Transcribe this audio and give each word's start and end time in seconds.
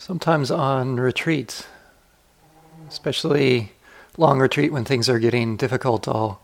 Sometimes 0.00 0.50
on 0.50 0.96
retreats, 0.96 1.66
especially 2.88 3.72
long 4.16 4.40
retreat 4.40 4.72
when 4.72 4.82
things 4.82 5.10
are 5.10 5.18
getting 5.18 5.58
difficult, 5.58 6.08
I'll, 6.08 6.40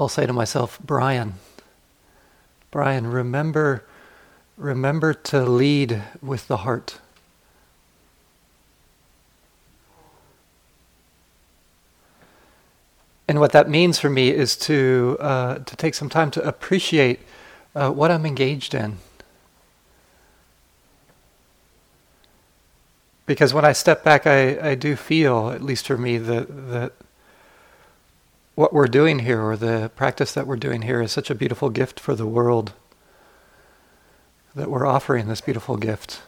I'll 0.00 0.08
say 0.08 0.26
to 0.26 0.32
myself, 0.32 0.80
Brian, 0.84 1.34
Brian, 2.72 3.06
remember, 3.06 3.84
remember 4.56 5.14
to 5.14 5.44
lead 5.44 6.02
with 6.20 6.48
the 6.48 6.56
heart. 6.56 6.98
And 13.28 13.38
what 13.38 13.52
that 13.52 13.70
means 13.70 14.00
for 14.00 14.10
me 14.10 14.30
is 14.30 14.56
to 14.56 15.16
uh, 15.20 15.58
to 15.58 15.76
take 15.76 15.94
some 15.94 16.08
time 16.08 16.32
to 16.32 16.42
appreciate 16.42 17.20
uh, 17.76 17.90
what 17.92 18.10
I'm 18.10 18.26
engaged 18.26 18.74
in. 18.74 18.98
Because 23.26 23.54
when 23.54 23.64
I 23.64 23.72
step 23.72 24.04
back, 24.04 24.26
I, 24.26 24.70
I 24.70 24.74
do 24.74 24.96
feel, 24.96 25.50
at 25.50 25.62
least 25.62 25.86
for 25.86 25.96
me, 25.96 26.18
that, 26.18 26.68
that 26.70 26.92
what 28.54 28.72
we're 28.72 28.86
doing 28.86 29.20
here, 29.20 29.42
or 29.42 29.56
the 29.56 29.90
practice 29.96 30.32
that 30.34 30.46
we're 30.46 30.56
doing 30.56 30.82
here, 30.82 31.00
is 31.00 31.10
such 31.12 31.30
a 31.30 31.34
beautiful 31.34 31.70
gift 31.70 31.98
for 31.98 32.14
the 32.14 32.26
world. 32.26 32.72
That 34.54 34.70
we're 34.70 34.86
offering 34.86 35.26
this 35.26 35.40
beautiful 35.40 35.76
gift. 35.76 36.22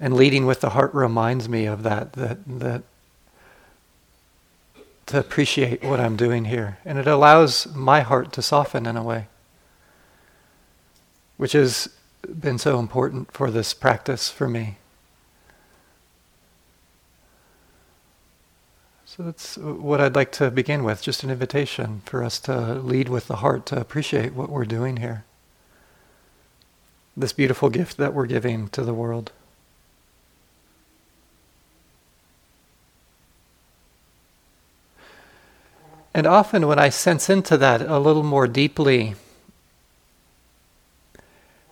And 0.00 0.14
leading 0.14 0.46
with 0.46 0.60
the 0.60 0.70
heart 0.70 0.92
reminds 0.94 1.48
me 1.48 1.66
of 1.66 1.82
that, 1.82 2.14
that, 2.14 2.38
that 2.46 2.82
to 5.06 5.18
appreciate 5.18 5.84
what 5.84 6.00
I'm 6.00 6.16
doing 6.16 6.46
here. 6.46 6.78
And 6.84 6.98
it 6.98 7.06
allows 7.06 7.72
my 7.74 8.00
heart 8.00 8.32
to 8.32 8.42
soften 8.42 8.86
in 8.86 8.96
a 8.96 9.02
way, 9.02 9.28
which 11.36 11.52
has 11.52 11.90
been 12.40 12.58
so 12.58 12.78
important 12.78 13.32
for 13.32 13.50
this 13.50 13.74
practice 13.74 14.28
for 14.28 14.48
me. 14.48 14.76
So 19.04 19.22
that's 19.22 19.56
what 19.56 20.00
I'd 20.00 20.16
like 20.16 20.32
to 20.32 20.50
begin 20.50 20.82
with, 20.82 21.00
just 21.00 21.22
an 21.22 21.30
invitation 21.30 22.02
for 22.04 22.24
us 22.24 22.40
to 22.40 22.74
lead 22.74 23.08
with 23.08 23.28
the 23.28 23.36
heart 23.36 23.64
to 23.66 23.80
appreciate 23.80 24.34
what 24.34 24.50
we're 24.50 24.64
doing 24.64 24.96
here. 24.96 25.24
This 27.16 27.32
beautiful 27.32 27.70
gift 27.70 27.96
that 27.98 28.12
we're 28.12 28.26
giving 28.26 28.68
to 28.70 28.82
the 28.82 28.92
world. 28.92 29.30
And 36.12 36.26
often, 36.26 36.66
when 36.66 36.78
I 36.78 36.88
sense 36.88 37.30
into 37.30 37.56
that 37.56 37.82
a 37.82 37.98
little 37.98 38.22
more 38.22 38.48
deeply, 38.48 39.14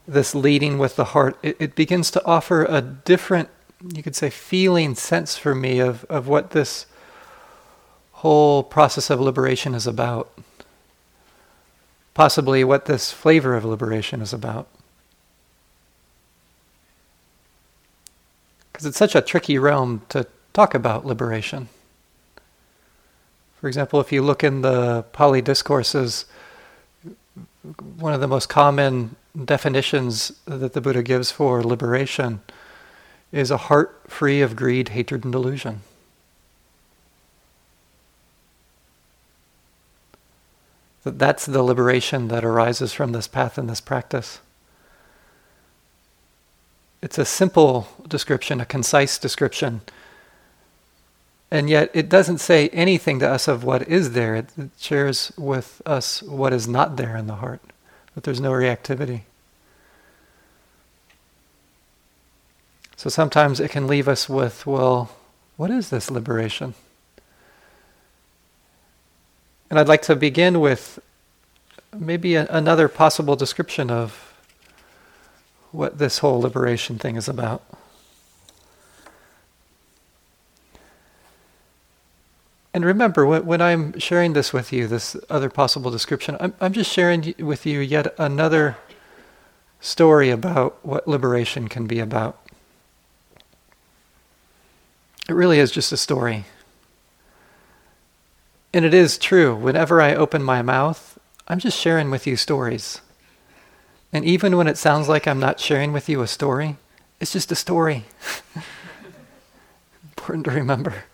this 0.06 0.34
leading 0.34 0.78
with 0.78 0.96
the 0.96 1.06
heart, 1.06 1.38
it, 1.42 1.56
it, 1.58 1.74
begins 1.74 2.10
to 2.10 2.24
offer 2.24 2.64
a 2.64 2.80
different, 2.80 3.48
you 3.94 4.02
could 4.02 4.16
say, 4.16 4.30
feeling 4.30 4.94
sense 4.94 5.36
for 5.38 5.54
me 5.54 5.78
of, 5.78 6.04
of 6.04 6.26
what 6.26 6.50
this 6.50 6.86
whole 8.12 8.62
process 8.62 9.10
of 9.10 9.20
liberation 9.20 9.74
is 9.74 9.86
about. 9.86 10.32
Possibly 12.14 12.62
what 12.62 12.86
this 12.86 13.12
flavor 13.12 13.54
of 13.54 13.64
liberation 13.64 14.20
is 14.20 14.32
about. 14.32 14.68
Because 18.72 18.86
it's 18.86 18.98
such 18.98 19.14
a 19.14 19.22
tricky 19.22 19.58
realm 19.58 20.02
to 20.08 20.26
talk 20.52 20.74
about 20.74 21.06
liberation. 21.06 21.68
For 23.60 23.68
example, 23.68 24.00
if 24.00 24.10
you 24.10 24.22
look 24.22 24.42
in 24.42 24.62
the 24.62 25.04
Pali 25.12 25.40
discourses, 25.40 26.24
one 27.98 28.12
of 28.12 28.20
the 28.20 28.26
most 28.26 28.48
common 28.48 29.14
definitions 29.44 30.32
that 30.46 30.72
the 30.72 30.80
Buddha 30.80 31.02
gives 31.02 31.30
for 31.30 31.62
liberation 31.62 32.40
is 33.30 33.50
a 33.50 33.56
heart 33.56 34.02
free 34.08 34.42
of 34.42 34.56
greed, 34.56 34.90
hatred, 34.90 35.24
and 35.24 35.32
delusion. 35.32 35.80
That 41.04 41.18
that's 41.18 41.46
the 41.46 41.62
liberation 41.62 42.28
that 42.28 42.44
arises 42.44 42.92
from 42.92 43.12
this 43.12 43.26
path 43.26 43.58
and 43.58 43.68
this 43.68 43.80
practice. 43.80 44.40
It's 47.00 47.18
a 47.18 47.24
simple 47.24 47.88
description, 48.06 48.60
a 48.60 48.66
concise 48.66 49.18
description 49.18 49.80
and 51.52 51.68
yet 51.68 51.90
it 51.92 52.08
doesn't 52.08 52.38
say 52.38 52.70
anything 52.70 53.18
to 53.18 53.28
us 53.28 53.46
of 53.46 53.62
what 53.62 53.86
is 53.86 54.12
there. 54.12 54.36
It, 54.36 54.46
it 54.56 54.70
shares 54.78 55.32
with 55.36 55.82
us 55.84 56.22
what 56.22 56.50
is 56.50 56.66
not 56.66 56.96
there 56.96 57.14
in 57.14 57.26
the 57.26 57.36
heart, 57.36 57.60
that 58.14 58.24
there's 58.24 58.40
no 58.40 58.50
reactivity. 58.50 59.22
So 62.96 63.10
sometimes 63.10 63.58
it 63.58 63.70
can 63.70 63.86
leave 63.86 64.06
us 64.06 64.28
with, 64.28 64.66
well, 64.66 65.10
what 65.56 65.70
is 65.70 65.90
this 65.90 66.10
liberation? 66.10 66.74
And 69.68 69.78
I'd 69.78 69.88
like 69.88 70.02
to 70.02 70.14
begin 70.14 70.60
with 70.60 70.98
maybe 71.98 72.34
a, 72.34 72.46
another 72.46 72.88
possible 72.88 73.36
description 73.36 73.90
of 73.90 74.34
what 75.72 75.98
this 75.98 76.18
whole 76.18 76.40
liberation 76.40 76.98
thing 76.98 77.16
is 77.16 77.28
about. 77.28 77.62
And 82.74 82.84
remember, 82.86 83.26
when, 83.26 83.60
I'm 83.60 83.98
sharing 83.98 84.32
this 84.32 84.52
with 84.52 84.72
you, 84.72 84.86
this 84.86 85.14
other 85.28 85.50
possible 85.50 85.90
description, 85.90 86.38
I'm, 86.40 86.54
I'm 86.60 86.72
just 86.72 86.90
sharing 86.90 87.34
with 87.38 87.66
you 87.66 87.80
yet 87.80 88.14
another 88.18 88.78
story 89.80 90.30
about 90.30 90.84
what 90.84 91.06
liberation 91.06 91.68
can 91.68 91.86
be 91.86 91.98
about. 91.98 92.38
It 95.28 95.34
really 95.34 95.58
is 95.58 95.70
just 95.70 95.92
a 95.92 95.96
story. 95.98 96.46
And 98.72 98.86
it 98.86 98.94
is 98.94 99.18
true. 99.18 99.54
Whenever 99.54 100.00
I 100.00 100.14
open 100.14 100.42
my 100.42 100.62
mouth, 100.62 101.18
I'm 101.46 101.58
just 101.58 101.78
sharing 101.78 102.10
with 102.10 102.26
you 102.26 102.36
stories. 102.36 103.02
And 104.14 104.24
even 104.24 104.56
when 104.56 104.66
it 104.66 104.78
sounds 104.78 105.08
like 105.08 105.28
I'm 105.28 105.40
not 105.40 105.60
sharing 105.60 105.92
with 105.92 106.08
you 106.08 106.22
a 106.22 106.26
story, 106.26 106.76
it's 107.20 107.32
just 107.32 107.52
a 107.52 107.56
story. 107.56 108.04
Important 110.16 110.46
to 110.46 110.52
remember. 110.52 111.04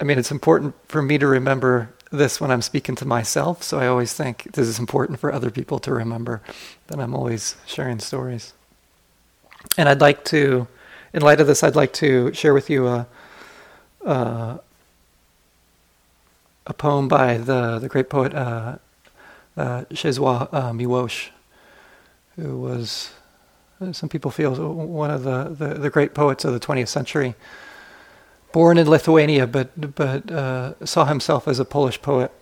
I 0.00 0.04
mean, 0.04 0.18
it's 0.18 0.30
important 0.30 0.74
for 0.88 1.00
me 1.00 1.18
to 1.18 1.26
remember 1.26 1.90
this 2.12 2.40
when 2.40 2.50
I'm 2.50 2.62
speaking 2.62 2.94
to 2.96 3.04
myself. 3.04 3.62
So 3.62 3.78
I 3.78 3.86
always 3.86 4.12
think 4.12 4.52
this 4.52 4.68
is 4.68 4.78
important 4.78 5.18
for 5.18 5.32
other 5.32 5.50
people 5.50 5.78
to 5.80 5.92
remember 5.92 6.42
that 6.88 7.00
I'm 7.00 7.14
always 7.14 7.56
sharing 7.66 7.98
stories. 7.98 8.52
And 9.78 9.88
I'd 9.88 10.00
like 10.00 10.24
to, 10.26 10.68
in 11.12 11.22
light 11.22 11.40
of 11.40 11.46
this, 11.46 11.62
I'd 11.62 11.76
like 11.76 11.92
to 11.94 12.32
share 12.32 12.54
with 12.54 12.70
you 12.70 12.86
a, 12.86 13.06
a, 14.04 14.60
a 16.66 16.74
poem 16.74 17.08
by 17.08 17.38
the, 17.38 17.78
the 17.78 17.88
great 17.88 18.10
poet 18.10 18.34
uh, 18.34 18.76
uh, 19.56 19.84
uh, 19.90 20.72
Miłosz, 20.72 21.30
who 22.36 22.60
was, 22.60 23.10
some 23.92 24.08
people 24.08 24.30
feel, 24.30 24.54
one 24.54 25.10
of 25.10 25.24
the, 25.24 25.44
the, 25.44 25.74
the 25.74 25.90
great 25.90 26.14
poets 26.14 26.44
of 26.44 26.52
the 26.52 26.60
20th 26.60 26.88
century 26.88 27.34
born 28.56 28.78
in 28.78 28.88
Lithuania, 28.88 29.46
but 29.46 29.94
but 29.94 30.30
uh, 30.30 30.72
saw 30.82 31.04
himself 31.04 31.46
as 31.46 31.58
a 31.60 31.64
Polish 31.66 32.00
poet. 32.00 32.32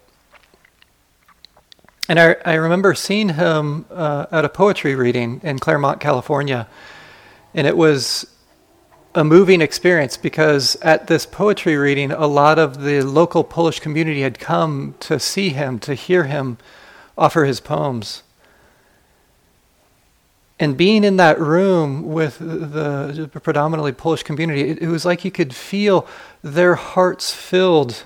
And 2.09 2.21
I, 2.21 2.37
I 2.45 2.55
remember 2.55 2.95
seeing 2.95 3.31
him 3.31 3.87
uh, 3.91 4.27
at 4.31 4.45
a 4.45 4.49
poetry 4.49 4.95
reading 4.95 5.41
in 5.43 5.59
Claremont, 5.59 5.99
California, 5.99 6.69
and 7.53 7.67
it 7.67 7.77
was 7.77 8.27
a 9.17 9.25
moving 9.25 9.61
experience 9.61 10.17
because 10.17 10.77
at 10.83 11.09
this 11.09 11.27
poetry 11.27 11.77
reading, 11.77 12.13
a 12.13 12.29
lot 12.29 12.61
of 12.61 12.85
the 12.85 13.03
local 13.03 13.43
Polish 13.43 13.81
community 13.81 14.21
had 14.21 14.39
come 14.39 14.95
to 15.01 15.19
see 15.19 15.49
him, 15.49 15.81
to 15.81 15.95
hear 15.95 16.25
him 16.25 16.59
offer 17.19 17.45
his 17.45 17.59
poems. 17.59 18.23
And 20.59 20.77
being 20.77 21.03
in 21.03 21.17
that 21.17 21.41
room 21.41 22.05
with 22.05 22.39
the 22.39 23.29
predominantly 23.43 23.93
Polish 23.93 24.23
community, 24.23 24.71
it, 24.71 24.83
it 24.83 24.89
was 24.89 25.05
like 25.05 25.25
you 25.25 25.31
could 25.31 25.55
feel 25.55 26.07
their 26.43 26.77
hearts 26.77 27.35
filled 27.35 28.05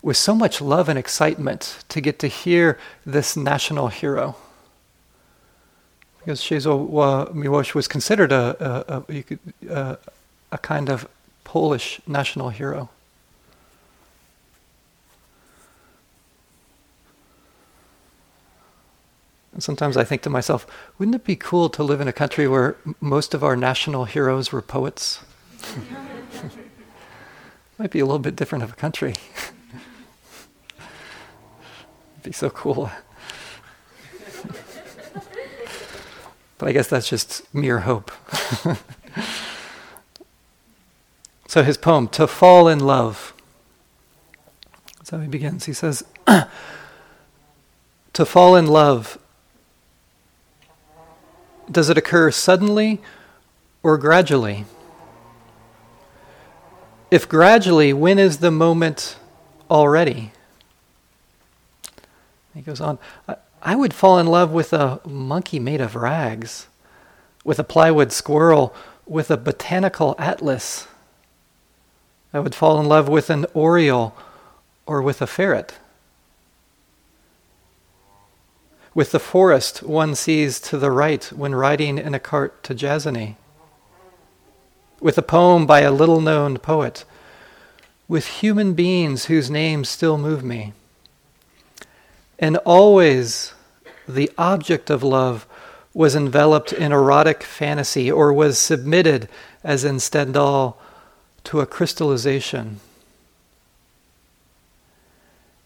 with 0.00 0.16
so 0.16 0.34
much 0.34 0.60
love 0.60 0.88
and 0.88 0.98
excitement 0.98 1.84
to 1.88 2.00
get 2.00 2.18
to 2.18 2.28
hear 2.28 2.78
this 3.04 3.36
national 3.36 3.88
hero. 3.88 4.36
Because 6.18 6.40
Czesław 6.40 7.34
Miłosz 7.34 7.74
was 7.74 7.88
considered 7.88 8.32
a, 8.32 9.04
a, 9.08 9.14
a, 9.68 9.98
a 10.52 10.58
kind 10.58 10.88
of 10.88 11.06
Polish 11.44 12.00
national 12.06 12.48
hero. 12.48 12.88
And 19.54 19.62
sometimes 19.62 19.96
I 19.96 20.04
think 20.04 20.22
to 20.22 20.30
myself, 20.30 20.66
wouldn't 20.98 21.14
it 21.14 21.24
be 21.24 21.36
cool 21.36 21.70
to 21.70 21.82
live 21.82 22.00
in 22.00 22.08
a 22.08 22.12
country 22.12 22.46
where 22.46 22.76
most 23.00 23.32
of 23.32 23.42
our 23.42 23.56
national 23.56 24.04
heroes 24.04 24.52
were 24.52 24.60
poets? 24.60 25.20
Might 27.78 27.90
be 27.90 28.00
a 28.00 28.04
little 28.04 28.18
bit 28.18 28.36
different 28.36 28.64
of 28.64 28.72
a 28.72 28.76
country. 28.76 29.14
be 32.22 32.32
so 32.32 32.50
cool. 32.50 32.90
But 36.56 36.68
I 36.68 36.72
guess 36.72 36.86
that's 36.86 37.08
just 37.08 37.52
mere 37.52 37.80
hope. 37.80 38.12
so 41.48 41.64
his 41.64 41.76
poem, 41.76 42.06
To 42.08 42.28
Fall 42.28 42.68
in 42.68 42.78
Love. 42.78 43.34
How 45.14 45.20
he 45.20 45.28
begins. 45.28 45.66
He 45.66 45.72
says, 45.72 46.02
To 48.14 48.24
fall 48.24 48.56
in 48.56 48.66
love, 48.66 49.16
does 51.70 51.88
it 51.88 51.98
occur 51.98 52.30
suddenly 52.30 53.00
or 53.82 53.98
gradually? 53.98 54.64
If 57.10 57.28
gradually, 57.28 57.92
when 57.92 58.18
is 58.18 58.38
the 58.38 58.50
moment 58.50 59.16
already? 59.70 60.32
He 62.54 62.60
goes 62.60 62.80
on, 62.80 62.98
I, 63.62 63.74
would 63.74 63.92
fall 63.92 64.18
in 64.18 64.26
love 64.26 64.50
with 64.50 64.72
a 64.72 65.00
monkey 65.04 65.58
made 65.58 65.80
of 65.80 65.96
rags, 65.96 66.68
with 67.44 67.58
a 67.58 67.64
plywood 67.64 68.12
squirrel, 68.12 68.74
with 69.06 69.30
a 69.30 69.36
botanical 69.36 70.14
atlas. 70.18 70.86
I 72.32 72.40
would 72.40 72.54
fall 72.54 72.80
in 72.80 72.86
love 72.86 73.08
with 73.08 73.30
an 73.30 73.46
oriole 73.54 74.16
or 74.86 75.02
with 75.02 75.20
a 75.20 75.26
ferret. 75.26 75.74
With 78.94 79.10
the 79.10 79.18
forest 79.18 79.82
one 79.82 80.14
sees 80.14 80.60
to 80.60 80.78
the 80.78 80.92
right 80.92 81.24
when 81.32 81.54
riding 81.54 81.98
in 81.98 82.14
a 82.14 82.20
cart 82.20 82.62
to 82.62 82.74
Jasony. 82.74 83.34
With 85.00 85.18
a 85.18 85.22
poem 85.22 85.66
by 85.66 85.80
a 85.80 85.90
little 85.90 86.20
known 86.20 86.58
poet. 86.58 87.04
With 88.06 88.26
human 88.26 88.74
beings 88.74 89.24
whose 89.24 89.50
names 89.50 89.88
still 89.88 90.16
move 90.16 90.44
me. 90.44 90.74
And 92.38 92.56
always 92.58 93.52
the 94.06 94.30
object 94.38 94.90
of 94.90 95.02
love 95.02 95.46
was 95.92 96.14
enveloped 96.14 96.72
in 96.72 96.92
erotic 96.92 97.42
fantasy 97.42 98.10
or 98.10 98.32
was 98.32 98.58
submitted, 98.58 99.28
as 99.62 99.84
in 99.84 99.98
Stendhal, 99.98 100.78
to 101.44 101.60
a 101.60 101.66
crystallization. 101.66 102.80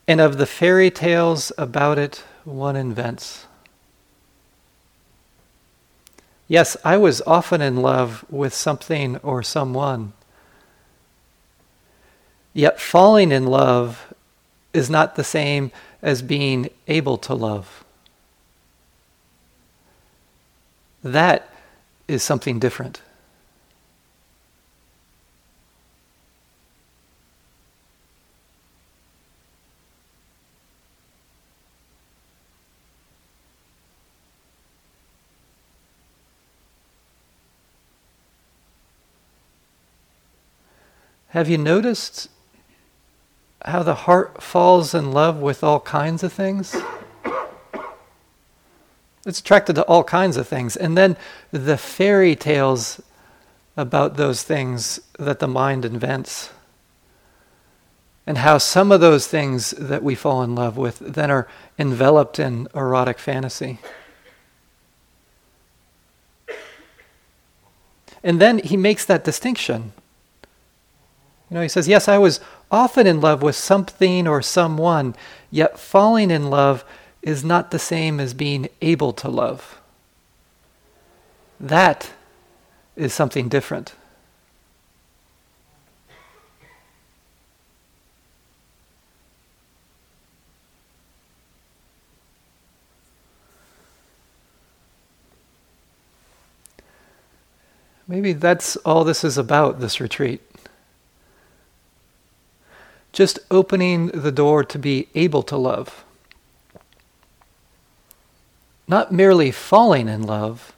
And 0.06 0.20
of 0.20 0.38
the 0.38 0.46
fairy 0.46 0.90
tales 0.90 1.52
about 1.58 1.98
it, 1.98 2.24
one 2.48 2.76
invents. 2.76 3.46
Yes, 6.46 6.76
I 6.82 6.96
was 6.96 7.20
often 7.26 7.60
in 7.60 7.76
love 7.76 8.24
with 8.30 8.54
something 8.54 9.18
or 9.18 9.42
someone. 9.42 10.14
Yet 12.54 12.80
falling 12.80 13.30
in 13.30 13.46
love 13.46 14.12
is 14.72 14.88
not 14.88 15.14
the 15.14 15.24
same 15.24 15.70
as 16.00 16.22
being 16.22 16.70
able 16.86 17.18
to 17.18 17.34
love. 17.34 17.84
That 21.04 21.52
is 22.08 22.22
something 22.22 22.58
different. 22.58 23.02
Have 41.38 41.48
you 41.48 41.56
noticed 41.56 42.30
how 43.64 43.84
the 43.84 43.94
heart 43.94 44.42
falls 44.42 44.92
in 44.92 45.12
love 45.12 45.36
with 45.36 45.62
all 45.62 45.78
kinds 45.78 46.24
of 46.24 46.32
things? 46.32 46.74
It's 49.24 49.38
attracted 49.38 49.76
to 49.76 49.84
all 49.84 50.02
kinds 50.02 50.36
of 50.36 50.48
things. 50.48 50.74
And 50.74 50.98
then 50.98 51.16
the 51.52 51.78
fairy 51.78 52.34
tales 52.34 53.00
about 53.76 54.16
those 54.16 54.42
things 54.42 54.98
that 55.16 55.38
the 55.38 55.46
mind 55.46 55.84
invents. 55.84 56.50
And 58.26 58.38
how 58.38 58.58
some 58.58 58.90
of 58.90 59.00
those 59.00 59.28
things 59.28 59.70
that 59.70 60.02
we 60.02 60.16
fall 60.16 60.42
in 60.42 60.56
love 60.56 60.76
with 60.76 60.98
then 60.98 61.30
are 61.30 61.46
enveloped 61.78 62.40
in 62.40 62.66
erotic 62.74 63.20
fantasy. 63.20 63.78
And 68.24 68.40
then 68.40 68.58
he 68.58 68.76
makes 68.76 69.04
that 69.04 69.22
distinction. 69.22 69.92
You 71.50 71.54
know, 71.54 71.62
he 71.62 71.68
says, 71.68 71.88
Yes, 71.88 72.08
I 72.08 72.18
was 72.18 72.40
often 72.70 73.06
in 73.06 73.20
love 73.20 73.42
with 73.42 73.56
something 73.56 74.26
or 74.26 74.42
someone, 74.42 75.14
yet 75.50 75.78
falling 75.78 76.30
in 76.30 76.50
love 76.50 76.84
is 77.22 77.44
not 77.44 77.70
the 77.70 77.78
same 77.78 78.20
as 78.20 78.34
being 78.34 78.68
able 78.82 79.12
to 79.14 79.28
love. 79.28 79.80
That 81.58 82.12
is 82.96 83.12
something 83.14 83.48
different. 83.48 83.94
Maybe 98.06 98.32
that's 98.32 98.76
all 98.76 99.04
this 99.04 99.22
is 99.22 99.36
about, 99.36 99.80
this 99.80 100.00
retreat. 100.00 100.47
Just 103.12 103.38
opening 103.50 104.08
the 104.08 104.32
door 104.32 104.64
to 104.64 104.78
be 104.78 105.08
able 105.14 105.42
to 105.44 105.56
love 105.56 106.04
not 108.88 109.12
merely 109.12 109.50
falling 109.50 110.08
in 110.08 110.22
love, 110.22 110.74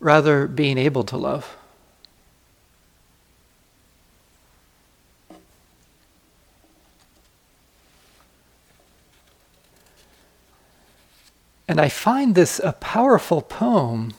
rather 0.00 0.48
being 0.48 0.78
able 0.78 1.04
to 1.04 1.16
love. 1.16 1.56
And 11.68 11.80
I 11.80 11.88
find 11.88 12.34
this 12.34 12.58
a 12.58 12.72
powerful 12.72 13.40
poem 13.42 14.12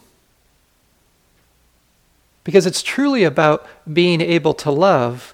because 2.43 2.65
it's 2.65 2.81
truly 2.83 3.23
about 3.23 3.65
being 3.91 4.21
able 4.21 4.53
to 4.55 4.71
love, 4.71 5.33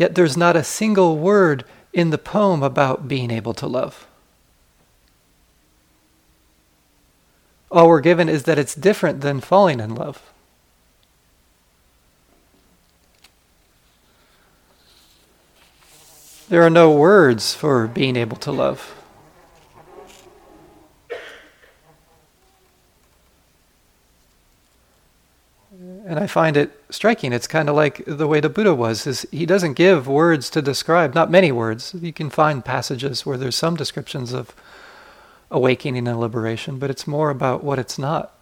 yet 0.00 0.16
there's 0.16 0.36
not 0.36 0.56
a 0.56 0.64
single 0.64 1.16
word 1.16 1.64
in 1.92 2.10
the 2.10 2.18
poem 2.18 2.64
about 2.64 3.06
being 3.06 3.30
able 3.30 3.54
to 3.54 3.68
love. 3.68 4.08
all 7.70 7.88
we're 7.88 8.00
given 8.00 8.28
is 8.28 8.44
that 8.44 8.58
it's 8.58 8.74
different 8.74 9.20
than 9.20 9.40
falling 9.40 9.80
in 9.80 9.94
love. 9.94 10.22
There 16.48 16.62
are 16.62 16.70
no 16.70 16.90
words 16.90 17.54
for 17.54 17.86
being 17.86 18.16
able 18.16 18.36
to 18.38 18.50
love. 18.50 18.99
And 26.10 26.18
I 26.18 26.26
find 26.26 26.56
it 26.56 26.72
striking. 26.90 27.32
It's 27.32 27.46
kind 27.46 27.68
of 27.68 27.76
like 27.76 28.02
the 28.04 28.26
way 28.26 28.40
the 28.40 28.48
Buddha 28.48 28.74
was. 28.74 29.06
Is 29.06 29.24
he 29.30 29.46
doesn't 29.46 29.74
give 29.74 30.08
words 30.08 30.50
to 30.50 30.60
describe, 30.60 31.14
not 31.14 31.30
many 31.30 31.52
words. 31.52 31.94
You 31.94 32.12
can 32.12 32.30
find 32.30 32.64
passages 32.64 33.24
where 33.24 33.38
there's 33.38 33.54
some 33.54 33.76
descriptions 33.76 34.32
of 34.32 34.52
awakening 35.52 36.08
and 36.08 36.18
liberation, 36.18 36.80
but 36.80 36.90
it's 36.90 37.06
more 37.06 37.30
about 37.30 37.62
what 37.62 37.78
it's 37.78 37.96
not. 37.96 38.34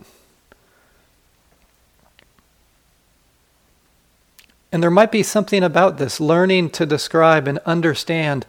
And 4.72 4.82
there 4.82 4.90
might 4.90 5.12
be 5.12 5.22
something 5.22 5.62
about 5.62 5.98
this, 5.98 6.18
learning 6.18 6.70
to 6.70 6.86
describe 6.86 7.46
and 7.46 7.58
understand 7.66 8.46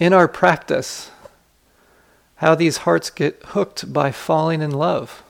in 0.00 0.12
our 0.12 0.26
practice 0.26 1.12
how 2.38 2.56
these 2.56 2.78
hearts 2.78 3.08
get 3.08 3.40
hooked 3.50 3.92
by 3.92 4.10
falling 4.10 4.62
in 4.62 4.72
love. 4.72 5.22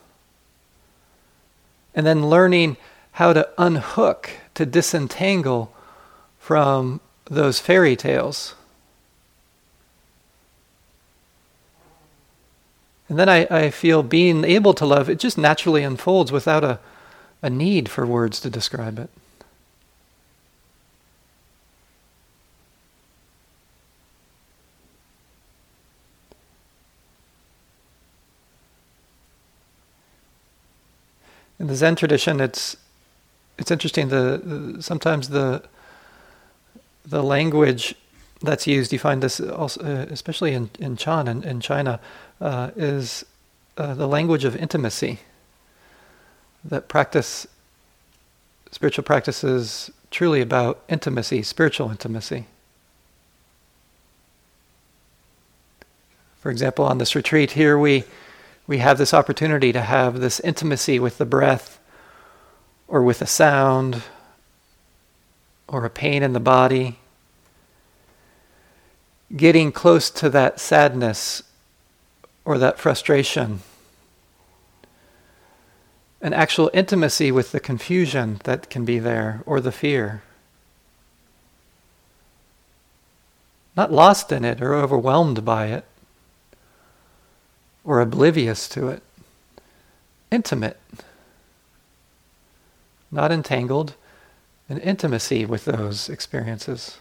And 1.94 2.06
then 2.06 2.30
learning 2.30 2.78
how 3.18 3.32
to 3.32 3.48
unhook, 3.58 4.30
to 4.54 4.64
disentangle 4.64 5.72
from 6.38 7.00
those 7.30 7.60
fairy 7.60 7.96
tales 7.96 8.54
And 13.08 13.18
then 13.18 13.28
I, 13.28 13.46
I 13.50 13.70
feel 13.70 14.02
being 14.02 14.44
able 14.44 14.74
to 14.74 14.84
love, 14.84 15.08
it 15.08 15.18
just 15.18 15.38
naturally 15.38 15.82
unfolds 15.82 16.30
without 16.30 16.62
a, 16.62 16.78
a 17.42 17.48
need 17.48 17.88
for 17.88 18.06
words 18.06 18.38
to 18.40 18.50
describe 18.50 18.98
it. 18.98 19.08
In 31.58 31.66
the 31.66 31.74
Zen 31.74 31.96
tradition, 31.96 32.40
it's 32.40 32.76
it's 33.58 33.70
interesting. 33.70 34.08
The, 34.08 34.40
the 34.44 34.82
sometimes 34.82 35.28
the 35.28 35.62
the 37.04 37.22
language 37.22 37.94
that's 38.42 38.66
used, 38.66 38.92
you 38.92 38.98
find 38.98 39.22
this 39.22 39.40
also, 39.40 39.80
uh, 39.82 40.06
especially 40.10 40.54
in, 40.54 40.70
in 40.78 40.96
Chan 40.96 41.26
in, 41.28 41.42
in 41.42 41.60
China, 41.60 42.00
uh, 42.40 42.70
is 42.76 43.24
uh, 43.76 43.94
the 43.94 44.06
language 44.06 44.44
of 44.44 44.54
intimacy. 44.56 45.20
that 46.64 46.88
practice, 46.88 47.46
spiritual 48.70 49.04
practice 49.04 49.42
is 49.44 49.90
truly 50.10 50.40
about 50.40 50.82
intimacy, 50.88 51.42
spiritual 51.42 51.90
intimacy. 51.90 52.46
For 56.40 56.50
example, 56.50 56.84
on 56.84 56.98
this 56.98 57.14
retreat 57.14 57.52
here, 57.52 57.78
we, 57.78 58.04
we 58.66 58.78
have 58.78 58.98
this 58.98 59.12
opportunity 59.12 59.72
to 59.72 59.82
have 59.82 60.20
this 60.20 60.40
intimacy 60.40 60.98
with 60.98 61.18
the 61.18 61.26
breath 61.26 61.77
or 62.88 63.02
with 63.02 63.22
a 63.22 63.26
sound 63.26 64.02
or 65.68 65.84
a 65.84 65.90
pain 65.90 66.22
in 66.22 66.32
the 66.32 66.40
body. 66.40 66.98
Getting 69.36 69.70
close 69.70 70.10
to 70.10 70.30
that 70.30 70.58
sadness 70.58 71.42
or 72.44 72.56
that 72.56 72.78
frustration. 72.78 73.60
An 76.22 76.32
actual 76.32 76.70
intimacy 76.72 77.30
with 77.30 77.52
the 77.52 77.60
confusion 77.60 78.40
that 78.44 78.70
can 78.70 78.86
be 78.86 78.98
there 78.98 79.42
or 79.44 79.60
the 79.60 79.70
fear. 79.70 80.22
Not 83.76 83.92
lost 83.92 84.32
in 84.32 84.44
it 84.44 84.60
or 84.60 84.74
overwhelmed 84.74 85.44
by 85.44 85.66
it 85.66 85.84
or 87.84 88.00
oblivious 88.00 88.68
to 88.70 88.88
it. 88.88 89.02
Intimate, 90.30 90.78
not 93.10 93.32
entangled, 93.32 93.94
an 94.68 94.78
intimacy 94.78 95.44
with 95.44 95.64
those 95.64 96.08
experiences. 96.08 96.98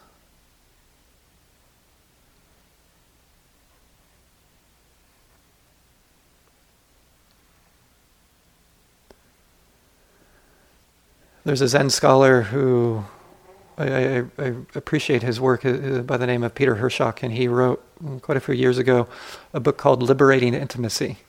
There's 11.43 11.61
a 11.61 11.67
Zen 11.69 11.89
scholar 11.89 12.41
who 12.41 13.05
I, 13.77 13.85
I, 13.87 14.23
I, 14.37 14.53
appreciate 14.75 15.23
his 15.23 15.39
work 15.39 15.63
uh, 15.63 16.01
by 16.01 16.17
the 16.17 16.27
name 16.27 16.43
of 16.43 16.53
Peter 16.53 16.75
Hershock, 16.75 17.23
and 17.23 17.31
he 17.31 17.47
wrote 17.47 17.81
quite 18.21 18.35
a 18.35 18.41
few 18.41 18.53
years 18.53 18.77
ago 18.77 19.07
a 19.53 19.61
book 19.61 19.77
called 19.77 20.03
Liberating 20.03 20.53
Intimacy. 20.53 21.19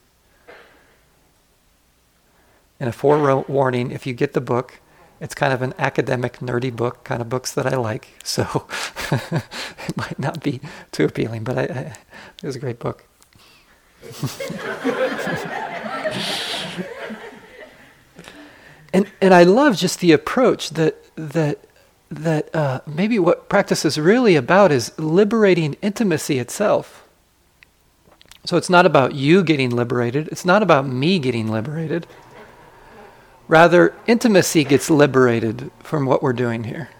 And 2.80 2.88
a 2.88 2.92
forewarning 2.92 3.90
if 3.90 4.06
you 4.06 4.14
get 4.14 4.32
the 4.32 4.40
book, 4.40 4.80
it's 5.20 5.34
kind 5.34 5.52
of 5.52 5.62
an 5.62 5.74
academic, 5.78 6.38
nerdy 6.38 6.74
book, 6.74 7.02
kind 7.04 7.20
of 7.20 7.28
books 7.28 7.52
that 7.52 7.66
I 7.66 7.76
like. 7.76 8.08
So 8.24 8.66
it 9.10 9.96
might 9.96 10.18
not 10.18 10.42
be 10.42 10.60
too 10.92 11.06
appealing, 11.06 11.44
but 11.44 11.58
I, 11.58 11.62
I, 11.62 11.96
it 12.42 12.46
was 12.46 12.56
a 12.56 12.58
great 12.58 12.78
book. 12.78 13.04
and 18.92 19.10
and 19.20 19.34
I 19.34 19.42
love 19.42 19.76
just 19.76 20.00
the 20.00 20.12
approach 20.12 20.70
that 20.70 20.96
that 21.16 21.64
that 22.10 22.54
uh, 22.54 22.80
maybe 22.86 23.18
what 23.18 23.48
practice 23.48 23.84
is 23.84 23.98
really 23.98 24.36
about 24.36 24.72
is 24.72 24.96
liberating 24.98 25.76
intimacy 25.82 26.38
itself. 26.38 27.04
So 28.44 28.56
it's 28.56 28.70
not 28.70 28.86
about 28.86 29.14
you 29.14 29.42
getting 29.42 29.70
liberated, 29.70 30.28
it's 30.28 30.44
not 30.44 30.62
about 30.62 30.86
me 30.86 31.18
getting 31.18 31.48
liberated. 31.48 32.06
Rather, 33.48 33.94
intimacy 34.06 34.62
gets 34.62 34.90
liberated 34.90 35.70
from 35.82 36.04
what 36.06 36.22
we're 36.22 36.34
doing 36.34 36.64
here. 36.64 36.90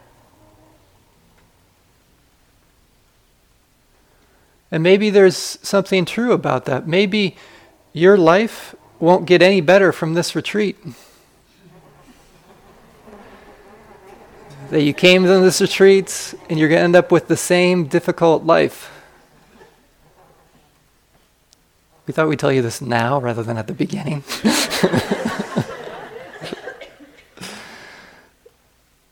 And 4.70 4.82
maybe 4.82 5.10
there's 5.10 5.36
something 5.36 6.04
true 6.04 6.32
about 6.32 6.64
that. 6.64 6.88
Maybe 6.88 7.36
your 7.92 8.18
life 8.18 8.74
won't 8.98 9.26
get 9.26 9.42
any 9.42 9.60
better 9.60 9.92
from 9.92 10.14
this 10.14 10.34
retreat. 10.34 10.76
that 14.70 14.82
you 14.82 14.92
came 14.92 15.24
to 15.24 15.40
this 15.40 15.60
retreat 15.60 16.34
and 16.48 16.58
you're 16.58 16.68
going 16.68 16.78
to 16.78 16.84
end 16.84 16.96
up 16.96 17.10
with 17.10 17.28
the 17.28 17.36
same 17.36 17.86
difficult 17.86 18.44
life. 18.44 18.90
We 22.06 22.12
thought 22.12 22.28
we'd 22.28 22.38
tell 22.38 22.52
you 22.52 22.62
this 22.62 22.80
now 22.80 23.20
rather 23.20 23.42
than 23.42 23.56
at 23.56 23.66
the 23.66 23.74
beginning. 23.74 24.24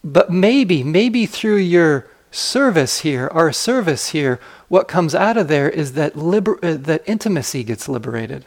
but 0.07 0.31
maybe, 0.31 0.85
maybe 0.85 1.27
through 1.27 1.57
your 1.57 2.07
service 2.31 3.01
here, 3.01 3.29
our 3.33 3.53
service 3.53 4.11
here, 4.11 4.39
what 4.69 4.87
comes 4.87 5.15
out 5.15 5.37
of 5.37 5.49
there 5.49 5.69
is 5.69 5.95
that, 5.95 6.17
liber- 6.17 6.65
uh, 6.65 6.77
that 6.77 7.03
intimacy 7.07 7.65
gets 7.65 7.89
liberated 7.89 8.45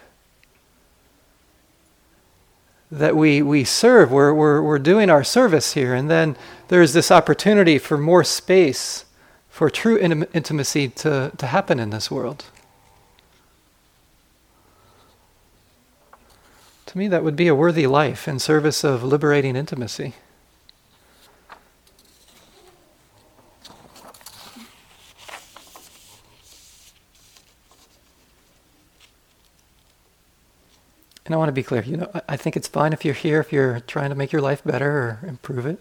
that 2.91 3.15
we, 3.15 3.41
we 3.41 3.63
serve. 3.63 4.11
We're, 4.11 4.33
we're, 4.33 4.61
we're 4.61 4.79
doing 4.79 5.09
our 5.09 5.23
service 5.23 5.73
here. 5.73 5.93
And 5.93 6.09
then 6.09 6.35
there's 6.69 6.93
this 6.93 7.11
opportunity 7.11 7.77
for 7.77 7.97
more 7.97 8.23
space 8.23 9.05
for 9.49 9.69
true 9.69 9.97
in- 9.97 10.23
intimacy 10.33 10.87
to, 10.89 11.31
to 11.37 11.47
happen 11.47 11.79
in 11.79 11.89
this 11.89 12.09
world. 12.09 12.45
To 16.87 16.97
me, 16.97 17.07
that 17.09 17.23
would 17.23 17.35
be 17.35 17.47
a 17.47 17.53
worthy 17.53 17.85
life 17.85 18.27
in 18.27 18.39
service 18.39 18.83
of 18.83 19.03
liberating 19.03 19.55
intimacy. 19.55 20.15
And 31.29 31.35
I 31.35 31.37
want 31.37 31.49
to 31.49 31.53
be 31.53 31.61
clear, 31.61 31.83
you 31.83 31.95
know, 31.95 32.09
I 32.27 32.37
think 32.37 32.57
it's 32.57 32.67
fine 32.67 32.91
if 32.91 33.05
you're 33.05 33.13
here, 33.13 33.39
if 33.39 33.53
you're 33.53 33.81
trying 33.81 34.09
to 34.09 34.15
make 34.15 34.31
your 34.31 34.41
life 34.41 34.63
better 34.63 34.89
or 34.89 35.19
improve 35.27 35.67
it. 35.67 35.79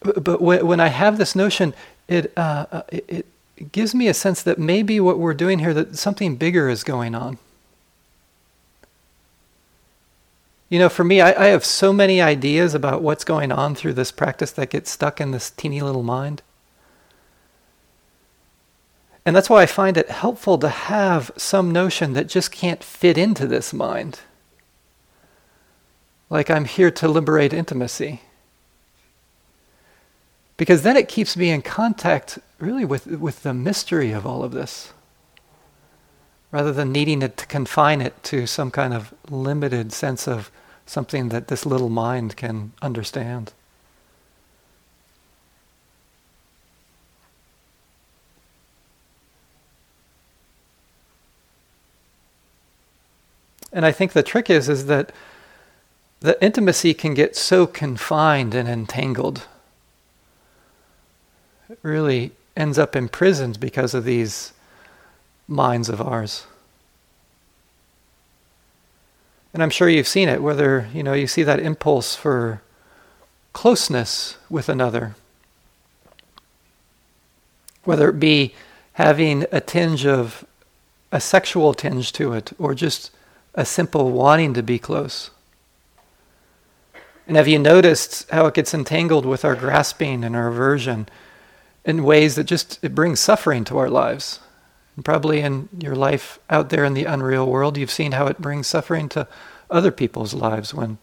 But 0.00 0.40
when 0.40 0.80
I 0.80 0.88
have 0.88 1.18
this 1.18 1.36
notion, 1.36 1.74
it, 2.08 2.32
uh, 2.38 2.64
uh 2.72 2.82
it 2.90 3.26
gives 3.72 3.94
me 3.94 4.08
a 4.08 4.14
sense 4.14 4.42
that 4.42 4.58
maybe 4.58 5.00
what 5.00 5.18
we're 5.18 5.34
doing 5.34 5.58
here, 5.58 5.74
that 5.74 5.98
something 5.98 6.36
bigger 6.36 6.70
is 6.70 6.82
going 6.82 7.14
on. 7.14 7.36
You 10.70 10.78
know, 10.78 10.88
for 10.88 11.04
me, 11.04 11.20
I, 11.20 11.44
I 11.44 11.46
have 11.48 11.66
so 11.66 11.92
many 11.92 12.22
ideas 12.22 12.72
about 12.72 13.02
what's 13.02 13.22
going 13.22 13.52
on 13.52 13.74
through 13.74 13.92
this 13.92 14.10
practice 14.10 14.52
that 14.52 14.70
get 14.70 14.88
stuck 14.88 15.20
in 15.20 15.32
this 15.32 15.50
teeny 15.50 15.82
little 15.82 16.02
mind. 16.02 16.40
And 19.24 19.36
that's 19.36 19.50
why 19.50 19.62
I 19.62 19.66
find 19.66 19.96
it 19.96 20.08
helpful 20.08 20.58
to 20.58 20.68
have 20.68 21.30
some 21.36 21.70
notion 21.70 22.14
that 22.14 22.26
just 22.26 22.50
can't 22.50 22.82
fit 22.82 23.18
into 23.18 23.46
this 23.46 23.72
mind. 23.72 24.20
Like 26.30 26.50
I'm 26.50 26.64
here 26.64 26.90
to 26.92 27.08
liberate 27.08 27.52
intimacy. 27.52 28.22
Because 30.56 30.82
then 30.82 30.96
it 30.96 31.08
keeps 31.08 31.36
me 31.36 31.50
in 31.50 31.62
contact 31.62 32.38
really 32.58 32.84
with, 32.84 33.06
with 33.06 33.42
the 33.42 33.54
mystery 33.54 34.12
of 34.12 34.26
all 34.26 34.42
of 34.42 34.52
this. 34.52 34.92
Rather 36.52 36.72
than 36.72 36.92
needing 36.92 37.22
it 37.22 37.36
to 37.38 37.46
confine 37.46 38.00
it 38.00 38.22
to 38.24 38.46
some 38.46 38.70
kind 38.70 38.92
of 38.92 39.14
limited 39.30 39.92
sense 39.92 40.26
of 40.26 40.50
something 40.86 41.28
that 41.28 41.48
this 41.48 41.64
little 41.64 41.88
mind 41.88 42.36
can 42.36 42.72
understand. 42.82 43.52
And 53.72 53.86
I 53.86 53.92
think 53.92 54.12
the 54.12 54.22
trick 54.22 54.50
is 54.50 54.68
is 54.68 54.86
that 54.86 55.12
the 56.20 56.42
intimacy 56.44 56.92
can 56.92 57.14
get 57.14 57.34
so 57.36 57.66
confined 57.66 58.54
and 58.54 58.68
entangled. 58.68 59.46
It 61.68 61.78
really 61.82 62.32
ends 62.56 62.78
up 62.78 62.94
imprisoned 62.94 63.58
because 63.60 63.94
of 63.94 64.04
these 64.04 64.52
minds 65.48 65.88
of 65.88 66.00
ours. 66.00 66.46
And 69.52 69.62
I'm 69.62 69.70
sure 69.70 69.88
you've 69.88 70.06
seen 70.06 70.28
it, 70.28 70.42
whether 70.42 70.88
you 70.92 71.02
know 71.02 71.12
you 71.12 71.26
see 71.26 71.42
that 71.42 71.58
impulse 71.58 72.14
for 72.14 72.62
closeness 73.52 74.36
with 74.48 74.68
another. 74.68 75.16
Whether 77.84 78.10
it 78.10 78.20
be 78.20 78.54
having 78.94 79.46
a 79.50 79.60
tinge 79.60 80.06
of 80.06 80.44
a 81.10 81.20
sexual 81.20 81.74
tinge 81.74 82.12
to 82.12 82.32
it, 82.32 82.52
or 82.58 82.74
just 82.74 83.10
a 83.54 83.64
simple 83.64 84.10
wanting 84.10 84.54
to 84.54 84.62
be 84.62 84.78
close. 84.78 85.30
And 87.26 87.36
have 87.36 87.48
you 87.48 87.58
noticed 87.58 88.28
how 88.30 88.46
it 88.46 88.54
gets 88.54 88.74
entangled 88.74 89.24
with 89.24 89.44
our 89.44 89.54
grasping 89.54 90.24
and 90.24 90.34
our 90.34 90.48
aversion 90.48 91.08
in 91.84 92.02
ways 92.02 92.34
that 92.34 92.44
just 92.44 92.78
it 92.82 92.94
brings 92.94 93.20
suffering 93.20 93.64
to 93.64 93.78
our 93.78 93.88
lives? 93.88 94.40
And 94.96 95.04
probably 95.04 95.40
in 95.40 95.68
your 95.78 95.94
life 95.94 96.38
out 96.50 96.70
there 96.70 96.84
in 96.84 96.94
the 96.94 97.04
unreal 97.04 97.46
world, 97.46 97.76
you've 97.78 97.90
seen 97.90 98.12
how 98.12 98.26
it 98.26 98.40
brings 98.40 98.66
suffering 98.66 99.08
to 99.10 99.28
other 99.70 99.92
people's 99.92 100.34
lives 100.34 100.74
when, 100.74 100.98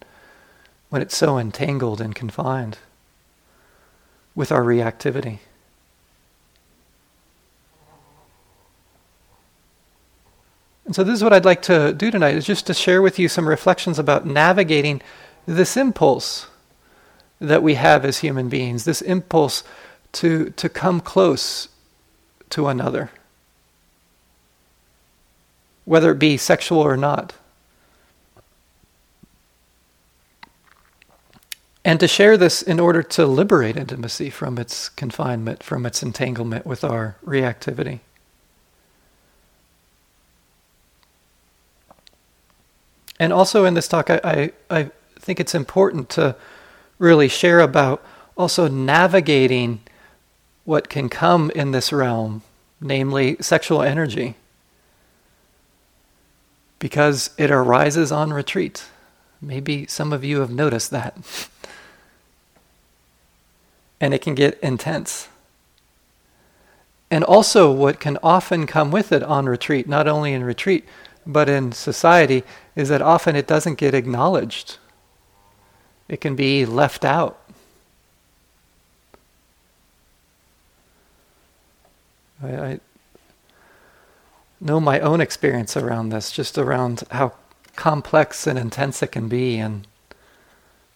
when 0.89 1.01
it's 1.01 1.16
so 1.16 1.38
entangled 1.38 2.01
and 2.01 2.13
confined 2.13 2.77
with 4.36 4.51
our 4.51 4.63
reactivity. 4.63 5.39
And 10.88 10.96
so, 10.96 11.03
this 11.03 11.15
is 11.15 11.24
what 11.24 11.34
I'd 11.34 11.44
like 11.44 11.62
to 11.63 11.94
do 11.94 12.10
tonight 12.10 12.36
is 12.36 12.46
just 12.46 12.65
to 12.67 12.74
share 12.74 13.01
with 13.01 13.20
you 13.20 13.27
some 13.27 13.46
reflections 13.46 14.00
about 14.00 14.25
navigating 14.25 15.01
this 15.46 15.75
impulse 15.75 16.48
that 17.41 17.62
we 17.62 17.74
have 17.74 18.06
as 18.06 18.20
human 18.20 18.48
beings, 18.48 18.86
this 18.86 19.01
impulse 19.01 19.65
to, 20.13 20.51
to 20.51 20.70
come 20.70 21.01
close 21.01 21.67
to 22.51 22.67
another, 22.67 23.12
whether 25.84 26.12
it 26.12 26.20
be 26.20 26.38
sexual 26.38 26.79
or 26.79 26.96
not. 26.96 27.34
And 31.84 32.00
to 32.00 32.08
share 32.08 32.38
this 32.38 32.62
in 32.62 32.79
order 32.79 33.03
to 33.03 33.25
liberate 33.25 33.75
intimacy 33.75 34.29
from 34.29 34.58
its 34.58 34.88
confinement, 34.88 35.63
from 35.63 35.86
its 35.86 36.01
entanglement 36.01 36.65
with 36.65 36.86
our 36.86 37.17
reactivity. 37.25 38.00
And 43.20 43.34
also 43.34 43.66
in 43.66 43.74
this 43.74 43.88
talk, 43.88 44.10
I, 44.10 44.20
I, 44.24 44.52
I 44.70 44.92
think 45.20 45.40
it's 45.40 45.56
important 45.56 46.10
to 46.12 46.36
really 47.00 47.28
share 47.28 47.60
about 47.60 48.04
also 48.38 48.68
navigating 48.68 49.82
what 50.66 50.90
can 50.90 51.10
come 51.10 51.50
in 51.52 51.72
this 51.72 51.92
realm, 51.92 52.44
namely 52.80 53.38
sexual 53.40 53.82
energy, 53.82 54.36
because 56.80 57.32
it 57.38 57.50
arises 57.50 58.12
on 58.12 58.34
retreat. 58.34 58.86
Maybe 59.42 59.88
some 59.88 60.14
of 60.14 60.24
you 60.24 60.40
have 60.42 60.52
noticed 60.52 60.92
that. 60.92 61.18
and 64.00 64.14
it 64.14 64.22
can 64.22 64.36
get 64.36 64.60
intense. 64.60 65.28
And 67.10 67.24
also, 67.24 67.72
what 67.72 68.00
can 68.00 68.18
often 68.22 68.68
come 68.68 68.92
with 68.92 69.12
it 69.12 69.24
on 69.24 69.46
retreat, 69.46 69.88
not 69.88 70.08
only 70.08 70.34
in 70.34 70.44
retreat, 70.44 70.86
but 71.27 71.50
in 71.50 71.72
society, 71.74 72.43
is 72.75 72.89
that 72.89 73.01
often 73.01 73.36
it 73.36 73.46
doesn't 73.46 73.75
get 73.75 73.93
acknowledged. 73.93 74.77
It 76.07 76.22
can 76.22 76.36
be 76.36 76.65
left 76.65 77.03
out. 77.03 77.39
I, 82.41 82.48
I 82.48 82.79
know 84.62 84.79
my 84.79 85.00
own 85.00 85.22
experience 85.22 85.75
around 85.75 86.10
this, 86.10 86.31
just 86.31 86.57
around 86.57 87.03
how 87.12 87.34
complex 87.75 88.48
and 88.48 88.57
intense 88.57 89.03
it 89.03 89.12
can 89.12 89.27
be 89.27 89.57
and 89.57 89.86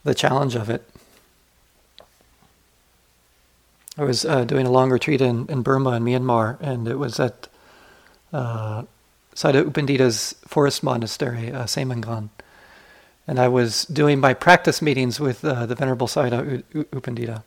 the 0.03 0.15
challenge 0.15 0.55
of 0.55 0.69
it. 0.69 0.87
I 3.97 4.03
was 4.03 4.23
uh, 4.25 4.45
doing 4.45 4.65
a 4.65 4.71
long 4.71 4.89
retreat 4.89 5.21
in, 5.21 5.45
in 5.47 5.61
Burma 5.61 5.91
and 5.91 6.05
Myanmar, 6.05 6.57
and 6.61 6.87
it 6.87 6.95
was 6.95 7.19
at 7.19 7.47
uh, 8.31 8.83
Sayadaw 9.35 9.65
U 9.65 9.71
Pandita's 9.71 10.35
forest 10.45 10.83
monastery, 10.83 11.51
uh, 11.51 11.63
Semangan. 11.63 12.29
And 13.27 13.39
I 13.39 13.47
was 13.47 13.85
doing 13.85 14.19
my 14.19 14.33
practice 14.33 14.81
meetings 14.81 15.19
with 15.19 15.45
uh, 15.45 15.65
the 15.65 15.75
Venerable 15.75 16.07
Sayadaw 16.07 16.63
U. 16.73 17.43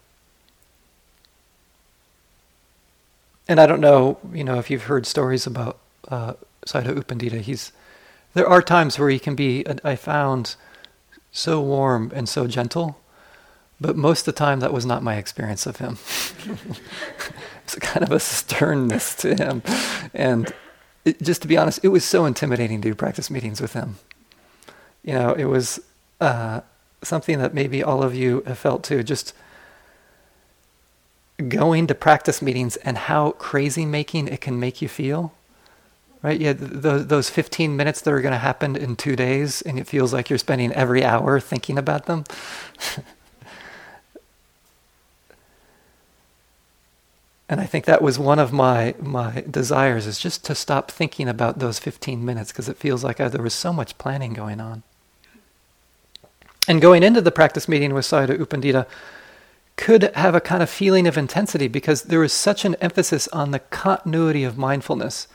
And 3.46 3.60
I 3.60 3.66
don't 3.66 3.80
know, 3.80 4.18
you 4.32 4.44
know, 4.44 4.58
if 4.58 4.70
you've 4.70 4.84
heard 4.84 5.06
stories 5.06 5.46
about 5.46 5.78
uh, 6.08 6.34
Sayadaw 6.66 7.22
U 7.22 7.38
He's 7.40 7.72
there 8.34 8.48
are 8.48 8.62
times 8.62 8.98
where 8.98 9.10
he 9.10 9.20
can 9.20 9.36
be, 9.36 9.64
I 9.84 9.94
found, 9.94 10.56
so 11.30 11.60
warm 11.60 12.12
and 12.14 12.28
so 12.28 12.46
gentle, 12.46 13.00
but 13.80 13.96
most 13.96 14.26
of 14.26 14.34
the 14.34 14.38
time 14.38 14.60
that 14.60 14.72
was 14.72 14.84
not 14.84 15.02
my 15.02 15.16
experience 15.16 15.66
of 15.66 15.76
him. 15.76 15.98
it's 17.64 17.76
kind 17.76 18.04
of 18.04 18.10
a 18.10 18.20
sternness 18.20 19.14
to 19.16 19.36
him, 19.36 19.62
and 20.12 20.52
it, 21.04 21.20
just 21.22 21.42
to 21.42 21.48
be 21.48 21.56
honest, 21.56 21.80
it 21.82 21.88
was 21.88 22.04
so 22.04 22.24
intimidating 22.24 22.80
to 22.80 22.88
do 22.90 22.94
practice 22.94 23.30
meetings 23.30 23.60
with 23.60 23.72
him. 23.74 23.96
You 25.02 25.14
know, 25.14 25.32
it 25.32 25.44
was 25.44 25.80
uh, 26.20 26.62
something 27.02 27.38
that 27.38 27.54
maybe 27.54 27.82
all 27.82 28.02
of 28.02 28.14
you 28.14 28.42
have 28.46 28.58
felt 28.58 28.82
too. 28.84 29.02
Just 29.02 29.34
going 31.48 31.86
to 31.86 31.94
practice 31.94 32.40
meetings 32.40 32.76
and 32.76 32.96
how 32.96 33.32
crazy 33.32 33.84
making 33.84 34.28
it 34.28 34.40
can 34.40 34.58
make 34.58 34.80
you 34.80 34.88
feel. 34.88 35.32
Right? 36.22 36.40
Yeah, 36.40 36.54
th- 36.54 37.06
those 37.08 37.28
15 37.28 37.76
minutes 37.76 38.00
that 38.00 38.10
are 38.10 38.22
going 38.22 38.32
to 38.32 38.38
happen 38.38 38.76
in 38.76 38.96
two 38.96 39.14
days, 39.14 39.60
and 39.60 39.78
it 39.78 39.86
feels 39.86 40.14
like 40.14 40.30
you're 40.30 40.38
spending 40.38 40.72
every 40.72 41.04
hour 41.04 41.38
thinking 41.38 41.76
about 41.76 42.06
them. 42.06 42.24
And 47.48 47.60
I 47.60 47.66
think 47.66 47.84
that 47.84 48.00
was 48.00 48.18
one 48.18 48.38
of 48.38 48.52
my, 48.52 48.94
my 48.98 49.44
desires 49.50 50.06
is 50.06 50.18
just 50.18 50.44
to 50.46 50.54
stop 50.54 50.90
thinking 50.90 51.28
about 51.28 51.58
those 51.58 51.78
15 51.78 52.24
minutes 52.24 52.50
because 52.50 52.68
it 52.68 52.78
feels 52.78 53.04
like 53.04 53.20
I, 53.20 53.28
there 53.28 53.42
was 53.42 53.54
so 53.54 53.72
much 53.72 53.98
planning 53.98 54.32
going 54.32 54.60
on. 54.60 54.82
And 56.66 56.80
going 56.80 57.02
into 57.02 57.20
the 57.20 57.30
practice 57.30 57.68
meeting 57.68 57.92
with 57.92 58.06
Sayadaw 58.06 58.38
U 58.38 58.46
Pandita 58.46 58.86
could 59.76 60.04
have 60.14 60.34
a 60.34 60.40
kind 60.40 60.62
of 60.62 60.70
feeling 60.70 61.06
of 61.06 61.18
intensity 61.18 61.68
because 61.68 62.02
there 62.02 62.20
was 62.20 62.32
such 62.32 62.64
an 62.64 62.76
emphasis 62.76 63.28
on 63.28 63.50
the 63.50 63.58
continuity 63.58 64.44
of 64.44 64.56
mindfulness. 64.56 65.28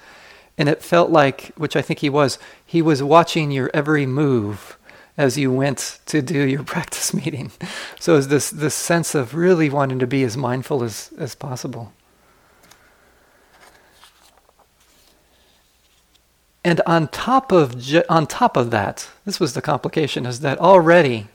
And 0.57 0.67
it 0.67 0.81
felt 0.81 1.11
like, 1.11 1.51
which 1.57 1.75
I 1.75 1.81
think 1.83 1.99
he 1.99 2.09
was, 2.09 2.39
he 2.65 2.81
was 2.81 3.03
watching 3.03 3.51
your 3.51 3.69
every 3.73 4.07
move 4.07 4.77
as 5.17 5.37
you 5.37 5.51
went 5.51 5.99
to 6.07 6.21
do 6.21 6.39
your 6.39 6.63
practice 6.75 7.13
meeting. 7.13 7.51
So 7.99 8.13
it 8.13 8.17
was 8.17 8.27
this, 8.29 8.49
this 8.49 8.73
sense 8.73 9.13
of 9.13 9.35
really 9.35 9.69
wanting 9.69 9.99
to 9.99 10.07
be 10.07 10.23
as 10.23 10.35
mindful 10.35 10.83
as, 10.83 11.11
as 11.19 11.35
possible. 11.35 11.93
And 16.69 16.81
on 16.85 17.07
top 17.07 17.51
of 17.51 17.83
on 18.09 18.27
top 18.27 18.55
of 18.55 18.69
that, 18.69 19.09
this 19.25 19.39
was 19.39 19.55
the 19.55 19.61
complication: 19.61 20.27
is 20.27 20.41
that 20.41 20.59
already, 20.59 21.25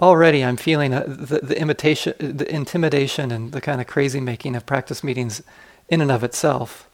already 0.00 0.42
I'm 0.42 0.56
feeling 0.56 0.94
a, 0.94 1.06
the, 1.06 1.40
the 1.40 1.60
imitation, 1.60 2.14
the 2.18 2.50
intimidation, 2.50 3.30
and 3.30 3.52
the 3.52 3.60
kind 3.60 3.82
of 3.82 3.86
crazy 3.86 4.18
making 4.18 4.56
of 4.56 4.64
practice 4.64 5.04
meetings, 5.04 5.42
in 5.90 6.00
and 6.00 6.10
of 6.10 6.24
itself. 6.24 6.88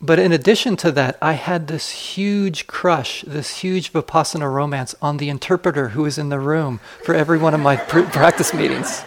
But 0.00 0.18
in 0.18 0.32
addition 0.32 0.78
to 0.78 0.90
that, 0.92 1.18
I 1.20 1.34
had 1.34 1.66
this 1.66 1.90
huge 1.90 2.66
crush, 2.66 3.20
this 3.26 3.58
huge 3.58 3.92
vipassana 3.92 4.50
romance 4.50 4.94
on 5.02 5.18
the 5.18 5.28
interpreter 5.28 5.90
who 5.90 6.04
was 6.04 6.16
in 6.16 6.30
the 6.30 6.40
room 6.40 6.80
for 7.04 7.14
every 7.14 7.36
one 7.36 7.52
of 7.52 7.60
my 7.60 7.76
pr- 7.76 8.00
practice 8.18 8.54
meetings. 8.54 9.04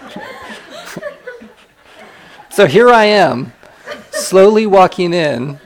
so 2.51 2.67
here 2.67 2.89
I 2.89 3.05
am, 3.05 3.53
slowly 4.11 4.67
walking 4.67 5.15
in 5.15 5.59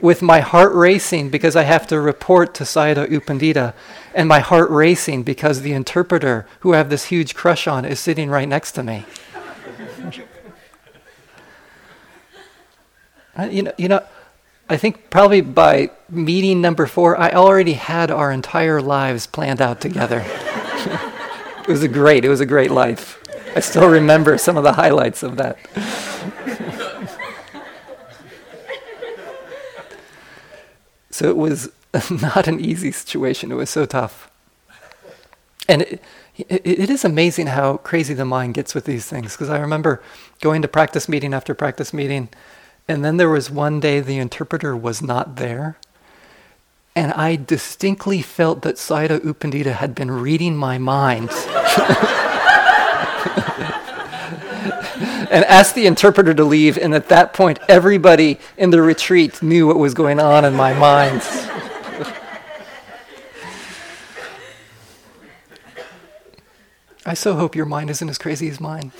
with 0.00 0.22
my 0.22 0.40
heart 0.40 0.72
racing 0.74 1.30
because 1.30 1.56
I 1.56 1.62
have 1.62 1.86
to 1.88 2.00
report 2.00 2.54
to 2.54 2.64
Sayadaw 2.64 3.10
U 3.10 3.20
Pandita, 3.20 3.74
and 4.14 4.28
my 4.28 4.40
heart 4.40 4.70
racing 4.70 5.22
because 5.22 5.62
the 5.62 5.72
interpreter, 5.72 6.46
who 6.60 6.74
I 6.74 6.78
have 6.78 6.90
this 6.90 7.06
huge 7.06 7.34
crush 7.34 7.66
on, 7.66 7.84
is 7.84 7.98
sitting 8.00 8.30
right 8.30 8.48
next 8.48 8.72
to 8.72 8.82
me. 8.82 9.04
you 13.50 13.62
know, 13.62 13.72
you 13.76 13.88
know, 13.88 14.04
I 14.68 14.76
think 14.76 15.10
probably 15.10 15.40
by 15.40 15.90
meeting 16.10 16.60
number 16.60 16.86
four, 16.86 17.18
I 17.18 17.30
already 17.30 17.74
had 17.74 18.10
our 18.10 18.32
entire 18.32 18.82
lives 18.82 19.26
planned 19.26 19.62
out 19.62 19.80
together. 19.80 20.24
it 20.26 21.68
was 21.68 21.82
a 21.82 21.88
great, 21.88 22.24
it 22.24 22.28
was 22.28 22.40
a 22.40 22.46
great 22.46 22.70
life. 22.70 23.22
I 23.54 23.60
still 23.60 23.88
remember 23.88 24.36
some 24.38 24.56
of 24.56 24.64
the 24.64 24.72
highlights 24.72 25.22
of 25.22 25.36
that. 25.36 25.56
So 31.16 31.30
it 31.30 31.36
was 31.38 31.70
not 32.10 32.46
an 32.46 32.60
easy 32.60 32.92
situation. 32.92 33.50
It 33.50 33.54
was 33.54 33.70
so 33.70 33.86
tough. 33.86 34.30
And 35.66 35.80
it, 35.80 36.02
it, 36.36 36.60
it 36.66 36.90
is 36.90 37.06
amazing 37.06 37.46
how 37.46 37.78
crazy 37.78 38.12
the 38.12 38.26
mind 38.26 38.52
gets 38.52 38.74
with 38.74 38.84
these 38.84 39.06
things. 39.06 39.32
Because 39.32 39.48
I 39.48 39.58
remember 39.58 40.02
going 40.42 40.60
to 40.60 40.68
practice 40.68 41.08
meeting 41.08 41.32
after 41.32 41.54
practice 41.54 41.94
meeting, 41.94 42.28
and 42.86 43.02
then 43.02 43.16
there 43.16 43.30
was 43.30 43.50
one 43.50 43.80
day 43.80 44.00
the 44.00 44.18
interpreter 44.18 44.76
was 44.76 45.00
not 45.00 45.36
there. 45.36 45.78
And 46.94 47.14
I 47.14 47.36
distinctly 47.36 48.20
felt 48.20 48.60
that 48.60 48.76
Sayadaw 48.76 49.24
U 49.24 49.32
Pandita 49.32 49.72
had 49.72 49.94
been 49.94 50.10
reading 50.10 50.54
my 50.54 50.76
mind. 50.76 51.30
and 55.30 55.44
asked 55.44 55.74
the 55.74 55.86
interpreter 55.86 56.34
to 56.34 56.44
leave. 56.44 56.78
And 56.78 56.94
at 56.94 57.08
that 57.08 57.32
point, 57.32 57.58
everybody 57.68 58.38
in 58.56 58.70
the 58.70 58.82
retreat 58.82 59.42
knew 59.42 59.66
what 59.66 59.78
was 59.78 59.94
going 59.94 60.20
on 60.20 60.44
in 60.44 60.54
my 60.54 60.72
mind. 60.72 61.22
I 67.08 67.14
so 67.14 67.34
hope 67.34 67.54
your 67.54 67.66
mind 67.66 67.88
isn't 67.90 68.08
as 68.08 68.18
crazy 68.18 68.48
as 68.48 68.60
mine. 68.60 68.90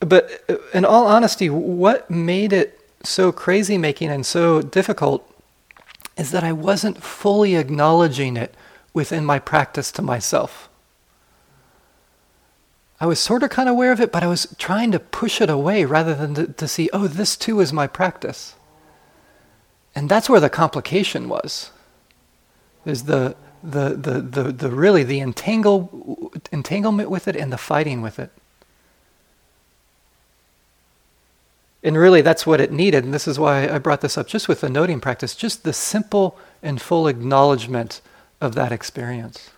but 0.00 0.30
uh, 0.48 0.56
in 0.74 0.84
all 0.84 1.06
honesty, 1.06 1.48
what 1.48 2.10
made 2.10 2.52
it 2.52 2.78
so 3.02 3.32
crazy 3.32 3.78
making 3.78 4.10
and 4.10 4.26
so 4.26 4.60
difficult 4.60 5.26
is 6.18 6.30
that 6.32 6.44
I 6.44 6.52
wasn't 6.52 7.02
fully 7.02 7.56
acknowledging 7.56 8.36
it 8.36 8.54
within 8.92 9.24
my 9.24 9.38
practice 9.38 9.92
to 9.92 10.02
myself. 10.02 10.68
I 13.00 13.06
was 13.06 13.18
sort 13.18 13.42
of 13.42 13.50
kind 13.50 13.68
of 13.68 13.74
aware 13.74 13.92
of 13.92 14.00
it, 14.00 14.12
but 14.12 14.22
I 14.22 14.26
was 14.26 14.54
trying 14.58 14.92
to 14.92 14.98
push 14.98 15.40
it 15.40 15.48
away 15.48 15.86
rather 15.86 16.14
than 16.14 16.34
to, 16.34 16.46
to 16.46 16.68
see, 16.68 16.90
oh, 16.92 17.06
this 17.06 17.34
too 17.34 17.60
is 17.60 17.72
my 17.72 17.86
practice. 17.86 18.56
And 19.94 20.08
that's 20.08 20.28
where 20.28 20.40
the 20.40 20.50
complication 20.50 21.28
was. 21.28 21.70
Is 22.84 23.04
the 23.04 23.36
the 23.62 23.90
the 23.90 24.20
the, 24.20 24.52
the 24.52 24.70
really 24.70 25.02
the 25.02 25.20
entangle, 25.20 26.32
entanglement 26.52 27.10
with 27.10 27.26
it 27.26 27.36
and 27.36 27.52
the 27.52 27.58
fighting 27.58 28.02
with 28.02 28.18
it. 28.18 28.30
And 31.82 31.96
really, 31.96 32.20
that's 32.20 32.46
what 32.46 32.60
it 32.60 32.70
needed. 32.70 33.04
And 33.04 33.14
this 33.14 33.26
is 33.26 33.38
why 33.38 33.66
I 33.68 33.78
brought 33.78 34.02
this 34.02 34.18
up 34.18 34.26
just 34.26 34.48
with 34.48 34.60
the 34.60 34.68
noting 34.68 35.00
practice, 35.00 35.34
just 35.34 35.64
the 35.64 35.72
simple 35.72 36.38
and 36.62 36.80
full 36.80 37.08
acknowledgement 37.08 38.02
of 38.40 38.54
that 38.54 38.72
experience. 38.72 39.50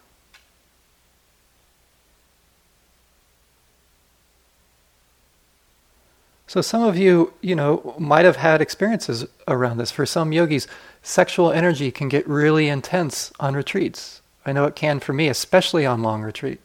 So 6.52 6.60
some 6.60 6.82
of 6.82 6.98
you, 6.98 7.32
you 7.40 7.54
know, 7.54 7.94
might 7.98 8.26
have 8.26 8.36
had 8.36 8.60
experiences 8.60 9.26
around 9.48 9.78
this. 9.78 9.90
For 9.90 10.04
some 10.04 10.32
yogis, 10.32 10.66
sexual 11.02 11.50
energy 11.50 11.90
can 11.90 12.10
get 12.10 12.28
really 12.28 12.68
intense 12.68 13.32
on 13.40 13.54
retreats. 13.54 14.20
I 14.44 14.52
know 14.52 14.66
it 14.66 14.76
can 14.76 15.00
for 15.00 15.14
me, 15.14 15.28
especially 15.28 15.86
on 15.86 16.02
long 16.02 16.20
retreat. 16.20 16.60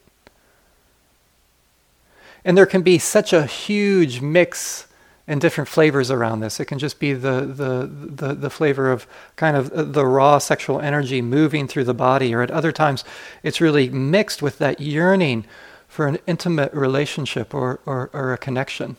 And 2.43 2.57
there 2.57 2.65
can 2.65 2.81
be 2.81 2.97
such 2.97 3.31
a 3.31 3.45
huge 3.45 4.19
mix 4.19 4.86
and 5.27 5.41
different 5.41 5.67
flavors 5.67 6.09
around 6.09 6.39
this. 6.39 6.59
It 6.59 6.65
can 6.65 6.79
just 6.79 6.99
be 6.99 7.13
the, 7.13 7.41
the, 7.41 7.89
the, 7.91 8.33
the, 8.33 8.49
flavor 8.49 8.91
of 8.91 9.05
kind 9.35 9.57
of 9.57 9.93
the 9.93 10.05
raw 10.05 10.37
sexual 10.37 10.79
energy 10.79 11.21
moving 11.21 11.67
through 11.67 11.83
the 11.83 11.93
body, 11.93 12.33
or 12.33 12.41
at 12.41 12.51
other 12.51 12.71
times 12.71 13.03
it's 13.43 13.59
really 13.59 13.89
mixed 13.89 14.41
with 14.41 14.57
that 14.59 14.79
yearning 14.79 15.45
for 15.87 16.07
an 16.07 16.17
intimate 16.27 16.73
relationship 16.73 17.53
or, 17.53 17.81
or, 17.85 18.09
or 18.13 18.31
a 18.31 18.37
connection. 18.37 18.95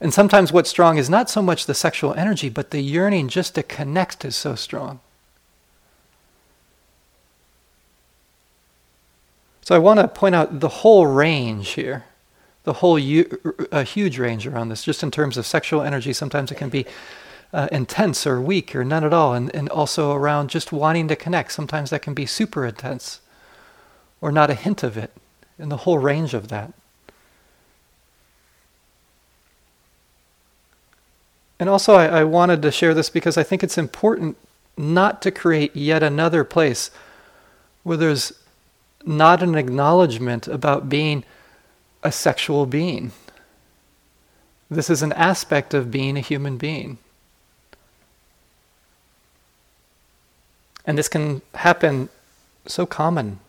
And 0.00 0.14
sometimes 0.14 0.52
what's 0.52 0.70
strong 0.70 0.96
is 0.96 1.10
not 1.10 1.28
so 1.28 1.42
much 1.42 1.66
the 1.66 1.74
sexual 1.74 2.14
energy, 2.14 2.48
but 2.48 2.70
the 2.70 2.80
yearning 2.80 3.28
just 3.28 3.54
to 3.54 3.62
connect 3.62 4.24
is 4.24 4.34
so 4.34 4.54
strong. 4.54 5.00
So 9.60 9.76
I 9.76 9.78
want 9.78 10.00
to 10.00 10.08
point 10.08 10.34
out 10.34 10.58
the 10.60 10.68
whole 10.68 11.06
range 11.06 11.70
here, 11.70 12.04
the 12.64 12.74
whole 12.74 12.96
a 13.72 13.82
huge 13.82 14.18
range 14.18 14.46
around 14.46 14.68
this, 14.68 14.84
just 14.84 15.02
in 15.02 15.10
terms 15.10 15.36
of 15.36 15.46
sexual 15.46 15.82
energy. 15.82 16.12
Sometimes 16.12 16.50
it 16.50 16.56
can 16.56 16.68
be 16.68 16.86
uh, 17.52 17.68
intense 17.72 18.26
or 18.26 18.40
weak 18.40 18.76
or 18.76 18.84
none 18.84 19.04
at 19.04 19.12
all, 19.12 19.34
and, 19.34 19.54
and 19.54 19.68
also 19.70 20.12
around 20.12 20.50
just 20.50 20.72
wanting 20.72 21.08
to 21.08 21.16
connect. 21.16 21.52
Sometimes 21.52 21.90
that 21.90 22.02
can 22.02 22.14
be 22.14 22.26
super 22.26 22.66
intense 22.66 23.20
or 24.20 24.30
not 24.30 24.50
a 24.50 24.54
hint 24.54 24.82
of 24.82 24.96
it, 24.96 25.12
and 25.58 25.70
the 25.70 25.78
whole 25.78 25.98
range 25.98 26.34
of 26.34 26.48
that. 26.48 26.72
And 31.58 31.68
also, 31.68 31.94
I, 31.94 32.06
I 32.20 32.24
wanted 32.24 32.62
to 32.62 32.70
share 32.70 32.94
this 32.94 33.10
because 33.10 33.36
I 33.36 33.42
think 33.42 33.62
it's 33.62 33.78
important 33.78 34.36
not 34.76 35.20
to 35.22 35.30
create 35.30 35.76
yet 35.76 36.02
another 36.02 36.44
place 36.44 36.90
where 37.82 37.96
there's 37.96 38.32
not 39.04 39.42
an 39.42 39.54
acknowledgement 39.54 40.48
about 40.48 40.88
being 40.88 41.24
a 42.02 42.12
sexual 42.12 42.66
being. 42.66 43.12
This 44.70 44.88
is 44.88 45.02
an 45.02 45.12
aspect 45.14 45.74
of 45.74 45.90
being 45.90 46.16
a 46.16 46.20
human 46.20 46.56
being. 46.56 46.98
And 50.86 50.96
this 50.96 51.08
can 51.08 51.42
happen 51.54 52.08
so 52.66 52.86
common, 52.86 53.40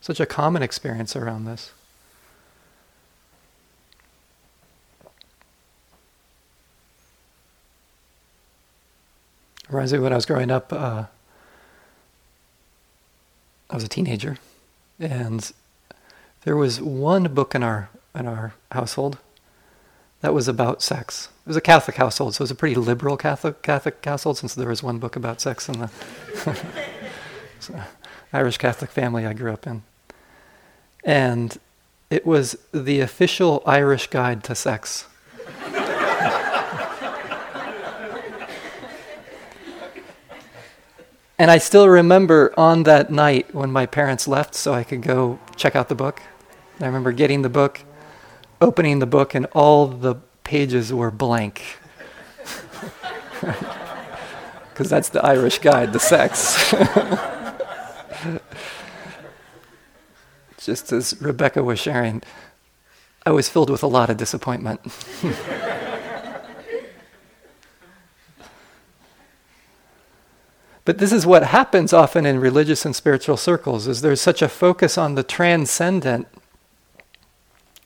such 0.00 0.20
a 0.20 0.26
common 0.26 0.62
experience 0.62 1.16
around 1.16 1.44
this. 1.44 1.72
reminds 9.72 9.92
me 9.92 9.98
when 9.98 10.12
I 10.12 10.16
was 10.16 10.26
growing 10.26 10.50
up, 10.50 10.72
uh, 10.72 11.04
I 13.70 13.74
was 13.74 13.84
a 13.84 13.88
teenager, 13.88 14.36
and 15.00 15.50
there 16.44 16.56
was 16.56 16.80
one 16.80 17.24
book 17.34 17.54
in 17.54 17.62
our 17.62 17.88
in 18.14 18.26
our 18.26 18.54
household 18.70 19.18
that 20.20 20.34
was 20.34 20.48
about 20.48 20.82
sex. 20.82 21.28
It 21.44 21.48
was 21.48 21.56
a 21.56 21.60
Catholic 21.60 21.96
household, 21.96 22.34
so 22.34 22.42
it 22.42 22.44
was 22.44 22.50
a 22.50 22.54
pretty 22.54 22.76
liberal 22.76 23.16
Catholic 23.16 23.62
Catholic 23.62 24.04
household, 24.04 24.38
since 24.38 24.54
there 24.54 24.68
was 24.68 24.82
one 24.82 24.98
book 24.98 25.16
about 25.16 25.40
sex 25.40 25.68
in 25.68 25.78
the 25.80 25.90
Irish 28.32 28.58
Catholic 28.58 28.90
family 28.90 29.26
I 29.26 29.32
grew 29.32 29.52
up 29.52 29.66
in, 29.66 29.82
and 31.04 31.58
it 32.10 32.26
was 32.26 32.56
the 32.72 33.00
official 33.00 33.62
Irish 33.66 34.08
guide 34.08 34.44
to 34.44 34.54
sex. 34.54 35.06
And 41.38 41.50
I 41.50 41.58
still 41.58 41.88
remember 41.88 42.54
on 42.56 42.84
that 42.84 43.10
night 43.10 43.52
when 43.52 43.72
my 43.72 43.84
parents 43.84 44.28
left 44.28 44.54
so 44.54 44.72
I 44.72 44.84
could 44.84 45.02
go 45.02 45.40
check 45.56 45.74
out 45.74 45.88
the 45.88 45.94
book. 45.96 46.22
I 46.82 46.86
remember 46.86 47.12
getting 47.12 47.42
the 47.42 47.48
book, 47.48 47.84
opening 48.60 48.98
the 48.98 49.06
book, 49.06 49.34
and 49.34 49.46
all 49.52 49.86
the 49.86 50.16
pages 50.44 50.92
were 50.92 51.10
blank. 51.10 51.78
Because 54.72 54.88
that's 54.88 55.10
the 55.10 55.22
Irish 55.22 55.58
guide 55.58 55.92
the 55.92 56.00
sex. 56.00 56.72
Just 60.58 60.92
as 60.92 61.20
Rebecca 61.20 61.62
was 61.62 61.78
sharing, 61.78 62.22
I 63.26 63.32
was 63.32 63.50
filled 63.50 63.68
with 63.68 63.82
a 63.82 63.86
lot 63.86 64.08
of 64.08 64.16
disappointment. 64.16 64.80
But 70.84 70.98
this 70.98 71.12
is 71.12 71.24
what 71.24 71.44
happens 71.44 71.92
often 71.92 72.26
in 72.26 72.40
religious 72.40 72.84
and 72.84 72.96
spiritual 72.96 73.36
circles 73.36 73.86
is 73.86 74.00
there's 74.00 74.20
such 74.20 74.42
a 74.42 74.48
focus 74.48 74.98
on 74.98 75.14
the 75.14 75.22
transcendent 75.22 76.26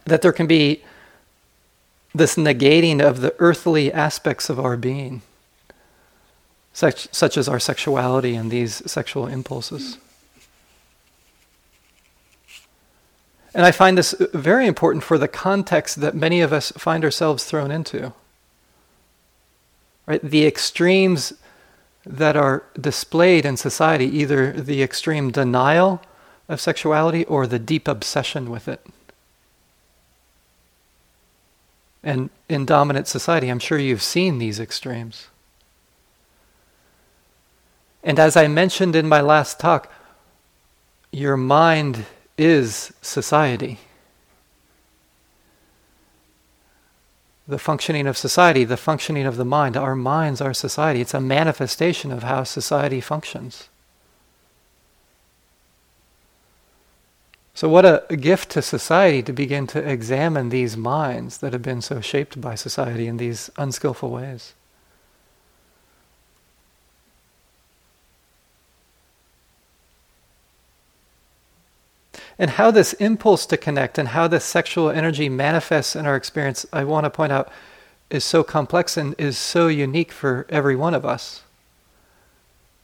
that 0.06 0.22
there 0.22 0.32
can 0.32 0.46
be 0.46 0.82
this 2.14 2.36
negating 2.36 3.00
of 3.00 3.20
the 3.20 3.34
earthly 3.38 3.92
aspects 3.92 4.48
of 4.48 4.58
our 4.58 4.76
being, 4.76 5.20
such, 6.72 7.12
such 7.12 7.36
as 7.36 7.48
our 7.48 7.60
sexuality 7.60 8.34
and 8.34 8.50
these 8.50 8.82
sexual 8.90 9.26
impulses. 9.26 9.98
And 13.52 13.64
I 13.64 13.72
find 13.72 13.96
this 13.96 14.14
very 14.34 14.66
important 14.66 15.02
for 15.02 15.18
the 15.18 15.28
context 15.28 16.00
that 16.00 16.14
many 16.14 16.40
of 16.40 16.52
us 16.52 16.72
find 16.72 17.04
ourselves 17.04 17.44
thrown 17.44 17.70
into. 17.70 18.12
Right? 20.06 20.22
The 20.22 20.46
extremes 20.46 21.32
that 22.04 22.36
are 22.36 22.64
displayed 22.78 23.44
in 23.44 23.56
society 23.56 24.04
either 24.04 24.52
the 24.52 24.82
extreme 24.82 25.32
denial 25.32 26.00
of 26.48 26.60
sexuality 26.60 27.24
or 27.24 27.46
the 27.46 27.58
deep 27.58 27.88
obsession 27.88 28.50
with 28.50 28.68
it. 28.68 28.86
And 32.06 32.30
in 32.48 32.64
dominant 32.64 33.08
society, 33.08 33.48
I'm 33.48 33.58
sure 33.58 33.78
you've 33.78 34.02
seen 34.02 34.38
these 34.38 34.58
extremes. 34.58 35.26
And 38.02 38.18
as 38.18 38.36
I 38.36 38.46
mentioned 38.46 38.94
in 38.94 39.08
my 39.08 39.20
last 39.20 39.58
talk, 39.58 39.92
your 41.10 41.36
mind 41.36 42.06
is 42.38 42.94
society. 43.02 43.80
the 47.48 47.58
functioning 47.58 48.06
of 48.06 48.16
society, 48.16 48.64
the 48.64 48.76
functioning 48.76 49.24
of 49.24 49.36
the 49.36 49.44
mind. 49.44 49.76
Our 49.76 49.94
minds 49.94 50.40
are 50.40 50.52
society. 50.52 51.00
It's 51.00 51.14
a 51.14 51.20
manifestation 51.20 52.10
of 52.10 52.24
how 52.24 52.42
society 52.44 53.00
functions. 53.00 53.68
So, 57.56 57.70
what 57.70 57.86
a 57.86 58.16
gift 58.16 58.50
to 58.50 58.60
society 58.60 59.22
to 59.22 59.32
begin 59.32 59.66
to 59.68 59.78
examine 59.78 60.50
these 60.50 60.76
minds 60.76 61.38
that 61.38 61.54
have 61.54 61.62
been 61.62 61.80
so 61.80 62.02
shaped 62.02 62.38
by 62.38 62.54
society 62.54 63.06
in 63.06 63.16
these 63.16 63.50
unskillful 63.56 64.10
ways. 64.10 64.52
And 72.38 72.50
how 72.50 72.70
this 72.70 72.92
impulse 72.92 73.46
to 73.46 73.56
connect 73.56 73.96
and 73.96 74.08
how 74.08 74.28
this 74.28 74.44
sexual 74.44 74.90
energy 74.90 75.30
manifests 75.30 75.96
in 75.96 76.04
our 76.04 76.14
experience, 76.14 76.66
I 76.74 76.84
want 76.84 77.04
to 77.04 77.10
point 77.10 77.32
out, 77.32 77.50
is 78.10 78.22
so 78.22 78.44
complex 78.44 78.98
and 78.98 79.14
is 79.16 79.38
so 79.38 79.68
unique 79.68 80.12
for 80.12 80.44
every 80.50 80.76
one 80.76 80.92
of 80.92 81.06
us. 81.06 81.42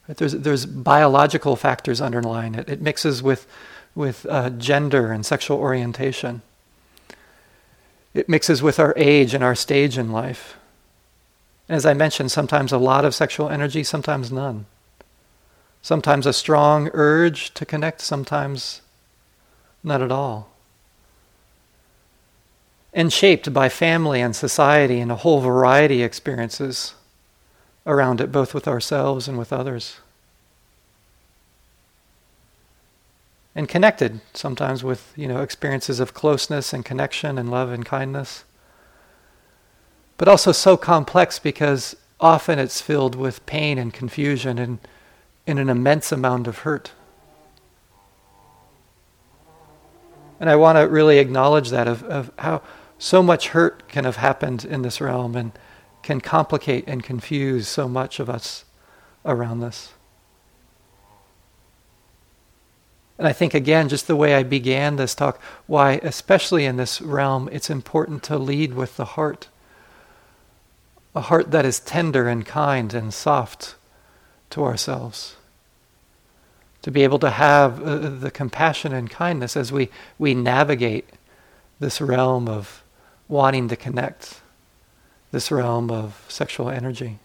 There's, 0.08 0.32
there's 0.32 0.64
biological 0.64 1.56
factors 1.56 2.00
underlying 2.00 2.54
it. 2.54 2.70
It 2.70 2.80
mixes 2.80 3.22
with, 3.22 3.46
with 3.94 4.26
uh, 4.28 4.50
gender 4.50 5.12
and 5.12 5.24
sexual 5.24 5.58
orientation. 5.58 6.42
It 8.14 8.28
mixes 8.28 8.62
with 8.62 8.78
our 8.78 8.94
age 8.96 9.34
and 9.34 9.42
our 9.44 9.54
stage 9.54 9.98
in 9.98 10.12
life. 10.12 10.56
As 11.68 11.86
I 11.86 11.94
mentioned, 11.94 12.30
sometimes 12.30 12.72
a 12.72 12.78
lot 12.78 13.04
of 13.04 13.14
sexual 13.14 13.48
energy, 13.48 13.84
sometimes 13.84 14.30
none. 14.30 14.66
Sometimes 15.80 16.26
a 16.26 16.32
strong 16.32 16.90
urge 16.92 17.54
to 17.54 17.64
connect, 17.66 18.00
sometimes 18.00 18.82
not 19.82 20.02
at 20.02 20.12
all. 20.12 20.48
and 22.92 23.12
shaped 23.12 23.52
by 23.52 23.68
family 23.68 24.20
and 24.20 24.36
society 24.36 25.00
and 25.00 25.10
a 25.10 25.16
whole 25.16 25.40
variety 25.40 26.02
of 26.02 26.06
experiences 26.06 26.94
around 27.86 28.20
it, 28.20 28.30
both 28.30 28.52
with 28.54 28.68
ourselves 28.68 29.26
and 29.26 29.38
with 29.38 29.52
others. 29.52 29.98
And 33.54 33.68
connected 33.68 34.20
sometimes 34.32 34.82
with, 34.82 35.12
you 35.14 35.28
know, 35.28 35.42
experiences 35.42 36.00
of 36.00 36.14
closeness 36.14 36.72
and 36.72 36.84
connection 36.84 37.38
and 37.38 37.50
love 37.50 37.70
and 37.70 37.84
kindness. 37.84 38.44
But 40.16 40.28
also 40.28 40.52
so 40.52 40.76
complex 40.76 41.38
because 41.38 41.96
often 42.18 42.58
it's 42.58 42.80
filled 42.80 43.14
with 43.14 43.44
pain 43.44 43.76
and 43.78 43.92
confusion 43.92 44.58
and, 44.58 44.78
and 45.46 45.58
an 45.58 45.68
immense 45.68 46.12
amount 46.12 46.46
of 46.46 46.58
hurt. 46.58 46.92
And 50.40 50.48
I 50.48 50.56
want 50.56 50.78
to 50.78 50.82
really 50.82 51.18
acknowledge 51.18 51.70
that 51.70 51.86
of, 51.86 52.02
of 52.04 52.32
how 52.38 52.62
so 52.98 53.22
much 53.22 53.48
hurt 53.48 53.88
can 53.88 54.04
have 54.04 54.16
happened 54.16 54.64
in 54.64 54.82
this 54.82 55.00
realm 55.00 55.36
and 55.36 55.52
can 56.02 56.20
complicate 56.20 56.84
and 56.86 57.02
confuse 57.02 57.68
so 57.68 57.88
much 57.88 58.18
of 58.18 58.30
us 58.30 58.64
around 59.24 59.60
this. 59.60 59.92
And 63.18 63.28
I 63.28 63.32
think, 63.32 63.54
again, 63.54 63.88
just 63.88 64.06
the 64.06 64.16
way 64.16 64.34
I 64.34 64.42
began 64.42 64.96
this 64.96 65.14
talk, 65.14 65.40
why, 65.66 66.00
especially 66.02 66.64
in 66.64 66.76
this 66.76 67.00
realm, 67.00 67.48
it's 67.52 67.70
important 67.70 68.22
to 68.24 68.38
lead 68.38 68.74
with 68.74 68.96
the 68.96 69.04
heart. 69.04 69.48
A 71.14 71.20
heart 71.20 71.50
that 71.50 71.64
is 71.64 71.78
tender 71.78 72.26
and 72.26 72.44
kind 72.44 72.92
and 72.94 73.12
soft 73.12 73.74
to 74.50 74.64
ourselves. 74.64 75.36
To 76.82 76.90
be 76.90 77.04
able 77.04 77.18
to 77.20 77.30
have 77.30 77.82
uh, 77.82 77.96
the 78.08 78.30
compassion 78.30 78.92
and 78.92 79.10
kindness 79.10 79.56
as 79.56 79.70
we, 79.70 79.90
we 80.18 80.34
navigate 80.34 81.08
this 81.78 82.00
realm 82.00 82.48
of 82.48 82.82
wanting 83.28 83.68
to 83.68 83.76
connect 83.76 84.40
this 85.32 85.50
realm 85.50 85.90
of 85.90 86.24
sexual 86.28 86.68
energy. 86.68 87.18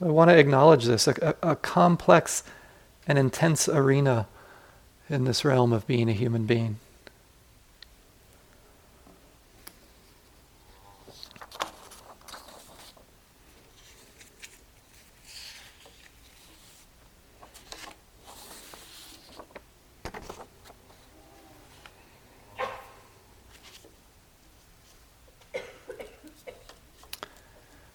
So 0.00 0.06
I 0.06 0.10
want 0.10 0.30
to 0.30 0.38
acknowledge 0.38 0.86
this 0.86 1.06
a, 1.06 1.36
a, 1.42 1.50
a 1.50 1.56
complex 1.56 2.42
and 3.06 3.18
intense 3.18 3.68
arena 3.68 4.26
in 5.10 5.24
this 5.24 5.44
realm 5.44 5.72
of 5.72 5.86
being 5.86 6.08
a 6.08 6.14
human 6.14 6.46
being. 6.46 6.78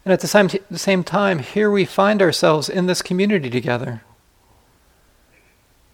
And 0.05 0.13
at 0.13 0.19
the 0.19 0.27
same, 0.27 0.47
t- 0.47 0.59
the 0.69 0.77
same 0.77 1.03
time, 1.03 1.39
here 1.39 1.71
we 1.71 1.83
find 1.83 2.21
ourselves 2.21 2.69
in 2.69 2.85
this 2.85 3.01
community 3.01 3.49
together. 3.49 4.03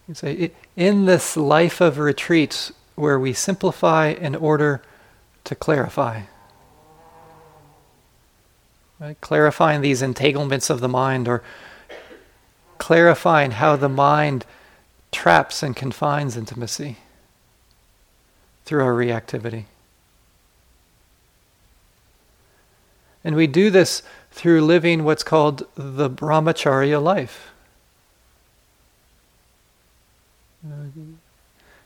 You 0.07 0.13
say, 0.13 0.51
in 0.75 1.05
this 1.05 1.37
life 1.37 1.79
of 1.79 1.97
retreat 1.97 2.71
where 2.95 3.17
we 3.17 3.31
simplify 3.31 4.07
in 4.09 4.35
order 4.35 4.81
to 5.45 5.55
clarify. 5.55 6.23
Right? 8.99 9.19
Clarifying 9.21 9.79
these 9.79 10.01
entanglements 10.01 10.69
of 10.69 10.81
the 10.81 10.89
mind 10.89 11.29
or 11.29 11.41
clarifying 12.77 13.51
how 13.51 13.77
the 13.77 13.89
mind 13.89 14.45
traps 15.11 15.63
and 15.63 15.75
confines 15.75 16.35
intimacy 16.35 16.97
through 18.65 18.83
our 18.83 18.93
reactivity. 18.93 19.65
And 23.23 23.35
we 23.35 23.47
do 23.47 23.69
this 23.69 24.01
through 24.31 24.61
living 24.61 25.03
what's 25.03 25.23
called 25.23 25.67
the 25.75 26.09
brahmacharya 26.09 27.01
life. 27.01 27.51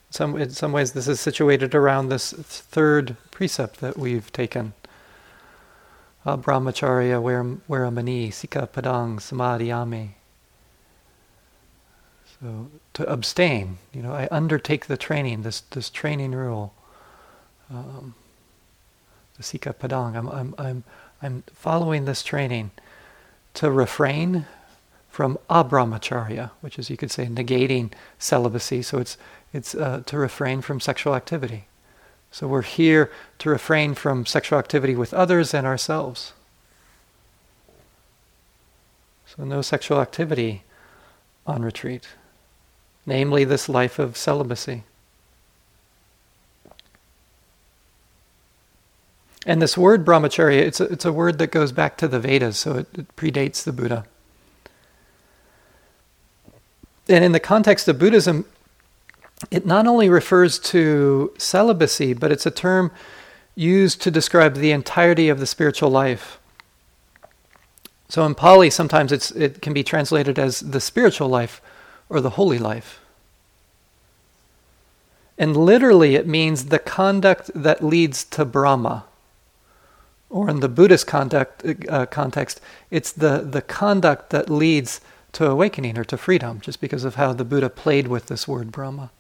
Some, 0.10 0.38
in 0.38 0.50
some 0.52 0.72
ways, 0.72 0.94
this 0.94 1.08
is 1.08 1.20
situated 1.20 1.76
around 1.76 2.10
this 2.10 2.32
third 2.32 3.18
precept 3.32 3.80
that 3.82 3.98
we've 3.98 4.32
taken. 4.32 4.74
Brahmacharya 6.26 7.22
veramani 7.68 8.34
sika 8.34 8.68
padang 8.68 9.18
samadiyami. 9.18 10.10
So 12.40 12.68
to 12.94 13.12
abstain, 13.12 13.78
you 13.94 14.02
know, 14.02 14.12
I 14.14 14.28
undertake 14.32 14.88
the 14.88 14.98
training, 14.98 15.44
this 15.44 15.62
this 15.62 15.90
training 15.90 16.32
rule. 16.32 16.74
Um, 17.70 18.16
the 19.38 19.44
sikkhapadam. 19.44 20.16
I'm 20.16 20.30
I'm 20.30 20.56
I'm 20.58 20.84
I'm 21.26 21.44
following 21.56 22.06
this 22.06 22.22
training 22.22 22.70
to 23.56 23.72
refrain 23.72 24.46
from 25.10 25.40
abrahmacharya, 25.50 26.52
which 26.62 26.78
is, 26.78 26.92
you 26.92 26.98
could 26.98 27.10
say, 27.10 27.26
negating 27.26 27.92
celibacy. 28.20 28.84
So 28.84 29.00
it's, 29.00 29.18
it's 29.52 29.74
uh, 29.74 30.04
to 30.06 30.20
refrain 30.20 30.62
from 30.62 30.80
sexual 30.80 31.16
activity. 31.16 31.66
So 32.30 32.48
we're 32.48 32.62
here 32.62 33.10
to 33.40 33.50
refrain 33.50 33.96
from 33.96 34.28
sexual 34.28 34.60
activity 34.60 34.96
with 34.96 35.16
others 35.16 35.52
and 35.52 35.66
ourselves. 35.66 36.34
So 39.26 39.46
no 39.46 39.64
sexual 39.64 40.02
activity 40.02 40.62
on 41.48 41.64
retreat, 41.64 42.08
namely 43.08 43.46
this 43.46 43.68
life 43.68 43.98
of 43.98 44.16
celibacy. 44.16 44.84
And 49.46 49.62
this 49.62 49.78
word 49.78 50.04
brahmacharya, 50.04 50.60
it's 50.60 50.80
a, 50.80 50.86
it's 50.86 51.06
a 51.06 51.14
word 51.14 51.38
that 51.38 51.52
goes 51.52 51.72
back 51.72 51.98
to 51.98 52.08
the 52.08 52.20
Vedas, 52.20 52.58
so 52.58 52.78
it, 52.78 52.88
it 52.98 53.16
predates 53.16 53.64
the 53.64 53.72
Buddha. 53.72 54.06
And 57.08 57.24
in 57.24 57.32
the 57.32 57.40
context 57.40 57.88
of 57.88 58.00
Buddhism, 58.00 58.46
it 59.52 59.66
not 59.66 59.86
only 59.86 60.10
refers 60.10 60.58
to 60.60 61.32
celibacy, 61.38 62.14
but 62.14 62.32
it's 62.32 62.48
a 62.48 62.52
term 62.52 62.92
used 63.54 64.02
to 64.02 64.12
describe 64.12 64.56
the 64.56 64.72
entirety 64.72 65.30
of 65.30 65.40
the 65.40 65.46
spiritual 65.46 65.92
life. 65.92 66.40
So 68.10 68.26
in 68.26 68.34
Pali, 68.34 68.70
sometimes 68.70 69.12
it 69.12 69.62
can 69.62 69.74
be 69.74 69.84
translated 69.84 70.40
as 70.40 70.60
the 70.60 70.82
spiritual 70.82 71.28
life 71.28 71.62
or 72.10 72.22
the 72.22 72.32
holy 72.32 72.58
life. 72.58 73.00
And 75.38 75.56
literally, 75.56 76.16
it 76.16 76.28
means 76.28 76.66
the 76.66 76.80
conduct 76.80 77.52
that 77.54 77.84
leads 77.84 78.24
to 78.26 78.46
Brahma 78.46 79.06
or 80.36 80.50
in 80.50 80.60
the 80.60 80.68
Buddhist 80.68 81.08
context, 81.08 81.66
uh, 81.88 82.06
context, 82.08 82.60
it's 82.92 83.14
the, 83.14 83.38
the 83.40 83.62
conduct 83.62 84.32
that 84.32 84.50
leads 84.50 85.00
to 85.32 85.50
awakening 85.50 85.98
or 85.98 86.04
to 86.04 86.18
freedom, 86.18 86.60
just 86.60 86.82
because 86.82 87.06
of 87.06 87.16
how 87.16 87.32
the 87.32 87.46
Buddha 87.46 87.70
played 87.70 88.10
with 88.10 88.26
this 88.26 88.46
word 88.46 88.70
Brahma. 88.70 89.12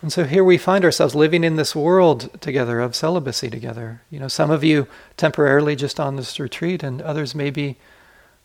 And 0.00 0.10
so 0.10 0.24
here 0.24 0.42
we 0.42 0.56
find 0.56 0.86
ourselves 0.86 1.14
living 1.14 1.44
in 1.44 1.56
this 1.56 1.76
world 1.76 2.40
together 2.40 2.80
of 2.80 2.96
celibacy 2.96 3.50
together. 3.50 4.00
You 4.10 4.20
know, 4.20 4.28
some 4.28 4.50
of 4.50 4.64
you 4.64 4.86
temporarily 5.18 5.76
just 5.76 6.00
on 6.00 6.16
this 6.16 6.40
retreat, 6.40 6.82
and 6.82 7.02
others 7.02 7.34
maybe 7.34 7.76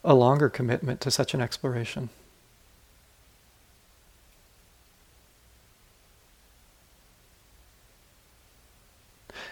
a 0.03 0.13
longer 0.13 0.49
commitment 0.49 0.99
to 1.01 1.09
such 1.09 1.33
an 1.33 1.39
exploration. 1.39 2.09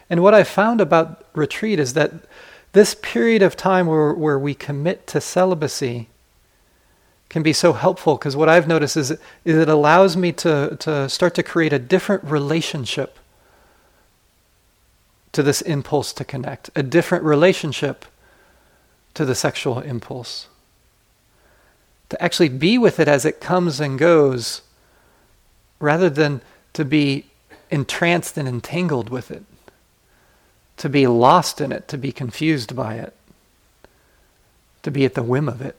And 0.09 0.21
what 0.21 0.33
I've 0.33 0.47
found 0.47 0.81
about 0.81 1.25
retreat 1.33 1.79
is 1.79 1.93
that 1.93 2.11
this 2.73 2.95
period 2.95 3.41
of 3.41 3.55
time 3.55 3.87
where, 3.87 4.13
where 4.13 4.37
we 4.37 4.53
commit 4.53 5.07
to 5.07 5.21
celibacy 5.21 6.09
can 7.29 7.41
be 7.41 7.53
so 7.53 7.73
helpful 7.73 8.17
because 8.17 8.35
what 8.35 8.49
I've 8.49 8.67
noticed 8.67 8.97
is, 8.97 9.11
is 9.11 9.57
it 9.57 9.69
allows 9.69 10.15
me 10.15 10.31
to, 10.33 10.75
to 10.79 11.09
start 11.09 11.33
to 11.35 11.43
create 11.43 11.73
a 11.73 11.79
different 11.79 12.23
relationship 12.23 13.17
to 15.31 15.41
this 15.41 15.61
impulse 15.61 16.13
to 16.13 16.23
connect, 16.23 16.69
a 16.75 16.83
different 16.83 17.23
relationship 17.23 18.05
to 19.15 19.25
the 19.25 19.35
sexual 19.35 19.79
impulse. 19.79 20.47
To 22.09 22.21
actually 22.21 22.49
be 22.49 22.77
with 22.77 22.99
it 22.99 23.07
as 23.07 23.25
it 23.25 23.41
comes 23.41 23.79
and 23.79 23.97
goes 23.97 24.61
rather 25.79 26.09
than 26.09 26.41
to 26.73 26.85
be 26.85 27.25
entranced 27.71 28.37
and 28.37 28.47
entangled 28.47 29.09
with 29.09 29.31
it 29.31 29.43
to 30.77 30.89
be 30.89 31.07
lost 31.07 31.61
in 31.61 31.71
it, 31.71 31.87
to 31.87 31.97
be 31.97 32.11
confused 32.11 32.75
by 32.75 32.95
it, 32.95 33.13
to 34.83 34.91
be 34.91 35.05
at 35.05 35.13
the 35.13 35.23
whim 35.23 35.47
of 35.47 35.61
it. 35.61 35.77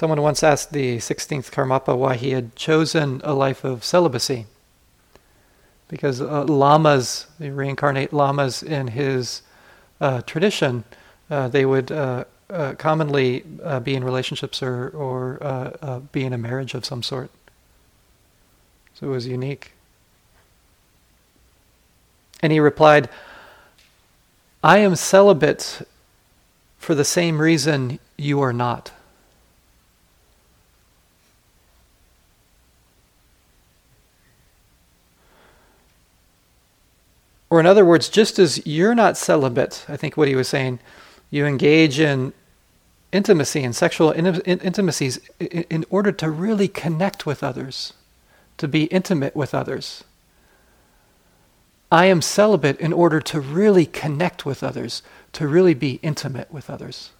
Someone 0.00 0.22
once 0.22 0.42
asked 0.42 0.72
the 0.72 0.96
16th 0.96 1.50
Karmapa 1.50 1.94
why 1.94 2.16
he 2.16 2.30
had 2.30 2.56
chosen 2.56 3.20
a 3.22 3.34
life 3.34 3.64
of 3.64 3.84
celibacy. 3.84 4.46
Because 5.88 6.22
uh, 6.22 6.44
lamas, 6.44 7.26
they 7.38 7.50
reincarnate 7.50 8.10
lamas 8.10 8.62
in 8.62 8.88
his 8.88 9.42
uh, 10.00 10.22
tradition, 10.22 10.84
uh, 11.30 11.48
they 11.48 11.66
would 11.66 11.92
uh, 12.50 12.52
uh, 12.52 12.74
commonly 12.74 13.44
be 13.82 13.94
in 13.94 14.04
relationships 14.04 14.62
or, 14.62 14.88
or 14.90 16.02
be 16.12 16.24
in 16.24 16.32
a 16.32 16.38
marriage 16.38 16.74
of 16.74 16.84
some 16.84 17.02
sort. 17.02 17.30
So 18.94 19.06
it 19.06 19.10
was 19.10 19.26
unique. 19.26 19.72
And 22.42 22.52
he 22.52 22.60
replied, 22.60 23.08
I 24.62 24.78
am 24.78 24.96
celibate 24.96 25.82
for 26.78 26.94
the 26.94 27.04
same 27.04 27.40
reason 27.40 27.98
you 28.16 28.40
are 28.40 28.52
not. 28.52 28.92
Or, 37.50 37.58
in 37.58 37.66
other 37.66 37.84
words, 37.84 38.08
just 38.08 38.38
as 38.38 38.64
you're 38.64 38.94
not 38.94 39.16
celibate, 39.16 39.84
I 39.88 39.96
think 39.96 40.16
what 40.16 40.28
he 40.28 40.36
was 40.36 40.46
saying, 40.46 40.78
you 41.30 41.46
engage 41.46 41.98
in 41.98 42.32
intimacy 43.12 43.62
and 43.64 43.74
sexual 43.74 44.10
in- 44.10 44.40
intimacies 44.44 45.18
in-, 45.38 45.64
in 45.70 45.84
order 45.90 46.12
to 46.12 46.30
really 46.30 46.68
connect 46.68 47.26
with 47.26 47.42
others, 47.42 47.92
to 48.58 48.68
be 48.68 48.84
intimate 48.84 49.34
with 49.34 49.54
others. 49.54 50.04
I 51.92 52.06
am 52.06 52.22
celibate 52.22 52.78
in 52.78 52.92
order 52.92 53.20
to 53.20 53.40
really 53.40 53.86
connect 53.86 54.46
with 54.46 54.62
others, 54.62 55.02
to 55.32 55.48
really 55.48 55.74
be 55.74 55.98
intimate 56.02 56.52
with 56.52 56.70
others. 56.70 57.10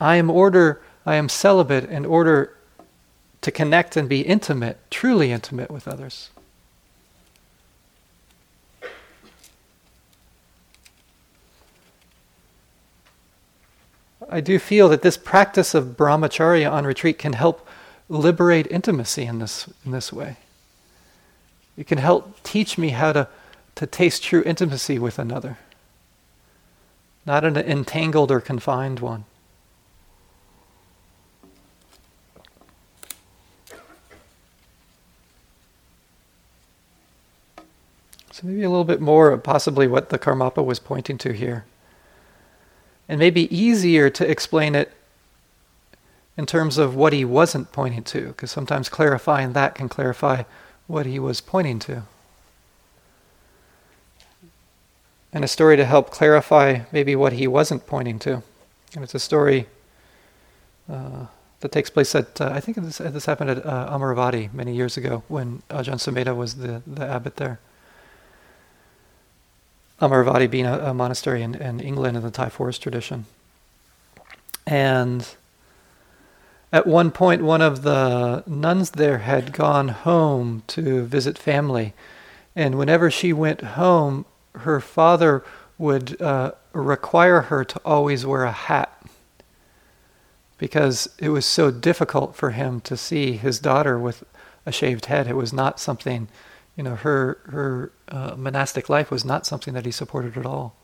I 0.00 0.16
am 0.16 0.30
order 0.30 0.82
I 1.06 1.16
am 1.16 1.28
celibate 1.28 1.84
in 1.90 2.06
order 2.06 2.56
to 3.42 3.50
connect 3.50 3.96
and 3.96 4.08
be 4.08 4.22
intimate, 4.22 4.78
truly 4.90 5.32
intimate 5.32 5.70
with 5.70 5.86
others. 5.86 6.30
I 14.34 14.40
do 14.40 14.58
feel 14.58 14.88
that 14.88 15.02
this 15.02 15.16
practice 15.16 15.74
of 15.74 15.96
brahmacharya 15.96 16.68
on 16.68 16.84
retreat 16.84 17.20
can 17.20 17.34
help 17.34 17.68
liberate 18.08 18.66
intimacy 18.66 19.22
in 19.22 19.38
this, 19.38 19.68
in 19.86 19.92
this 19.92 20.12
way. 20.12 20.38
It 21.76 21.86
can 21.86 21.98
help 21.98 22.42
teach 22.42 22.76
me 22.76 22.88
how 22.88 23.12
to, 23.12 23.28
to 23.76 23.86
taste 23.86 24.24
true 24.24 24.42
intimacy 24.44 24.98
with 24.98 25.20
another, 25.20 25.58
not 27.24 27.44
an 27.44 27.56
entangled 27.56 28.32
or 28.32 28.40
confined 28.40 28.98
one. 28.98 29.24
So 38.32 38.42
maybe 38.42 38.64
a 38.64 38.68
little 38.68 38.82
bit 38.82 39.00
more, 39.00 39.38
possibly 39.38 39.86
what 39.86 40.08
the 40.08 40.18
Karmapa 40.18 40.64
was 40.64 40.80
pointing 40.80 41.18
to 41.18 41.32
here. 41.32 41.66
And 43.08 43.18
maybe 43.18 43.54
easier 43.54 44.08
to 44.10 44.28
explain 44.28 44.74
it 44.74 44.92
in 46.36 46.46
terms 46.46 46.78
of 46.78 46.96
what 46.96 47.12
he 47.12 47.24
wasn't 47.24 47.70
pointing 47.72 48.02
to, 48.04 48.28
because 48.28 48.50
sometimes 48.50 48.88
clarifying 48.88 49.52
that 49.52 49.74
can 49.74 49.88
clarify 49.88 50.42
what 50.86 51.06
he 51.06 51.18
was 51.18 51.40
pointing 51.40 51.78
to. 51.80 52.02
And 55.32 55.44
a 55.44 55.48
story 55.48 55.76
to 55.76 55.84
help 55.84 56.10
clarify 56.10 56.80
maybe 56.92 57.16
what 57.16 57.34
he 57.34 57.46
wasn't 57.46 57.86
pointing 57.86 58.18
to. 58.20 58.42
And 58.94 59.02
it's 59.02 59.14
a 59.14 59.18
story 59.18 59.66
uh, 60.90 61.26
that 61.60 61.72
takes 61.72 61.90
place 61.90 62.14
at, 62.14 62.40
uh, 62.40 62.50
I 62.52 62.60
think 62.60 62.76
this, 62.78 62.98
this 62.98 63.26
happened 63.26 63.50
at 63.50 63.66
uh, 63.66 63.96
Amaravati 63.96 64.52
many 64.52 64.74
years 64.74 64.96
ago 64.96 65.24
when 65.28 65.62
Ajahn 65.70 65.98
Sumedho 65.98 66.36
was 66.36 66.56
the, 66.56 66.82
the 66.86 67.04
abbot 67.04 67.36
there. 67.36 67.58
Amaravati 70.00 70.50
being 70.50 70.66
a, 70.66 70.78
a 70.78 70.94
monastery 70.94 71.42
in, 71.42 71.54
in, 71.54 71.80
England 71.80 72.16
in 72.16 72.22
the 72.22 72.30
Thai 72.30 72.48
forest 72.48 72.82
tradition. 72.82 73.26
And 74.66 75.26
at 76.72 76.86
one 76.86 77.10
point, 77.10 77.42
one 77.42 77.62
of 77.62 77.82
the 77.82 78.42
nuns 78.46 78.92
there 78.92 79.18
had 79.18 79.52
gone 79.52 79.88
home 79.88 80.62
to 80.68 81.04
visit 81.04 81.38
family. 81.38 81.92
And 82.56 82.76
whenever 82.76 83.10
she 83.10 83.32
went 83.32 83.60
home, 83.60 84.24
her 84.54 84.80
father 84.80 85.44
would 85.78 86.20
uh, 86.20 86.52
require 86.72 87.42
her 87.42 87.64
to 87.64 87.80
always 87.84 88.26
wear 88.26 88.44
a 88.44 88.52
hat 88.52 88.90
because 90.58 91.08
it 91.18 91.28
was 91.28 91.44
so 91.44 91.70
difficult 91.70 92.34
for 92.36 92.50
him 92.50 92.80
to 92.80 92.96
see 92.96 93.32
his 93.32 93.58
daughter 93.58 93.98
with 93.98 94.24
a 94.64 94.72
shaved 94.72 95.06
head. 95.06 95.26
It 95.26 95.36
was 95.36 95.52
not 95.52 95.80
something 95.80 96.28
you 96.76 96.82
know, 96.82 96.96
her 96.96 97.38
her 97.46 97.92
uh, 98.08 98.34
monastic 98.36 98.88
life 98.88 99.10
was 99.10 99.24
not 99.24 99.46
something 99.46 99.74
that 99.74 99.84
he 99.84 99.92
supported 99.92 100.36
at 100.36 100.46
all. 100.46 100.74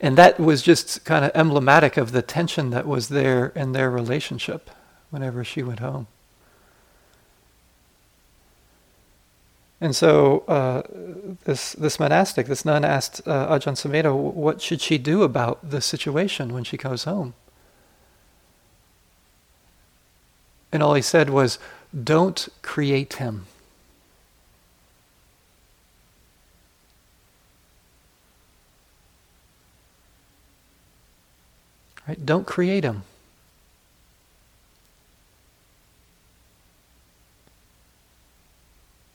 And 0.00 0.16
that 0.16 0.40
was 0.40 0.62
just 0.62 1.04
kind 1.04 1.24
of 1.26 1.30
emblematic 1.34 1.98
of 1.98 2.12
the 2.12 2.22
tension 2.22 2.70
that 2.70 2.86
was 2.86 3.08
there 3.08 3.48
in 3.54 3.72
their 3.72 3.90
relationship 3.90 4.70
whenever 5.10 5.44
she 5.44 5.62
went 5.62 5.80
home. 5.80 6.06
And 9.82 9.96
so 9.96 10.40
uh, 10.40 10.82
this 11.44 11.72
this 11.72 11.98
monastic, 11.98 12.46
this 12.46 12.64
nun 12.64 12.84
asked 12.84 13.26
uh, 13.26 13.48
Ajahn 13.48 13.74
Sumedho, 13.74 14.14
what 14.14 14.60
should 14.60 14.80
she 14.80 14.98
do 14.98 15.22
about 15.22 15.70
the 15.70 15.80
situation 15.80 16.52
when 16.52 16.64
she 16.64 16.76
goes 16.76 17.04
home? 17.04 17.34
And 20.72 20.82
all 20.82 20.94
he 20.94 21.02
said 21.02 21.30
was, 21.30 21.58
don't 21.92 22.48
create 22.62 23.14
him. 23.14 23.46
Right? 32.06 32.24
Don't 32.24 32.46
create 32.46 32.84
him. 32.84 33.02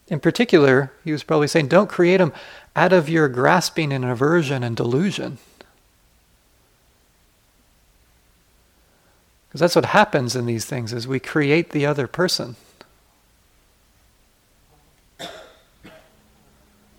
In 0.08 0.20
particular, 0.20 0.92
he 1.04 1.12
was 1.12 1.24
probably 1.24 1.48
saying, 1.48 1.68
don't 1.68 1.90
create 1.90 2.22
him 2.22 2.32
out 2.76 2.94
of 2.94 3.10
your 3.10 3.28
grasping 3.28 3.92
and 3.92 4.06
aversion 4.06 4.64
and 4.64 4.78
delusion. 4.78 5.40
Because 9.48 9.62
that's 9.62 9.76
what 9.76 9.86
happens 9.86 10.36
in 10.36 10.46
these 10.46 10.66
things 10.66 10.94
is 10.94 11.08
we 11.08 11.20
create 11.20 11.72
the 11.72 11.86
other 11.86 12.08
person. 12.08 12.56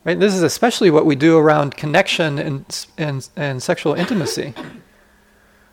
Right? 0.07 0.21
This 0.21 0.35
is 0.35 0.45
especially 0.45 0.89
what 0.89 1.05
we 1.05 1.17
do 1.17 1.37
around 1.37 1.77
connection 1.77 2.39
and, 2.39 2.87
and, 2.97 3.29
and 3.35 3.61
sexual 3.61 3.95
intimacy. 3.95 4.55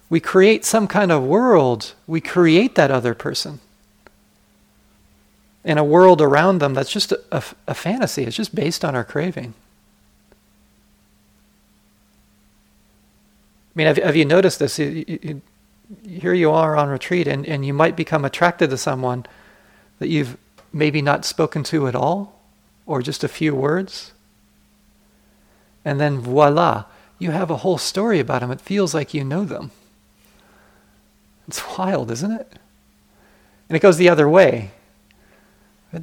We 0.10 0.20
create 0.20 0.66
some 0.66 0.88
kind 0.88 1.12
of 1.12 1.24
world, 1.24 1.94
we 2.08 2.20
create 2.20 2.74
that 2.74 2.90
other 2.90 3.14
person. 3.14 3.60
In 5.64 5.78
a 5.78 5.84
world 5.84 6.20
around 6.20 6.58
them 6.58 6.74
that's 6.74 6.92
just 6.92 7.12
a, 7.12 7.22
a, 7.32 7.44
a 7.68 7.74
fantasy, 7.76 8.24
it's 8.24 8.36
just 8.36 8.56
based 8.56 8.84
on 8.84 8.96
our 8.96 9.04
craving. 9.04 9.54
I 13.76 13.76
mean, 13.76 13.86
have, 13.86 13.98
have 13.98 14.16
you 14.16 14.26
noticed 14.26 14.58
this? 14.58 14.80
You, 14.80 15.06
you, 15.08 15.42
here 16.08 16.34
you 16.34 16.50
are 16.50 16.76
on 16.76 16.90
retreat, 16.90 17.28
and, 17.28 17.46
and 17.48 17.64
you 17.64 17.74
might 17.74 17.96
become 17.96 18.26
attracted 18.26 18.72
to 18.72 18.78
someone 18.78 19.28
that 20.00 20.10
you've 20.10 20.38
maybe 20.72 21.04
not 21.04 21.24
spoken 21.24 21.62
to 21.66 21.88
at 21.88 21.94
all, 21.94 22.40
or 22.88 23.04
just 23.04 23.24
a 23.24 23.28
few 23.28 23.54
words. 23.54 24.13
And 25.86 26.00
then 26.00 26.20
voila, 26.20 26.86
you 27.20 27.32
have 27.32 27.52
a 27.52 27.58
whole 27.58 27.78
story 27.78 28.20
about 28.20 28.42
them. 28.42 28.52
It 28.52 28.62
feels 28.62 28.94
like 28.94 29.14
you 29.14 29.24
know 29.24 29.46
them. 29.46 29.72
It's 31.48 31.78
wild, 31.78 32.12
isn't 32.12 32.32
it? 32.32 32.52
And 33.70 33.76
it 33.76 33.82
goes 33.82 33.98
the 33.98 34.10
other 34.10 34.30
way. 34.30 34.72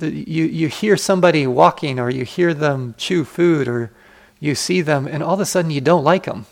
You, 0.01 0.45
you 0.45 0.69
hear 0.69 0.97
somebody 0.97 1.47
walking, 1.47 1.99
or 1.99 2.11
you 2.11 2.25
hear 2.25 2.55
them 2.55 2.95
chew 2.97 3.25
food, 3.25 3.67
or 3.67 3.91
you 4.39 4.55
see 4.55 4.83
them, 4.83 5.07
and 5.07 5.23
all 5.23 5.35
of 5.35 5.41
a 5.41 5.47
sudden 5.47 5.71
you 5.71 5.81
don't 5.81 6.05
like 6.05 6.25
them. 6.25 6.47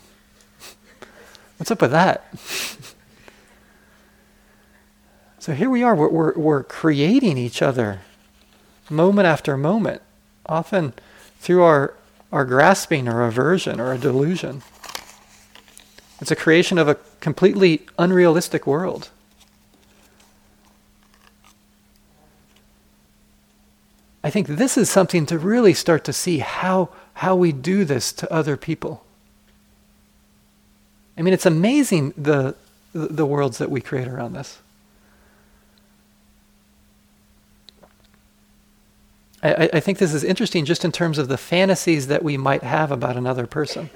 What's 1.57 1.71
up 1.71 1.81
with 1.81 1.93
that? 1.93 2.33
so 5.39 5.55
here 5.55 5.71
we 5.71 5.83
are, 5.83 5.95
we're, 5.95 6.09
we're, 6.09 6.35
we're 6.35 6.63
creating 6.65 7.39
each 7.39 7.63
other 7.63 8.01
moment 8.91 9.27
after 9.27 9.57
moment, 9.57 10.03
often 10.47 10.95
through 11.41 11.63
our 11.63 11.95
our 12.33 12.45
grasping 12.45 13.09
or 13.09 13.23
aversion 13.23 13.81
or 13.81 13.93
a 13.93 13.99
delusion. 13.99 14.63
It's 16.21 16.31
a 16.31 16.37
creation 16.37 16.79
of 16.79 16.89
a 16.89 16.97
completely 17.21 17.87
unrealistic 17.99 18.67
world. 18.67 19.11
I 24.23 24.31
think 24.31 24.49
this 24.49 24.77
is 24.77 24.91
something 24.91 25.27
to 25.27 25.39
really 25.39 25.73
start 25.73 26.05
to 26.05 26.13
see 26.13 26.39
how, 26.39 26.91
how 27.15 27.37
we 27.37 27.53
do 27.53 27.85
this 27.85 28.13
to 28.13 28.33
other 28.33 28.57
people. 28.57 29.05
I 31.17 31.23
mean, 31.23 31.33
it's 31.33 31.47
amazing 31.47 32.15
the, 32.17 32.55
the 32.93 33.25
worlds 33.25 33.59
that 33.59 33.71
we 33.71 33.81
create 33.81 34.09
around 34.09 34.35
this. 34.35 34.59
I, 39.43 39.71
I 39.75 39.81
think 39.81 39.99
this 39.99 40.13
is 40.13 40.25
interesting 40.25 40.65
just 40.65 40.85
in 40.85 40.93
terms 40.93 41.19
of 41.19 41.29
the 41.29 41.39
fantasies 41.39 42.09
that 42.09 42.23
we 42.23 42.37
might 42.37 42.63
have 42.63 42.91
about 42.91 43.17
another 43.17 43.47
person. 43.47 43.91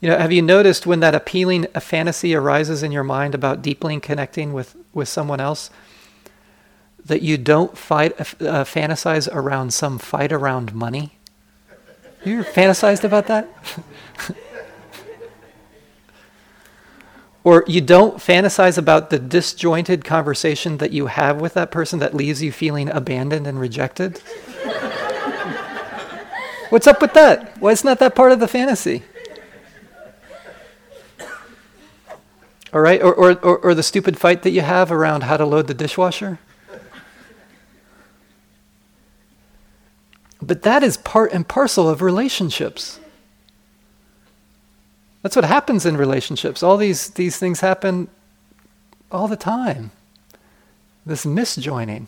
You 0.00 0.10
know, 0.10 0.18
have 0.18 0.30
you 0.30 0.42
noticed 0.42 0.86
when 0.86 1.00
that 1.00 1.14
appealing 1.14 1.66
fantasy 1.80 2.34
arises 2.34 2.82
in 2.82 2.92
your 2.92 3.02
mind 3.02 3.34
about 3.34 3.62
deeply 3.62 3.98
connecting 3.98 4.52
with, 4.52 4.76
with 4.94 5.08
someone 5.08 5.40
else, 5.40 5.70
that 7.04 7.20
you 7.22 7.36
don't 7.36 7.76
fight 7.76 8.12
uh, 8.20 8.64
fantasize 8.64 9.28
around 9.32 9.72
some 9.72 9.98
fight 9.98 10.32
around 10.32 10.72
money? 10.74 11.18
You 12.24 12.40
ever 12.40 12.50
fantasized 12.50 13.04
about 13.04 13.26
that? 13.26 13.48
or 17.48 17.64
you 17.66 17.80
don't 17.80 18.18
fantasize 18.18 18.76
about 18.76 19.08
the 19.08 19.18
disjointed 19.18 20.04
conversation 20.04 20.76
that 20.76 20.92
you 20.92 21.06
have 21.06 21.40
with 21.40 21.54
that 21.54 21.70
person 21.70 21.98
that 21.98 22.12
leaves 22.12 22.42
you 22.42 22.52
feeling 22.52 22.90
abandoned 22.90 23.46
and 23.46 23.58
rejected? 23.58 24.18
What's 26.68 26.86
up 26.86 27.00
with 27.00 27.14
that? 27.14 27.56
Why 27.56 27.70
isn't 27.70 28.00
that 28.00 28.14
part 28.14 28.32
of 28.32 28.40
the 28.40 28.48
fantasy? 28.48 29.02
All 32.74 32.82
right, 32.82 33.00
or, 33.00 33.14
or, 33.14 33.38
or, 33.38 33.58
or 33.60 33.74
the 33.74 33.82
stupid 33.82 34.18
fight 34.18 34.42
that 34.42 34.50
you 34.50 34.60
have 34.60 34.92
around 34.92 35.22
how 35.22 35.38
to 35.38 35.46
load 35.46 35.68
the 35.68 35.74
dishwasher. 35.74 36.38
But 40.42 40.60
that 40.64 40.82
is 40.82 40.98
part 40.98 41.32
and 41.32 41.48
parcel 41.48 41.88
of 41.88 42.02
relationships. 42.02 43.00
That's 45.22 45.36
what 45.36 45.44
happens 45.44 45.84
in 45.84 45.96
relationships. 45.96 46.62
All 46.62 46.76
these, 46.76 47.10
these 47.10 47.38
things 47.38 47.60
happen 47.60 48.08
all 49.10 49.28
the 49.28 49.36
time. 49.36 49.90
This 51.04 51.24
misjoining. 51.24 52.06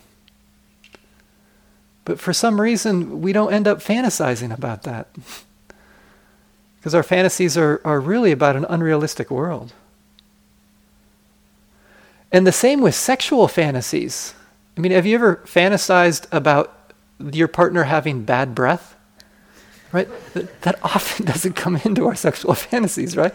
But 2.05 2.19
for 2.19 2.33
some 2.33 2.59
reason, 2.59 3.21
we 3.21 3.33
don't 3.33 3.53
end 3.53 3.67
up 3.67 3.79
fantasizing 3.79 4.53
about 4.53 4.83
that. 4.83 5.07
because 6.81 6.95
our 6.95 7.03
fantasies 7.03 7.55
are, 7.57 7.79
are 7.85 7.99
really 7.99 8.31
about 8.31 8.55
an 8.55 8.65
unrealistic 8.67 9.29
world. 9.29 9.71
And 12.31 12.47
the 12.47 12.51
same 12.51 12.81
with 12.81 12.95
sexual 12.95 13.47
fantasies. 13.47 14.33
I 14.75 14.81
mean, 14.81 14.91
have 14.91 15.05
you 15.05 15.13
ever 15.13 15.35
fantasized 15.45 16.25
about 16.31 16.91
your 17.19 17.47
partner 17.47 17.83
having 17.83 18.23
bad 18.23 18.55
breath? 18.55 18.95
Right? 19.91 20.07
That, 20.61 20.79
often 20.83 21.25
doesn't 21.31 21.53
come 21.53 21.77
into 21.77 22.07
our 22.07 22.15
sexual 22.15 22.53
fantasies, 22.55 23.17
right? 23.17 23.33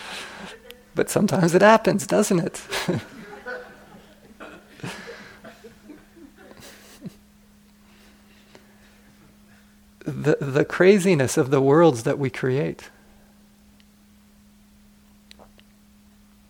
but 0.94 1.10
sometimes 1.10 1.54
it 1.54 1.62
happens, 1.62 2.06
doesn't 2.06 2.40
it? 2.40 2.60
the, 10.04 10.36
the 10.40 10.64
craziness 10.64 11.36
of 11.36 11.50
the 11.50 11.60
worlds 11.60 12.02
that 12.04 12.18
we 12.18 12.30
create. 12.30 12.90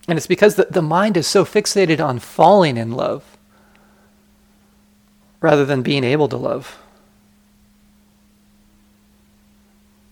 And 0.07 0.17
it's 0.17 0.27
because 0.27 0.55
the, 0.55 0.67
the 0.71 0.83
mind 0.83 1.17
is 1.17 1.27
so 1.27 1.45
fixated 1.45 2.03
on 2.05 2.19
falling 2.19 2.77
in 2.77 2.93
love 2.93 3.37
rather 5.41 5.65
than 5.65 5.83
being 5.83 6.03
able 6.03 6.29
to 6.29 6.37
love. 6.37 6.79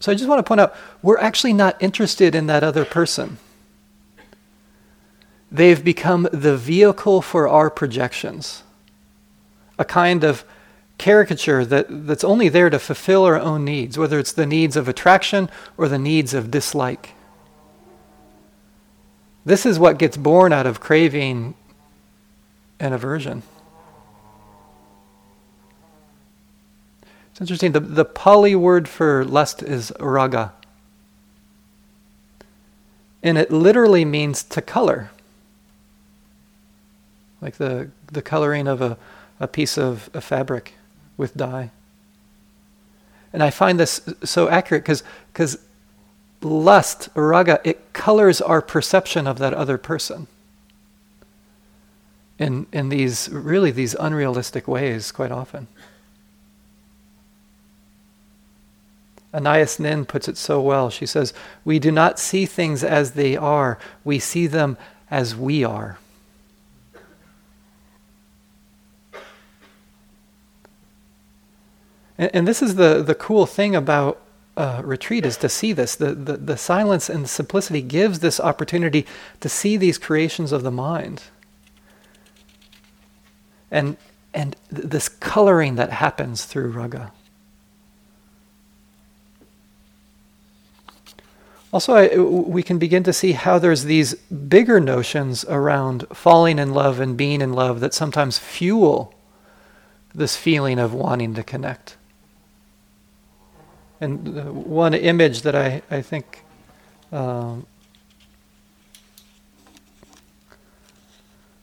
So 0.00 0.12
I 0.12 0.14
just 0.14 0.28
want 0.28 0.38
to 0.38 0.48
point 0.48 0.60
out 0.60 0.74
we're 1.02 1.18
actually 1.18 1.52
not 1.52 1.80
interested 1.80 2.34
in 2.34 2.46
that 2.46 2.62
other 2.62 2.84
person. 2.84 3.38
They've 5.50 5.82
become 5.82 6.28
the 6.32 6.56
vehicle 6.56 7.22
for 7.22 7.48
our 7.48 7.70
projections, 7.70 8.62
a 9.78 9.84
kind 9.84 10.24
of 10.24 10.44
caricature 10.98 11.64
that, 11.64 11.86
that's 12.06 12.24
only 12.24 12.48
there 12.48 12.70
to 12.70 12.78
fulfill 12.78 13.24
our 13.24 13.38
own 13.38 13.64
needs, 13.64 13.98
whether 13.98 14.18
it's 14.18 14.32
the 14.32 14.46
needs 14.46 14.76
of 14.76 14.88
attraction 14.88 15.48
or 15.76 15.88
the 15.88 15.98
needs 15.98 16.34
of 16.34 16.50
dislike. 16.50 17.12
This 19.44 19.64
is 19.64 19.78
what 19.78 19.98
gets 19.98 20.16
born 20.16 20.52
out 20.52 20.66
of 20.66 20.80
craving 20.80 21.54
and 22.80 22.92
aversion. 22.92 23.42
It's 27.36 27.40
interesting. 27.42 27.72
The, 27.72 27.80
the 27.80 28.06
Pali 28.06 28.54
word 28.54 28.88
for 28.88 29.22
lust 29.22 29.62
is 29.62 29.92
raga. 30.00 30.54
And 33.22 33.36
it 33.36 33.52
literally 33.52 34.06
means 34.06 34.42
to 34.44 34.62
color. 34.62 35.10
Like 37.42 37.56
the, 37.56 37.90
the 38.10 38.22
coloring 38.22 38.66
of 38.66 38.80
a, 38.80 38.96
a 39.38 39.46
piece 39.46 39.76
of 39.76 40.08
a 40.14 40.22
fabric 40.22 40.76
with 41.18 41.36
dye. 41.36 41.72
And 43.34 43.42
I 43.42 43.50
find 43.50 43.78
this 43.78 44.00
so 44.24 44.48
accurate 44.48 44.86
because 44.86 45.58
lust, 46.40 47.10
raga, 47.14 47.60
it 47.64 47.92
colors 47.92 48.40
our 48.40 48.62
perception 48.62 49.26
of 49.26 49.36
that 49.40 49.52
other 49.52 49.76
person 49.76 50.26
in, 52.38 52.66
in 52.72 52.88
these 52.88 53.28
really 53.28 53.72
these 53.72 53.94
unrealistic 54.00 54.66
ways 54.66 55.12
quite 55.12 55.30
often. 55.30 55.66
Anais 59.36 59.78
Nin 59.78 60.06
puts 60.06 60.28
it 60.28 60.38
so 60.38 60.62
well. 60.62 60.88
She 60.88 61.04
says, 61.04 61.34
We 61.64 61.78
do 61.78 61.92
not 61.92 62.18
see 62.18 62.46
things 62.46 62.82
as 62.82 63.12
they 63.12 63.36
are, 63.36 63.78
we 64.02 64.18
see 64.18 64.46
them 64.46 64.78
as 65.10 65.36
we 65.36 65.62
are. 65.62 65.98
And, 72.16 72.30
and 72.32 72.48
this 72.48 72.62
is 72.62 72.76
the, 72.76 73.02
the 73.02 73.14
cool 73.14 73.44
thing 73.44 73.76
about 73.76 74.22
uh, 74.56 74.80
retreat 74.82 75.26
is 75.26 75.36
to 75.36 75.50
see 75.50 75.74
this. 75.74 75.94
The, 75.96 76.14
the, 76.14 76.38
the 76.38 76.56
silence 76.56 77.10
and 77.10 77.28
simplicity 77.28 77.82
gives 77.82 78.20
this 78.20 78.40
opportunity 78.40 79.06
to 79.40 79.50
see 79.50 79.76
these 79.76 79.98
creations 79.98 80.50
of 80.50 80.62
the 80.62 80.70
mind. 80.70 81.24
And, 83.70 83.98
and 84.32 84.56
th- 84.74 84.88
this 84.88 85.10
coloring 85.10 85.74
that 85.74 85.90
happens 85.90 86.46
through 86.46 86.70
raga. 86.70 87.12
Also, 91.72 91.94
I, 91.94 92.16
we 92.16 92.62
can 92.62 92.78
begin 92.78 93.02
to 93.02 93.12
see 93.12 93.32
how 93.32 93.58
there's 93.58 93.84
these 93.84 94.14
bigger 94.14 94.80
notions 94.80 95.44
around 95.44 96.06
falling 96.12 96.58
in 96.58 96.72
love 96.72 97.00
and 97.00 97.16
being 97.16 97.40
in 97.40 97.52
love 97.52 97.80
that 97.80 97.92
sometimes 97.92 98.38
fuel 98.38 99.12
this 100.14 100.36
feeling 100.36 100.78
of 100.78 100.94
wanting 100.94 101.34
to 101.34 101.42
connect. 101.42 101.96
And 104.00 104.54
one 104.64 104.94
image 104.94 105.42
that 105.42 105.54
I, 105.54 105.82
I 105.90 106.02
think 106.02 106.44
um, 107.12 107.66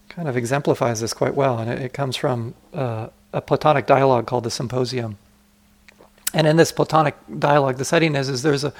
kind 0.09 0.27
of 0.27 0.35
exemplifies 0.37 0.99
this 0.99 1.13
quite 1.13 1.33
well, 1.33 1.57
and 1.59 1.69
it, 1.69 1.81
it 1.81 1.93
comes 1.93 2.15
from 2.15 2.53
uh, 2.73 3.07
a 3.31 3.41
Platonic 3.41 3.87
dialogue 3.87 4.27
called 4.27 4.43
the 4.43 4.51
Symposium. 4.51 5.17
And 6.33 6.47
in 6.47 6.57
this 6.57 6.71
Platonic 6.71 7.15
dialogue, 7.39 7.77
the 7.77 7.85
setting 7.85 8.15
is, 8.15 8.29
is 8.29 8.41
there's 8.41 8.63
a, 8.63 8.73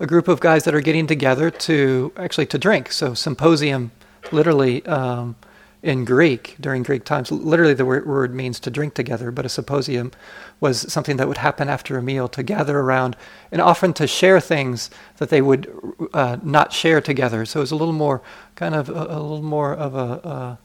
a 0.00 0.06
group 0.06 0.28
of 0.28 0.40
guys 0.40 0.64
that 0.64 0.74
are 0.74 0.80
getting 0.80 1.06
together 1.06 1.50
to 1.50 2.12
actually 2.16 2.46
to 2.46 2.58
drink. 2.58 2.92
So 2.92 3.14
symposium, 3.14 3.90
literally 4.30 4.84
um, 4.86 5.36
in 5.82 6.04
Greek 6.04 6.56
during 6.60 6.82
Greek 6.82 7.04
times, 7.04 7.30
literally 7.30 7.74
the 7.74 7.84
word, 7.84 8.34
means 8.34 8.60
to 8.60 8.70
drink 8.70 8.94
together. 8.94 9.30
But 9.30 9.46
a 9.46 9.48
symposium 9.48 10.12
was 10.60 10.92
something 10.92 11.16
that 11.16 11.28
would 11.28 11.38
happen 11.38 11.68
after 11.68 11.96
a 11.98 12.02
meal 12.02 12.28
to 12.28 12.42
gather 12.42 12.78
around 12.78 13.16
and 13.52 13.60
often 13.60 13.92
to 13.94 14.06
share 14.06 14.40
things 14.40 14.90
that 15.18 15.30
they 15.30 15.40
would 15.40 15.70
uh, 16.12 16.36
not 16.42 16.72
share 16.72 17.00
together. 17.00 17.44
So 17.44 17.60
it 17.60 17.62
was 17.62 17.72
a 17.72 17.76
little 17.76 17.94
more 17.94 18.22
kind 18.54 18.74
of 18.74 18.88
a, 18.88 18.92
a 18.92 19.20
little 19.20 19.42
more 19.42 19.74
of 19.74 19.94
a, 19.94 20.28
a 20.28 20.58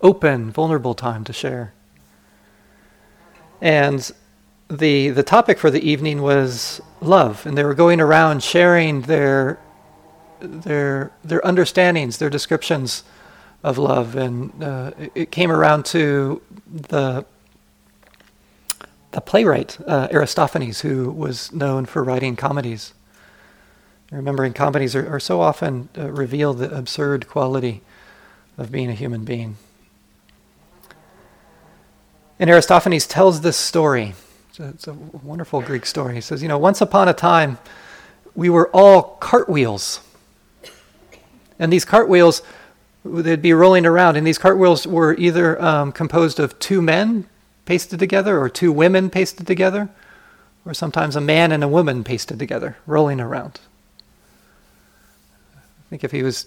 open, 0.00 0.50
vulnerable 0.50 0.94
time 0.94 1.24
to 1.24 1.32
share. 1.32 1.72
And 3.60 4.12
the 4.68 5.10
the 5.10 5.22
topic 5.22 5.58
for 5.58 5.70
the 5.70 5.88
evening 5.88 6.22
was 6.22 6.80
love, 7.00 7.46
and 7.46 7.56
they 7.56 7.64
were 7.64 7.74
going 7.74 8.00
around 8.00 8.42
sharing 8.42 9.02
their 9.02 9.58
their 10.40 11.12
their 11.24 11.44
understandings, 11.46 12.18
their 12.18 12.30
descriptions 12.30 13.04
of 13.62 13.78
love, 13.78 14.16
and 14.16 14.62
uh, 14.62 14.92
it 15.14 15.30
came 15.30 15.50
around 15.50 15.84
to 15.86 16.42
the 16.66 17.24
the 19.12 19.20
playwright 19.20 19.78
uh, 19.86 20.08
Aristophanes, 20.10 20.80
who 20.80 21.10
was 21.10 21.52
known 21.52 21.86
for 21.86 22.02
writing 22.02 22.36
comedies. 22.36 22.92
Remembering 24.10 24.52
comedies 24.52 24.94
are, 24.94 25.16
are 25.16 25.20
so 25.20 25.40
often 25.40 25.88
uh, 25.98 26.10
reveal 26.10 26.54
the 26.54 26.72
absurd 26.76 27.26
quality 27.26 27.82
of 28.56 28.70
being 28.70 28.88
a 28.88 28.94
human 28.94 29.24
being. 29.24 29.56
And 32.38 32.50
Aristophanes 32.50 33.06
tells 33.06 33.40
this 33.40 33.56
story 33.56 34.14
it's 34.58 34.88
a, 34.88 34.92
wonderful 34.92 35.60
Greek 35.60 35.84
story. 35.86 36.14
He 36.14 36.20
says, 36.20 36.42
you 36.42 36.48
know, 36.48 36.58
once 36.58 36.80
upon 36.80 37.08
a 37.08 37.14
time, 37.14 37.58
we 38.34 38.48
were 38.48 38.68
all 38.70 39.16
cartwheels. 39.20 40.00
And 41.58 41.72
these 41.72 41.84
cartwheels 41.84 42.42
they'd 43.04 43.42
be 43.42 43.52
rolling 43.52 43.86
around, 43.86 44.16
and 44.16 44.26
these 44.26 44.38
cartwheels 44.38 44.86
were 44.86 45.14
either 45.14 45.60
um, 45.62 45.92
composed 45.92 46.40
of 46.40 46.58
two 46.58 46.82
men 46.82 47.26
pasted 47.64 47.98
together, 47.98 48.40
or 48.40 48.48
two 48.48 48.72
women 48.72 49.10
pasted 49.10 49.46
together, 49.46 49.88
or 50.64 50.74
sometimes 50.74 51.16
a 51.16 51.20
man 51.20 51.52
and 51.52 51.62
a 51.62 51.68
woman 51.68 52.04
pasted 52.04 52.38
together, 52.38 52.76
rolling 52.86 53.20
around. 53.20 53.60
I 55.56 55.90
think 55.90 56.04
if 56.04 56.10
he 56.10 56.22
was 56.22 56.46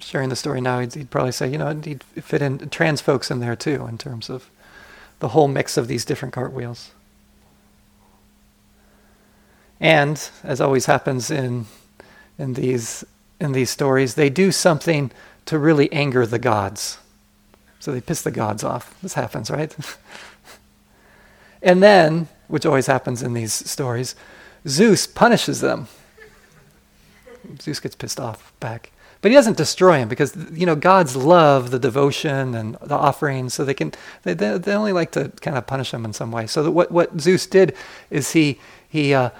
sharing 0.00 0.28
the 0.28 0.36
story 0.36 0.60
now, 0.60 0.80
he'd, 0.80 0.94
he'd 0.94 1.10
probably 1.10 1.32
say, 1.32 1.48
you 1.48 1.58
know, 1.58 1.74
he'd 1.74 2.02
fit 2.02 2.42
in 2.42 2.68
trans 2.68 3.00
folks 3.00 3.30
in 3.30 3.40
there 3.40 3.56
too, 3.56 3.86
in 3.86 3.98
terms 3.98 4.28
of 4.28 4.50
the 5.20 5.28
whole 5.28 5.48
mix 5.48 5.76
of 5.76 5.88
these 5.88 6.04
different 6.04 6.34
cartwheels. 6.34 6.90
And 9.80 10.28
as 10.42 10.60
always 10.60 10.86
happens 10.86 11.30
in 11.30 11.66
in 12.38 12.54
these 12.54 13.04
in 13.40 13.52
these 13.52 13.70
stories, 13.70 14.14
they 14.14 14.30
do 14.30 14.50
something 14.50 15.10
to 15.46 15.58
really 15.58 15.90
anger 15.92 16.26
the 16.26 16.38
gods. 16.38 16.98
So 17.78 17.92
they 17.92 18.00
piss 18.00 18.22
the 18.22 18.30
gods 18.30 18.64
off. 18.64 19.00
This 19.00 19.14
happens, 19.14 19.50
right? 19.50 19.74
and 21.62 21.82
then, 21.82 22.28
which 22.48 22.66
always 22.66 22.86
happens 22.86 23.22
in 23.22 23.34
these 23.34 23.52
stories, 23.52 24.16
Zeus 24.66 25.06
punishes 25.06 25.60
them. 25.60 25.86
Zeus 27.60 27.80
gets 27.80 27.94
pissed 27.94 28.18
off 28.18 28.52
back. 28.58 28.90
But 29.20 29.30
he 29.30 29.34
doesn't 29.34 29.56
destroy 29.56 29.98
him 29.98 30.08
because 30.08 30.36
you 30.52 30.64
know 30.64 30.76
gods 30.76 31.16
love 31.16 31.70
the 31.70 31.78
devotion 31.78 32.54
and 32.54 32.76
the 32.82 32.94
offerings, 32.94 33.54
so 33.54 33.64
they 33.64 33.74
can 33.74 33.92
they, 34.22 34.34
they, 34.34 34.58
they 34.58 34.74
only 34.74 34.92
like 34.92 35.10
to 35.12 35.30
kind 35.40 35.56
of 35.56 35.66
punish 35.66 35.92
him 35.92 36.04
in 36.04 36.12
some 36.12 36.30
way. 36.30 36.46
So 36.46 36.70
what 36.70 36.92
what 36.92 37.20
Zeus 37.20 37.46
did 37.46 37.74
is 38.10 38.32
he 38.32 38.60
he 38.88 39.14
uh, 39.14 39.30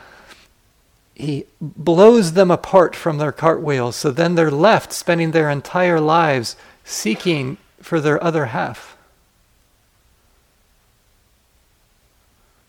he 1.19 1.47
blows 1.61 2.35
them 2.35 2.49
apart 2.49 2.95
from 2.95 3.19
their 3.19 3.33
cartwheels, 3.33 3.97
so 3.97 4.13
then 4.13 4.37
they're 4.37 4.53
left 4.53 4.93
spending 4.93 5.33
their 5.33 5.51
entire 5.51 6.01
lives 6.01 6.55
seeking 6.85 7.59
for 7.83 8.01
their 8.01 8.23
other 8.23 8.47
half. 8.47 8.97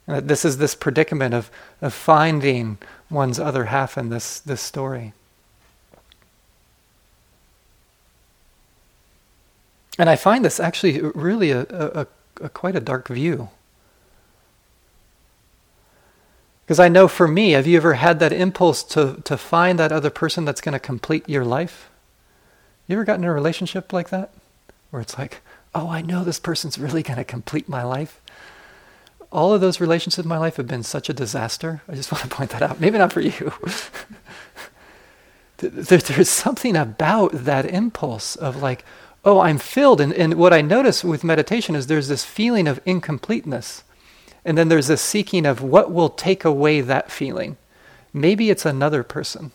This 0.07 0.43
is 0.43 0.57
this 0.57 0.73
predicament 0.73 1.35
of, 1.35 1.51
of 1.79 1.93
finding 1.93 2.79
one's 3.11 3.39
other 3.39 3.65
half 3.65 3.95
in 3.95 4.09
this, 4.09 4.39
this 4.39 4.61
story. 4.61 5.13
And 9.99 10.09
I 10.09 10.15
find 10.15 10.43
this 10.43 10.59
actually 10.59 10.99
really 11.13 11.51
a, 11.51 11.67
a, 11.69 12.07
a 12.41 12.49
quite 12.49 12.75
a 12.75 12.79
dark 12.79 13.09
view. 13.09 13.49
Because 16.69 16.79
I 16.79 16.87
know 16.87 17.07
for 17.07 17.27
me, 17.27 17.53
have 17.53 17.65
you 17.65 17.77
ever 17.77 17.95
had 17.95 18.19
that 18.19 18.31
impulse 18.31 18.83
to, 18.83 19.19
to 19.23 19.37
find 19.37 19.79
that 19.79 19.91
other 19.91 20.11
person 20.11 20.45
that's 20.45 20.61
going 20.61 20.73
to 20.73 20.79
complete 20.79 21.27
your 21.27 21.43
life? 21.43 21.89
You 22.85 22.95
ever 22.95 23.03
gotten 23.03 23.23
in 23.23 23.29
a 23.31 23.33
relationship 23.33 23.91
like 23.91 24.11
that? 24.11 24.31
Where 24.91 25.01
it's 25.01 25.17
like, 25.17 25.41
oh, 25.73 25.89
I 25.89 26.03
know 26.03 26.23
this 26.23 26.39
person's 26.39 26.77
really 26.77 27.01
going 27.01 27.17
to 27.17 27.23
complete 27.23 27.67
my 27.67 27.81
life. 27.81 28.21
All 29.31 29.51
of 29.51 29.61
those 29.61 29.81
relationships 29.81 30.23
in 30.23 30.29
my 30.29 30.37
life 30.37 30.57
have 30.57 30.67
been 30.67 30.83
such 30.83 31.09
a 31.09 31.13
disaster. 31.13 31.81
I 31.89 31.95
just 31.95 32.11
want 32.11 32.23
to 32.25 32.29
point 32.29 32.51
that 32.51 32.61
out. 32.61 32.79
Maybe 32.79 32.99
not 32.99 33.13
for 33.13 33.21
you. 33.21 33.51
There's 35.57 36.29
something 36.29 36.75
about 36.75 37.31
that 37.31 37.65
impulse 37.65 38.35
of 38.35 38.61
like, 38.61 38.85
oh, 39.25 39.39
I'm 39.39 39.57
filled. 39.57 39.99
And, 39.99 40.13
and 40.13 40.35
what 40.35 40.53
I 40.53 40.61
notice 40.61 41.03
with 41.03 41.23
meditation 41.23 41.75
is 41.75 41.87
there's 41.87 42.09
this 42.09 42.25
feeling 42.25 42.67
of 42.67 42.79
incompleteness 42.85 43.83
and 44.45 44.57
then 44.57 44.69
there's 44.69 44.89
a 44.89 44.97
seeking 44.97 45.45
of 45.45 45.61
what 45.61 45.91
will 45.91 46.09
take 46.09 46.45
away 46.45 46.81
that 46.81 47.11
feeling. 47.11 47.57
Maybe 48.13 48.49
it's 48.49 48.65
another 48.65 49.03
person. 49.03 49.51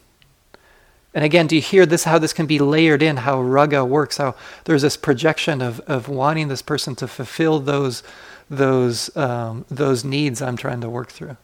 And 1.14 1.24
again, 1.24 1.46
do 1.46 1.54
you 1.54 1.62
hear 1.62 1.86
this, 1.86 2.04
how 2.04 2.18
this 2.18 2.32
can 2.32 2.46
be 2.46 2.58
layered 2.58 3.02
in, 3.02 3.18
how 3.18 3.40
raga 3.40 3.84
works, 3.84 4.16
how 4.16 4.34
there's 4.64 4.82
this 4.82 4.96
projection 4.96 5.62
of, 5.62 5.78
of 5.80 6.08
wanting 6.08 6.48
this 6.48 6.62
person 6.62 6.96
to 6.96 7.06
fulfill 7.06 7.60
those, 7.60 8.02
those, 8.50 9.16
um, 9.16 9.64
those 9.70 10.04
needs 10.04 10.42
I'm 10.42 10.56
trying 10.56 10.80
to 10.80 10.90
work 10.90 11.10
through. 11.10 11.36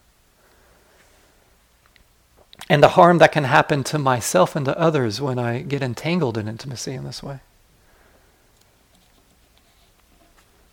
And 2.69 2.83
the 2.83 2.89
harm 2.89 3.17
that 3.19 3.31
can 3.31 3.45
happen 3.45 3.83
to 3.85 3.97
myself 3.97 4.55
and 4.55 4.65
to 4.65 4.77
others 4.77 5.21
when 5.21 5.39
I 5.39 5.61
get 5.61 5.81
entangled 5.81 6.37
in 6.37 6.47
intimacy 6.47 6.93
in 6.93 7.05
this 7.05 7.23
way. 7.23 7.39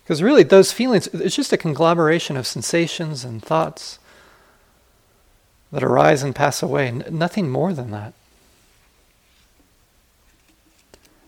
Because 0.08 0.22
really, 0.22 0.42
those 0.42 0.72
feelings, 0.72 1.06
it's 1.08 1.36
just 1.36 1.52
a 1.52 1.58
conglomeration 1.58 2.38
of 2.38 2.46
sensations 2.46 3.26
and 3.26 3.42
thoughts 3.42 3.98
that 5.70 5.82
arise 5.82 6.22
and 6.22 6.34
pass 6.34 6.62
away, 6.62 6.90
nothing 6.90 7.50
more 7.50 7.74
than 7.74 7.90
that. 7.90 8.14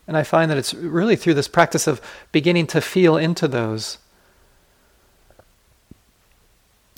And 0.08 0.16
I 0.16 0.22
find 0.22 0.50
that 0.50 0.56
it's 0.56 0.72
really 0.72 1.14
through 1.14 1.34
this 1.34 1.46
practice 1.46 1.86
of 1.86 2.00
beginning 2.32 2.68
to 2.68 2.80
feel 2.80 3.18
into 3.18 3.46
those, 3.46 3.98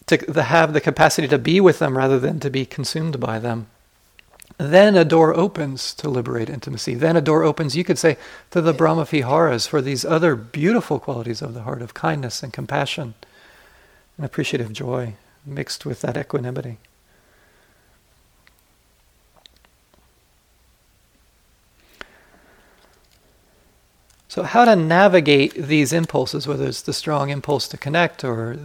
to 0.07 0.41
have 0.41 0.75
the 0.75 0.81
capacity 0.81 1.27
to 1.27 1.37
be 1.37 1.61
with 1.61 1.81
them 1.81 1.99
rather 1.99 2.21
than 2.21 2.39
to 2.39 2.49
be 2.49 2.65
consumed 2.65 3.19
by 3.19 3.41
them 3.41 3.67
then 4.59 4.97
a 4.97 5.05
door 5.05 5.35
opens 5.35 5.95
to 5.95 6.09
liberate 6.09 6.51
intimacy. 6.51 6.95
Then 6.95 7.17
a 7.17 7.21
door 7.21 7.43
opens, 7.43 7.77
you 7.77 7.85
could 7.85 7.99
say, 7.99 8.17
to 8.51 8.61
the 8.61 8.73
Brahma 8.73 9.05
Viharas 9.05 9.67
for 9.67 9.81
these 9.81 10.05
other 10.05 10.37
beautiful 10.37 10.99
qualities 10.99 11.43
of 11.43 11.55
the 11.55 11.63
heart 11.63 11.83
of 11.83 11.95
kindness 11.95 12.43
and 12.43 12.53
compassion 12.53 13.15
and 14.17 14.27
appreciative 14.27 14.73
joy 14.73 15.15
mixed 15.45 15.85
with 15.85 16.01
that 16.03 16.17
equanimity. 16.17 16.79
So, 24.29 24.45
how 24.45 24.65
to 24.65 24.75
navigate 24.75 25.53
these 25.55 25.93
impulses, 25.93 26.47
whether 26.47 26.67
it's 26.67 26.81
the 26.81 26.95
strong 26.95 27.29
impulse 27.29 27.69
to 27.69 27.77
connect 27.77 28.25
or 28.25 28.57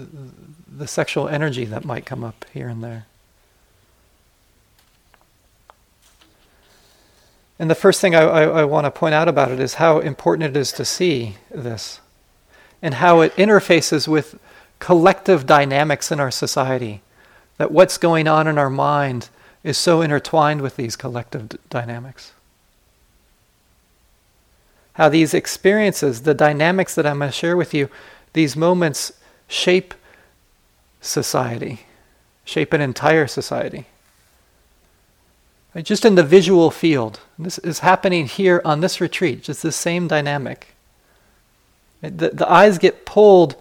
the 0.66 0.88
sexual 0.88 1.28
energy 1.28 1.66
that 1.66 1.84
might 1.84 2.06
come 2.06 2.24
up 2.24 2.46
here 2.54 2.70
and 2.70 2.82
there? 2.82 3.06
And 7.60 7.70
the 7.70 7.76
first 7.76 8.02
thing 8.02 8.16
I, 8.16 8.22
I, 8.22 8.44
I 8.44 8.64
want 8.66 8.86
to 8.86 8.92
point 8.92 9.16
out 9.16 9.28
about 9.28 9.52
it 9.52 9.60
is 9.60 9.76
how 9.76 10.00
important 10.00 10.56
it 10.56 10.60
is 10.60 10.72
to 10.74 10.86
see 10.86 11.38
this 11.50 12.00
and 12.82 12.96
how 12.96 13.22
it 13.22 13.36
interfaces 13.36 14.08
with 14.08 14.40
collective 14.80 15.46
dynamics 15.46 16.12
in 16.12 16.20
our 16.20 16.32
society. 16.32 17.02
That 17.58 17.72
what's 17.72 17.98
going 17.98 18.28
on 18.28 18.48
in 18.48 18.58
our 18.60 18.70
mind 18.70 19.30
is 19.64 19.78
so 19.78 20.02
intertwined 20.02 20.62
with 20.62 20.76
these 20.76 20.96
collective 20.96 21.50
d- 21.50 21.58
dynamics. 21.70 22.34
How 24.94 25.10
these 25.10 25.34
experiences, 25.34 26.22
the 26.22 26.34
dynamics 26.36 26.94
that 26.96 27.06
I'm 27.08 27.20
going 27.20 27.30
to 27.30 27.36
share 27.36 27.58
with 27.58 27.74
you, 27.74 27.90
these 28.34 28.56
moments 28.56 29.14
shape 29.48 29.96
society, 31.02 31.82
shape 32.46 32.74
an 32.74 32.82
entire 32.82 33.26
society. 33.26 33.88
Just 35.84 36.06
in 36.06 36.16
the 36.16 36.24
visual 36.24 36.72
field. 36.72 37.20
This 37.38 37.60
is 37.60 37.80
happening 37.80 38.26
here 38.26 38.62
on 38.66 38.82
this 38.82 39.00
retreat, 39.00 39.44
just 39.44 39.62
the 39.62 39.72
same 39.72 40.08
dynamic. 40.08 40.76
The, 42.02 42.30
the 42.30 42.52
eyes 42.52 42.78
get 42.78 43.06
pulled 43.06 43.56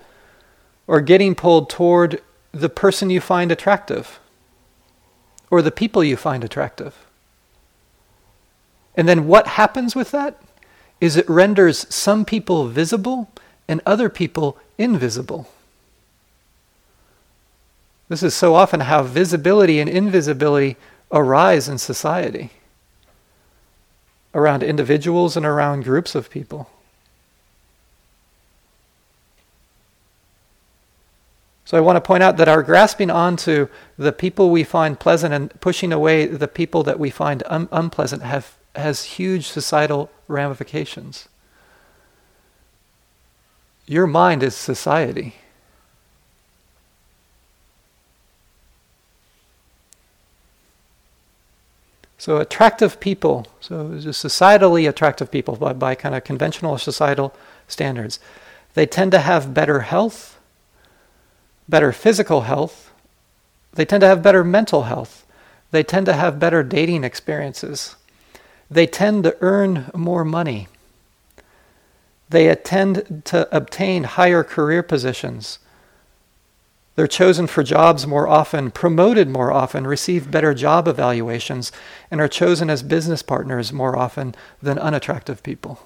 or 0.86 1.00
getting 1.00 1.34
pulled 1.34 1.68
toward 1.68 2.22
the 2.52 2.68
person 2.68 3.10
you 3.10 3.20
find 3.20 3.52
attractive 3.52 4.18
or 5.50 5.60
the 5.62 5.70
people 5.70 6.02
you 6.02 6.16
find 6.16 6.42
attractive. 6.42 7.06
And 8.96 9.06
then 9.06 9.26
what 9.26 9.46
happens 9.46 9.94
with 9.94 10.10
that 10.12 10.40
is 11.00 11.16
it 11.16 11.28
renders 11.28 11.92
some 11.94 12.24
people 12.24 12.68
visible 12.68 13.30
and 13.68 13.82
other 13.84 14.08
people 14.08 14.56
invisible. 14.78 15.48
This 18.08 18.22
is 18.22 18.34
so 18.34 18.54
often 18.54 18.80
how 18.80 19.02
visibility 19.02 19.80
and 19.80 19.90
invisibility 19.90 20.76
arise 21.11 21.68
in 21.68 21.78
society 21.78 22.50
around 24.34 24.62
individuals 24.62 25.36
and 25.36 25.46
around 25.46 25.84
groups 25.84 26.14
of 26.14 26.30
people. 26.30 26.68
So 31.64 31.76
I 31.76 31.80
want 31.80 31.96
to 31.96 32.00
point 32.00 32.22
out 32.22 32.36
that 32.36 32.48
our 32.48 32.62
grasping 32.62 33.11
onto 33.11 33.66
the 33.98 34.12
people 34.12 34.50
we 34.50 34.62
find 34.62 35.00
pleasant 35.00 35.34
and 35.34 35.61
pushing 35.61 35.92
away 35.92 36.26
the 36.26 36.46
people 36.46 36.84
that 36.84 36.98
we 36.98 37.11
find 37.11 37.42
un- 37.46 37.68
unpleasant 37.72 38.22
have, 38.22 38.57
has 38.76 39.02
huge 39.02 39.48
societal 39.48 40.09
ramifications. 40.28 41.28
Your 43.86 44.07
mind 44.07 44.44
is 44.44 44.54
society. 44.54 45.34
So 52.27 52.39
attractive 52.39 52.99
people, 52.99 53.47
so 53.61 53.91
societally 54.11 54.89
attractive 54.89 55.31
people 55.31 55.55
by, 55.55 55.74
by 55.74 55.95
kind 55.95 56.12
of 56.12 56.24
conventional 56.24 56.77
societal 56.77 57.33
standards, 57.68 58.18
they 58.74 58.85
tend 58.85 59.12
to 59.12 59.20
have 59.20 59.55
better 59.55 59.83
health, 59.83 60.37
better 61.68 61.93
physical 61.93 62.41
health, 62.41 62.91
they 63.74 63.85
tend 63.85 64.01
to 64.01 64.09
have 64.09 64.24
better 64.24 64.43
mental 64.43 64.83
health, 64.83 65.24
they 65.70 65.85
tend 65.85 66.07
to 66.07 66.14
have 66.14 66.41
better 66.41 66.64
dating 66.64 67.05
experiences, 67.05 67.95
they 68.68 68.89
tend 68.89 69.22
to 69.22 69.37
earn 69.41 69.89
more 69.95 70.24
money, 70.24 70.66
They 72.29 72.53
tend 72.57 73.22
to 73.27 73.57
obtain 73.57 74.03
higher 74.03 74.43
career 74.43 74.83
positions. 74.83 75.61
They're 76.97 77.07
chosen 77.07 77.47
for 77.47 77.62
jobs 77.62 78.07
more 78.07 78.26
often, 78.26 78.70
promoted 78.70 79.28
more 79.28 79.53
often, 79.53 79.86
receive 79.86 80.30
better 80.30 80.55
job 80.55 80.88
evaluations, 80.88 81.70
and 82.11 82.22
are 82.22 82.28
chosen 82.28 82.70
as 82.70 82.82
business 82.82 83.22
partners 83.22 83.70
more 83.70 83.97
often 83.99 84.34
than 84.62 84.78
unattractive 84.78 85.42
people. 85.42 85.78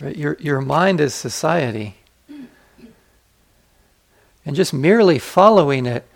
Right? 0.00 0.16
Your, 0.16 0.36
your 0.40 0.60
mind 0.60 1.00
is 1.00 1.14
society. 1.14 2.01
And 4.44 4.56
just 4.56 4.72
merely 4.72 5.18
following 5.18 5.86
it, 5.86 6.06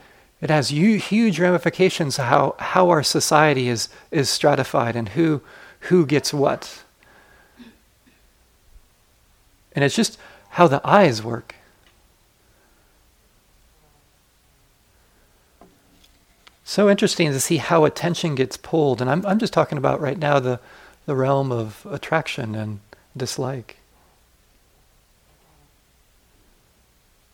it 0.41 0.51
has 0.51 0.69
huge 0.69 1.39
ramifications 1.39 2.17
how, 2.17 2.55
how 2.59 2.91
our 2.91 3.03
society 3.03 3.69
is, 3.69 3.89
is 4.11 4.29
stratified 4.29 4.97
and 4.97 5.11
who, 5.11 5.41
who 5.81 6.05
gets 6.05 6.35
what. 6.35 6.83
And 9.73 9.85
it's 9.85 9.95
just 9.95 10.19
how 10.51 10.67
the 10.69 10.81
eyes 10.85 11.23
work. 11.23 11.55
So 16.65 16.91
interesting 16.91 17.31
to 17.31 17.41
see 17.41 17.59
how 17.59 17.85
attention 17.85 18.35
gets 18.35 18.57
pulled. 18.57 19.01
And 19.01 19.09
I'm, 19.09 19.25
I'm 19.25 19.39
just 19.39 19.53
talking 19.53 19.79
about 19.79 20.01
right 20.01 20.19
now 20.19 20.41
the, 20.41 20.59
the 21.07 21.15
realm 21.15 21.53
of 21.53 21.87
attraction 21.89 22.55
and 22.55 22.81
dislike. 23.17 23.77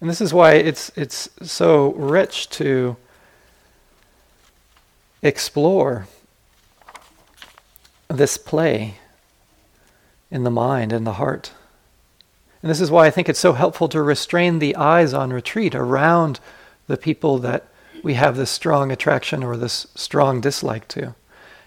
And 0.03 0.11
this 0.11 0.20
is 0.20 0.34
why 0.34 0.55
it's, 0.55 0.90
it's 0.96 1.28
so 1.42 1.92
rich 1.92 2.50
to 2.50 2.96
explore 5.22 6.09
this 8.09 8.36
play 8.36 8.96
in 10.28 10.42
the 10.42 10.50
mind 10.50 10.92
and 10.92 11.07
the 11.07 11.12
heart. 11.12 11.53
And 12.62 12.68
this 12.68 12.80
is 12.80 12.90
why 12.90 13.07
I 13.07 13.11
think 13.11 13.28
it's 13.28 13.38
so 13.38 13.53
helpful 13.53 13.88
to 13.90 14.03
restrain 14.03 14.59
the 14.59 14.74
eyes 14.74 15.14
on 15.14 15.32
retreat 15.32 15.72
around 15.72 16.40
the 16.88 16.96
people 16.96 17.38
that 17.38 17.68
we 18.03 18.14
have 18.14 18.36
this 18.36 18.50
strong 18.50 18.90
attraction 18.90 19.44
or 19.44 19.57
this 19.57 19.86
strong 19.94 20.40
dislike 20.40 20.88
to. 20.88 21.14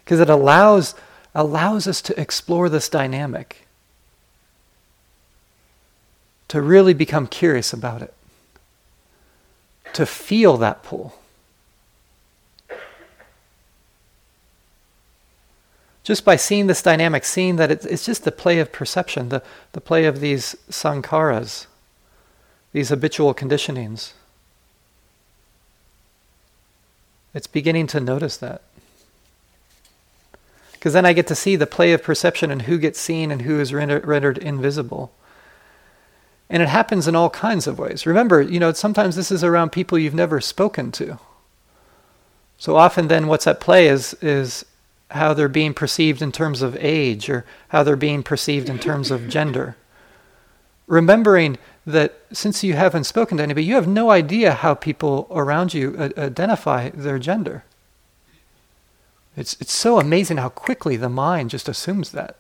Because 0.04 0.20
it 0.20 0.30
allows, 0.30 0.94
allows 1.34 1.88
us 1.88 2.02
to 2.02 2.20
explore 2.20 2.68
this 2.68 2.90
dynamic, 2.90 3.66
to 6.50 6.62
really 6.62 6.94
become 6.94 7.28
curious 7.28 7.72
about 7.72 8.02
it 8.02 8.14
to 9.96 10.06
feel 10.06 10.58
that 10.58 10.84
pull. 10.84 11.16
Just 16.04 16.24
by 16.24 16.36
seeing 16.36 16.68
this 16.68 16.84
dynamic, 16.84 17.26
seeing 17.26 17.56
that 17.56 17.72
it's, 17.72 17.86
it's 17.86 18.06
just 18.06 18.26
the 18.26 18.32
play 18.32 18.60
of 18.60 18.72
perception, 18.72 19.30
the, 19.30 19.42
the 19.72 19.82
play 19.82 20.06
of 20.06 20.20
these 20.20 20.56
sankharas, 20.70 21.66
these 22.74 22.90
habitual 22.90 23.34
conditionings. 23.34 24.12
It's 27.34 27.48
beginning 27.48 27.88
to 27.88 28.00
notice 28.00 28.38
that. 28.38 28.62
Because 30.74 30.94
then 30.94 31.06
I 31.06 31.14
get 31.14 31.26
to 31.28 31.36
see 31.36 31.56
the 31.56 31.66
play 31.66 31.94
of 31.94 32.04
perception 32.04 32.52
and 32.52 32.64
who 32.64 32.78
gets 32.78 33.00
seen 33.00 33.32
and 33.32 33.42
who 33.42 33.60
is 33.60 33.74
rendered, 33.74 34.06
rendered 34.06 34.38
invisible. 34.38 35.12
And 36.50 36.62
it 36.62 36.70
happens 36.70 37.08
in 37.08 37.16
all 37.16 37.30
kinds 37.30 37.66
of 37.68 37.80
ways. 37.80 38.06
Remember, 38.06 38.42
you 38.42 38.60
know, 38.60 38.72
sometimes 38.74 39.16
this 39.16 39.32
is 39.32 39.44
around 39.44 39.72
people 39.72 39.98
you've 39.98 40.14
never 40.14 40.40
spoken 40.40 40.92
to. 40.94 41.20
So 42.58 42.76
often 42.76 43.08
then 43.08 43.28
what's 43.28 43.48
at 43.48 43.60
play 43.60 43.88
is 43.88 44.14
is 44.22 44.66
how 45.12 45.34
they're 45.34 45.48
being 45.48 45.74
perceived 45.74 46.22
in 46.22 46.32
terms 46.32 46.62
of 46.62 46.76
age 46.80 47.30
or 47.30 47.46
how 47.70 47.84
they're 47.84 47.96
being 47.96 48.24
perceived 48.24 48.70
in 48.70 48.80
terms 48.80 49.12
of 49.12 49.30
gender. 49.30 49.76
Remembering 50.88 51.58
that 51.86 52.20
since 52.32 52.64
you 52.64 52.74
haven't 52.74 53.04
spoken 53.04 53.38
to 53.38 53.44
anybody, 53.44 53.66
you 53.66 53.76
have 53.76 53.88
no 53.88 54.10
idea 54.10 54.54
how 54.54 54.74
people 54.74 55.28
around 55.32 55.74
you 55.74 55.96
uh, 55.98 56.10
identify 56.18 56.90
their 56.90 57.20
gender. 57.20 57.64
It's, 59.38 59.56
it's 59.60 59.74
so 59.74 60.00
amazing 60.00 60.38
how 60.38 60.50
quickly 60.50 60.96
the 60.96 61.10
mind 61.10 61.50
just 61.50 61.70
assumes 61.70 62.12
that 62.12 62.38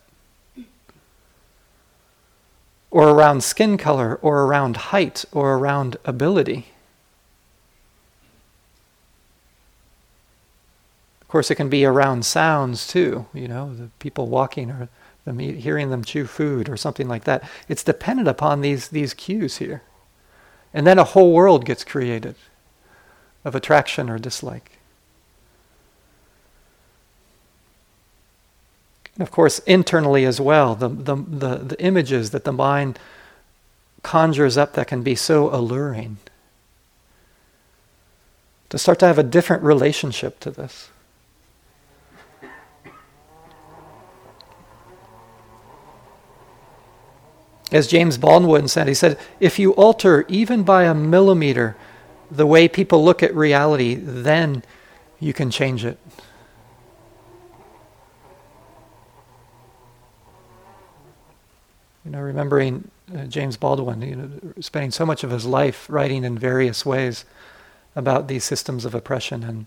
or 2.91 3.09
around 3.09 3.43
skin 3.43 3.77
color, 3.77 4.15
or 4.21 4.43
around 4.43 4.77
height, 4.77 5.25
or 5.31 5.57
around 5.57 5.97
ability. 6.05 6.67
Of 11.21 11.27
course, 11.27 11.51
it 11.51 11.55
can 11.55 11.69
be 11.69 11.83
around 11.83 12.25
sounds 12.25 12.87
too, 12.87 13.25
you 13.33 13.47
know, 13.47 13.73
the 13.73 13.89
people 13.99 14.27
walking 14.27 14.71
or 14.71 14.89
them 15.25 15.39
hearing 15.39 15.89
them 15.89 16.03
chew 16.03 16.25
food 16.25 16.69
or 16.69 16.77
something 16.77 17.07
like 17.07 17.23
that. 17.25 17.43
It's 17.67 17.83
dependent 17.83 18.27
upon 18.27 18.61
these, 18.61 18.89
these 18.89 19.13
cues 19.13 19.57
here. 19.57 19.81
And 20.73 20.85
then 20.85 20.99
a 20.99 21.03
whole 21.03 21.33
world 21.33 21.65
gets 21.65 21.83
created 21.83 22.35
of 23.43 23.55
attraction 23.55 24.09
or 24.09 24.19
dislike. 24.19 24.74
And 29.15 29.27
of 29.27 29.31
course, 29.31 29.59
internally 29.59 30.25
as 30.25 30.41
well, 30.41 30.75
the, 30.75 30.89
the, 30.89 31.15
the, 31.15 31.55
the 31.57 31.81
images 31.81 32.31
that 32.31 32.43
the 32.43 32.51
mind 32.51 32.99
conjures 34.03 34.57
up 34.57 34.73
that 34.73 34.87
can 34.87 35.01
be 35.01 35.15
so 35.15 35.53
alluring. 35.53 36.17
To 38.69 38.77
start 38.77 38.99
to 38.99 39.07
have 39.07 39.17
a 39.17 39.23
different 39.23 39.63
relationship 39.63 40.39
to 40.41 40.51
this. 40.51 40.89
As 47.71 47.87
James 47.87 48.17
Baldwin 48.17 48.67
said, 48.67 48.87
he 48.87 48.93
said, 48.93 49.17
if 49.39 49.57
you 49.57 49.71
alter 49.73 50.25
even 50.27 50.63
by 50.63 50.83
a 50.83 50.93
millimeter 50.93 51.75
the 52.29 52.45
way 52.45 52.67
people 52.67 53.03
look 53.03 53.23
at 53.23 53.35
reality, 53.35 53.95
then 53.95 54.63
you 55.19 55.33
can 55.33 55.49
change 55.49 55.83
it. 55.83 55.97
You 62.05 62.11
know, 62.11 62.19
remembering 62.19 62.91
uh, 63.13 63.25
James 63.25 63.57
Baldwin, 63.57 64.01
you 64.03 64.15
know, 64.15 64.29
spending 64.61 64.91
so 64.91 65.05
much 65.05 65.23
of 65.23 65.31
his 65.31 65.45
life 65.45 65.89
writing 65.89 66.23
in 66.23 66.37
various 66.37 66.85
ways 66.85 67.25
about 67.95 68.27
these 68.27 68.43
systems 68.43 68.85
of 68.85 68.93
oppression 68.93 69.43
and 69.43 69.65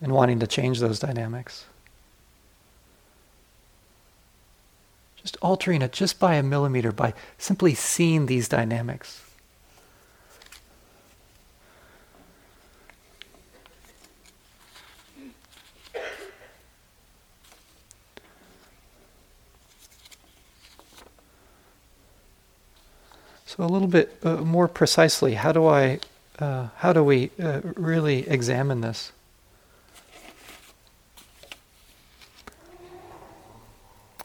and 0.00 0.12
wanting 0.12 0.38
to 0.40 0.46
change 0.46 0.80
those 0.80 0.98
dynamics. 0.98 1.64
Just 5.16 5.38
altering 5.40 5.80
it 5.80 5.92
just 5.92 6.18
by 6.18 6.34
a 6.34 6.42
millimeter, 6.42 6.92
by 6.92 7.14
simply 7.38 7.74
seeing 7.74 8.26
these 8.26 8.46
dynamics. 8.46 9.22
So 23.56 23.62
a 23.62 23.66
little 23.66 23.86
bit 23.86 24.18
uh, 24.24 24.38
more 24.38 24.66
precisely, 24.66 25.34
how 25.34 25.52
do 25.52 25.66
I, 25.66 26.00
uh, 26.40 26.68
how 26.78 26.92
do 26.92 27.04
we 27.04 27.30
uh, 27.40 27.60
really 27.76 28.28
examine 28.28 28.80
this? 28.80 29.12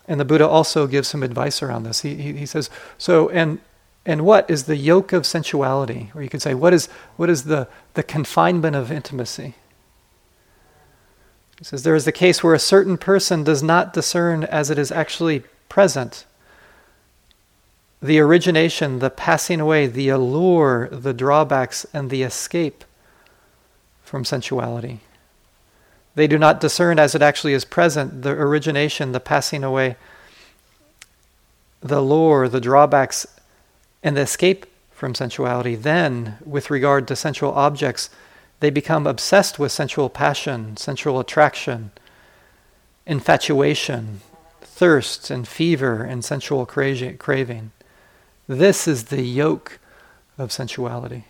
And 0.08 0.20
the 0.20 0.26
Buddha 0.26 0.48
also 0.48 0.88
gives 0.88 1.08
some 1.08 1.22
advice 1.22 1.62
around 1.62 1.84
this. 1.84 2.02
He, 2.02 2.16
he, 2.16 2.34
he 2.34 2.46
says, 2.48 2.72
so, 2.98 3.30
and, 3.30 3.60
and 4.04 4.26
what 4.26 4.50
is 4.50 4.64
the 4.64 4.76
yoke 4.76 5.14
of 5.14 5.28
sensuality? 5.28 6.10
Or 6.16 6.24
you 6.24 6.30
could 6.30 6.42
say, 6.42 6.56
what 6.56 6.74
is, 6.74 6.88
what 7.16 7.30
is 7.30 7.44
the, 7.44 7.68
the 7.94 8.02
confinement 8.02 8.76
of 8.76 8.92
intimacy? 8.92 9.54
He 11.60 11.66
says, 11.66 11.84
there 11.84 11.94
is 11.94 12.06
the 12.06 12.12
case 12.12 12.44
where 12.44 12.56
a 12.56 12.60
certain 12.60 12.98
person 12.98 13.44
does 13.44 13.62
not 13.62 13.94
discern 13.94 14.44
as 14.46 14.72
it 14.72 14.80
is 14.80 14.92
actually 14.92 15.44
present 15.68 16.26
the 18.02 18.20
origination, 18.20 19.00
the 19.00 19.10
passing 19.10 19.60
away, 19.60 19.88
the 19.88 20.10
allure, 20.10 20.88
the 20.90 21.14
drawbacks, 21.14 21.86
and 21.94 22.10
the 22.10 22.24
escape 22.24 22.86
from 24.04 24.24
sensuality. 24.24 25.02
They 26.16 26.28
do 26.28 26.38
not 26.38 26.60
discern 26.60 26.98
as 26.98 27.14
it 27.14 27.22
actually 27.22 27.54
is 27.54 27.66
present 27.66 28.24
the 28.24 28.32
origination, 28.32 29.12
the 29.12 29.20
passing 29.20 29.64
away, 29.64 29.96
the 31.82 32.02
lure, 32.02 32.50
the 32.50 32.62
drawbacks, 32.62 33.28
and 34.02 34.18
the 34.18 34.22
escape 34.22 34.66
from 34.92 35.14
sensuality. 35.14 35.76
Then, 35.76 36.38
with 36.46 36.70
regard 36.70 37.08
to 37.08 37.16
sensual 37.16 37.52
objects, 37.52 38.10
they 38.60 38.70
become 38.70 39.08
obsessed 39.08 39.60
with 39.60 39.72
sensual 39.72 40.10
passion, 40.10 40.76
sensual 40.76 41.20
attraction, 41.20 41.92
infatuation, 43.06 44.22
thirst, 44.62 45.30
and 45.30 45.48
fever, 45.48 46.04
and 46.04 46.24
sensual 46.26 46.66
craving. 46.66 47.72
This 48.50 48.88
is 48.88 49.06
the 49.06 49.22
yoke 49.22 49.78
of 50.40 50.52
sensuality. 50.52 51.26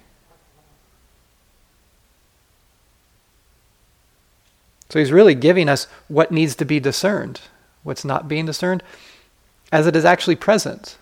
So 4.87 4.99
he's 4.99 5.11
really 5.11 5.35
giving 5.35 5.67
us 5.67 5.85
what 6.07 6.31
needs 6.31 6.55
to 6.55 6.65
be 6.65 6.79
discerned, 6.79 7.41
what's 7.83 8.05
not 8.05 8.29
being 8.29 8.45
discerned, 8.45 8.83
as 9.69 9.85
it 9.85 9.97
is 9.97 10.05
actually 10.05 10.37
present. 10.37 10.97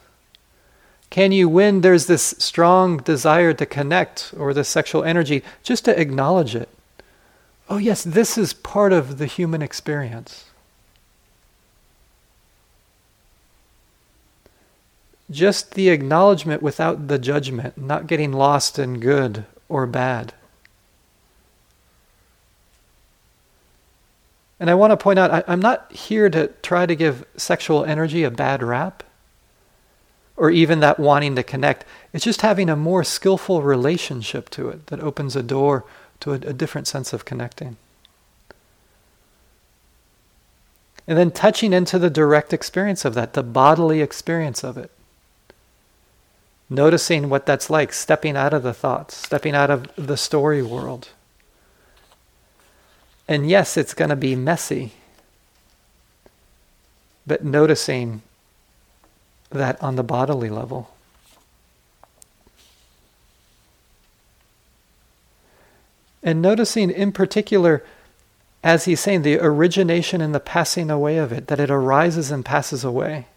Can 1.12 1.32
you, 1.32 1.48
when 1.48 1.82
there's 1.82 2.08
this 2.08 2.34
strong 2.40 2.98
desire 2.98 3.54
to 3.54 3.66
connect 3.68 4.34
or 4.36 4.56
this 4.56 4.68
sexual 4.68 5.04
energy, 5.04 5.44
just 5.62 5.86
to 5.86 5.98
acknowledge 6.02 6.56
it? 6.56 6.68
Oh, 7.70 7.78
yes, 7.78 8.04
this 8.04 8.40
is 8.40 8.56
part 8.56 8.92
of 8.92 9.20
the 9.20 9.28
human 9.28 9.62
experience. 9.62 10.47
Just 15.30 15.74
the 15.74 15.90
acknowledgement 15.90 16.62
without 16.62 17.08
the 17.08 17.20
judgment, 17.20 17.78
not 17.78 18.08
getting 18.08 18.32
lost 18.32 18.80
in 18.80 19.00
good 19.00 19.46
or 19.68 19.86
bad. 19.86 20.34
And 24.60 24.70
I 24.70 24.76
want 24.76 24.92
to 24.92 24.98
point 24.98 25.20
out, 25.20 25.32
I, 25.32 25.44
am 25.52 25.60
not 25.60 25.92
here 25.92 26.30
to 26.30 26.48
try 26.64 26.86
to 26.86 26.96
give 26.96 27.26
sexual 27.36 27.86
energy 27.86 28.24
a 28.24 28.32
bad 28.32 28.64
rap 28.64 29.04
or 30.36 30.50
even 30.50 30.80
that 30.80 31.00
wanting 31.00 31.36
to 31.36 31.44
connect. 31.44 31.84
It's 32.14 32.24
just 32.24 32.42
having 32.42 32.70
a 32.70 32.76
more 32.76 33.04
skillful 33.04 33.62
relationship 33.62 34.50
to 34.52 34.70
it 34.70 34.88
that 34.88 35.00
opens 35.00 35.36
a 35.36 35.44
door 35.44 35.84
to 36.22 36.32
a, 36.32 36.36
a 36.36 36.54
different 36.54 36.88
sense 36.88 37.14
of 37.14 37.26
connecting. 37.26 37.78
And 41.08 41.18
then 41.18 41.32
touching 41.32 41.74
into 41.74 41.98
the 41.98 42.10
direct 42.10 42.54
experience 42.54 43.06
of 43.06 43.14
that, 43.14 43.34
the 43.34 43.44
bodily 43.44 44.02
experience 44.02 44.64
of 44.64 44.78
it. 44.78 44.92
Noticing 46.70 47.30
what 47.30 47.46
that's 47.46 47.70
like, 47.70 47.94
stepping 47.94 48.36
out 48.36 48.54
of 48.54 48.64
the 48.64 48.74
thoughts, 48.74 49.16
stepping 49.16 49.56
out 49.56 49.70
of 49.70 49.90
the 49.96 50.18
story 50.18 50.62
world. 50.62 51.10
And 53.28 53.50
yes, 53.50 53.78
it's 53.78 53.94
going 53.94 54.10
to 54.10 54.16
be 54.16 54.36
messy, 54.36 54.94
but 57.26 57.44
noticing 57.44 58.22
that 59.50 59.82
on 59.82 59.96
the 59.96 60.04
bodily 60.04 60.50
level. 60.50 60.92
And 66.24 66.42
noticing 66.42 66.90
in 66.90 67.14
particular, 67.14 67.84
as 68.64 68.86
he's 68.86 69.00
saying, 69.00 69.22
the 69.22 69.40
origination 69.40 70.20
and 70.20 70.36
the 70.36 70.42
passing 70.42 70.90
away 70.90 71.18
of 71.18 71.32
it, 71.32 71.48
that 71.48 71.60
it 71.60 71.70
arises 71.70 72.32
and 72.32 72.44
passes 72.44 72.84
away. 72.84 73.28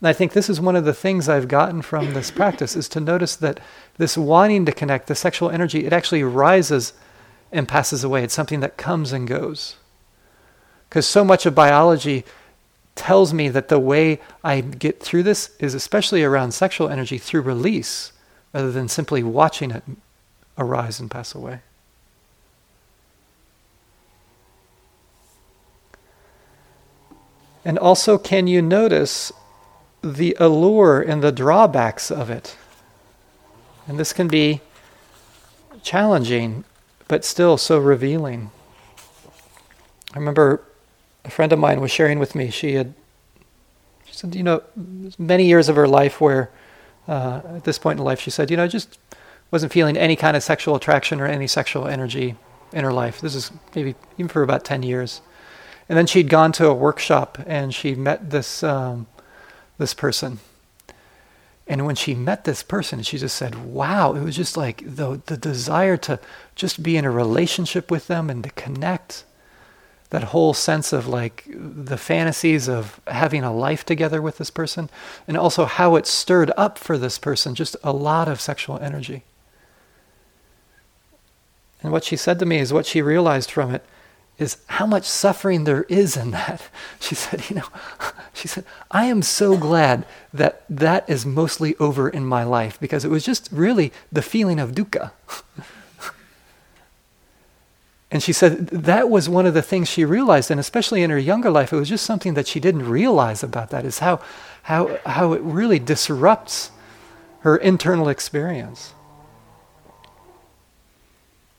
And 0.00 0.08
I 0.08 0.12
think 0.12 0.32
this 0.32 0.50
is 0.50 0.60
one 0.60 0.76
of 0.76 0.84
the 0.84 0.92
things 0.92 1.28
I've 1.28 1.48
gotten 1.48 1.80
from 1.80 2.12
this 2.12 2.30
practice 2.30 2.76
is 2.76 2.88
to 2.90 3.00
notice 3.00 3.34
that 3.36 3.60
this 3.96 4.16
wanting 4.16 4.66
to 4.66 4.72
connect, 4.72 5.06
the 5.06 5.14
sexual 5.14 5.50
energy, 5.50 5.86
it 5.86 5.92
actually 5.92 6.22
rises 6.22 6.92
and 7.50 7.66
passes 7.66 8.04
away. 8.04 8.22
It's 8.22 8.34
something 8.34 8.60
that 8.60 8.76
comes 8.76 9.12
and 9.12 9.26
goes. 9.26 9.76
Because 10.88 11.06
so 11.06 11.24
much 11.24 11.46
of 11.46 11.54
biology 11.54 12.24
tells 12.94 13.32
me 13.32 13.48
that 13.48 13.68
the 13.68 13.78
way 13.78 14.20
I 14.44 14.60
get 14.60 15.02
through 15.02 15.22
this 15.22 15.50
is 15.58 15.74
especially 15.74 16.22
around 16.22 16.52
sexual 16.52 16.88
energy 16.88 17.18
through 17.18 17.42
release 17.42 18.12
rather 18.52 18.72
than 18.72 18.88
simply 18.88 19.22
watching 19.22 19.70
it 19.70 19.82
arise 20.58 21.00
and 21.00 21.10
pass 21.10 21.34
away. 21.34 21.60
And 27.64 27.78
also, 27.78 28.16
can 28.16 28.46
you 28.46 28.62
notice 28.62 29.32
the 30.02 30.36
allure 30.38 31.00
and 31.00 31.22
the 31.22 31.32
drawbacks 31.32 32.10
of 32.10 32.30
it? 32.30 32.56
And 33.86 33.98
this 33.98 34.12
can 34.12 34.28
be 34.28 34.60
challenging, 35.82 36.64
but 37.08 37.24
still 37.24 37.56
so 37.56 37.78
revealing. 37.78 38.50
I 40.14 40.18
remember 40.18 40.62
a 41.24 41.30
friend 41.30 41.52
of 41.52 41.58
mine 41.58 41.80
was 41.80 41.90
sharing 41.90 42.18
with 42.18 42.34
me. 42.34 42.50
She 42.50 42.74
had, 42.74 42.94
she 44.04 44.14
said, 44.14 44.34
you 44.34 44.42
know, 44.42 44.62
many 45.18 45.46
years 45.46 45.68
of 45.68 45.76
her 45.76 45.86
life 45.86 46.20
where, 46.20 46.50
uh, 47.06 47.42
at 47.56 47.64
this 47.64 47.78
point 47.78 47.98
in 47.98 48.04
life, 48.04 48.20
she 48.20 48.30
said, 48.30 48.50
you 48.50 48.56
know, 48.56 48.64
I 48.64 48.68
just 48.68 48.98
wasn't 49.50 49.72
feeling 49.72 49.96
any 49.96 50.16
kind 50.16 50.36
of 50.36 50.42
sexual 50.42 50.74
attraction 50.74 51.20
or 51.20 51.26
any 51.26 51.46
sexual 51.46 51.86
energy 51.86 52.36
in 52.72 52.84
her 52.84 52.92
life. 52.92 53.20
This 53.20 53.34
is 53.34 53.52
maybe 53.74 53.94
even 54.18 54.28
for 54.28 54.42
about 54.42 54.64
10 54.64 54.82
years. 54.82 55.20
And 55.88 55.96
then 55.96 56.06
she'd 56.06 56.28
gone 56.28 56.50
to 56.52 56.66
a 56.66 56.74
workshop 56.74 57.38
and 57.46 57.72
she 57.72 57.94
met 57.94 58.30
this, 58.30 58.62
um, 58.62 59.06
this 59.78 59.94
person. 59.94 60.38
And 61.66 61.84
when 61.84 61.96
she 61.96 62.14
met 62.14 62.44
this 62.44 62.62
person, 62.62 63.02
she 63.02 63.18
just 63.18 63.36
said, 63.36 63.72
wow, 63.72 64.14
it 64.14 64.22
was 64.22 64.36
just 64.36 64.56
like 64.56 64.82
the, 64.86 65.20
the 65.26 65.36
desire 65.36 65.96
to 65.98 66.20
just 66.54 66.82
be 66.82 66.96
in 66.96 67.04
a 67.04 67.10
relationship 67.10 67.90
with 67.90 68.06
them 68.06 68.30
and 68.30 68.44
to 68.44 68.50
connect 68.50 69.24
that 70.10 70.24
whole 70.24 70.54
sense 70.54 70.92
of 70.92 71.08
like 71.08 71.44
the 71.48 71.96
fantasies 71.96 72.68
of 72.68 73.00
having 73.08 73.42
a 73.42 73.52
life 73.52 73.84
together 73.84 74.22
with 74.22 74.38
this 74.38 74.50
person, 74.50 74.88
and 75.26 75.36
also 75.36 75.64
how 75.64 75.96
it 75.96 76.06
stirred 76.06 76.52
up 76.56 76.78
for 76.78 76.96
this 76.96 77.18
person 77.18 77.56
just 77.56 77.76
a 77.82 77.92
lot 77.92 78.28
of 78.28 78.40
sexual 78.40 78.78
energy. 78.78 79.24
And 81.82 81.90
what 81.90 82.04
she 82.04 82.16
said 82.16 82.38
to 82.38 82.46
me 82.46 82.58
is 82.58 82.72
what 82.72 82.86
she 82.86 83.02
realized 83.02 83.50
from 83.50 83.74
it 83.74 83.84
is 84.38 84.58
how 84.66 84.86
much 84.86 85.04
suffering 85.04 85.64
there 85.64 85.84
is 85.84 86.16
in 86.16 86.30
that. 86.32 86.62
She 87.00 87.14
said, 87.14 87.48
you 87.48 87.56
know, 87.56 87.68
she 88.34 88.48
said, 88.48 88.64
I 88.90 89.06
am 89.06 89.22
so 89.22 89.56
glad 89.56 90.04
that 90.32 90.64
that 90.68 91.08
is 91.08 91.24
mostly 91.24 91.76
over 91.76 92.08
in 92.08 92.26
my 92.26 92.42
life 92.44 92.78
because 92.80 93.04
it 93.04 93.10
was 93.10 93.24
just 93.24 93.48
really 93.52 93.92
the 94.10 94.22
feeling 94.22 94.60
of 94.60 94.72
dukkha. 94.72 95.12
And 98.10 98.22
she 98.22 98.32
said 98.32 98.68
that 98.68 99.10
was 99.10 99.28
one 99.28 99.46
of 99.46 99.54
the 99.54 99.62
things 99.62 99.88
she 99.88 100.04
realized, 100.04 100.50
and 100.50 100.60
especially 100.60 101.02
in 101.02 101.10
her 101.10 101.18
younger 101.18 101.50
life, 101.50 101.72
it 101.72 101.76
was 101.76 101.88
just 101.88 102.06
something 102.06 102.34
that 102.34 102.46
she 102.46 102.60
didn't 102.60 102.88
realize 102.88 103.42
about 103.42 103.70
that 103.70 103.84
is 103.84 103.98
how, 103.98 104.20
how, 104.62 104.98
how 105.04 105.32
it 105.32 105.42
really 105.42 105.80
disrupts 105.80 106.70
her 107.40 107.56
internal 107.56 108.08
experience. 108.08 108.94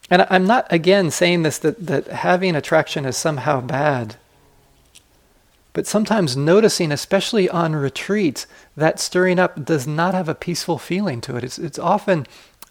And 0.09 0.25
I'm 0.29 0.45
not, 0.45 0.67
again, 0.71 1.11
saying 1.11 1.43
this 1.43 1.57
that, 1.59 1.85
that 1.85 2.07
having 2.07 2.55
attraction 2.55 3.05
is 3.05 3.17
somehow 3.17 3.61
bad. 3.61 4.15
But 5.73 5.85
sometimes 5.85 6.35
noticing, 6.35 6.91
especially 6.91 7.49
on 7.49 7.75
retreats, 7.75 8.47
that 8.75 8.99
stirring 8.99 9.37
up 9.37 9.63
does 9.63 9.85
not 9.85 10.13
have 10.13 10.29
a 10.29 10.35
peaceful 10.35 10.79
feeling 10.79 11.21
to 11.21 11.35
it. 11.35 11.43
It's, 11.43 11.59
it's 11.59 11.77
often 11.77 12.25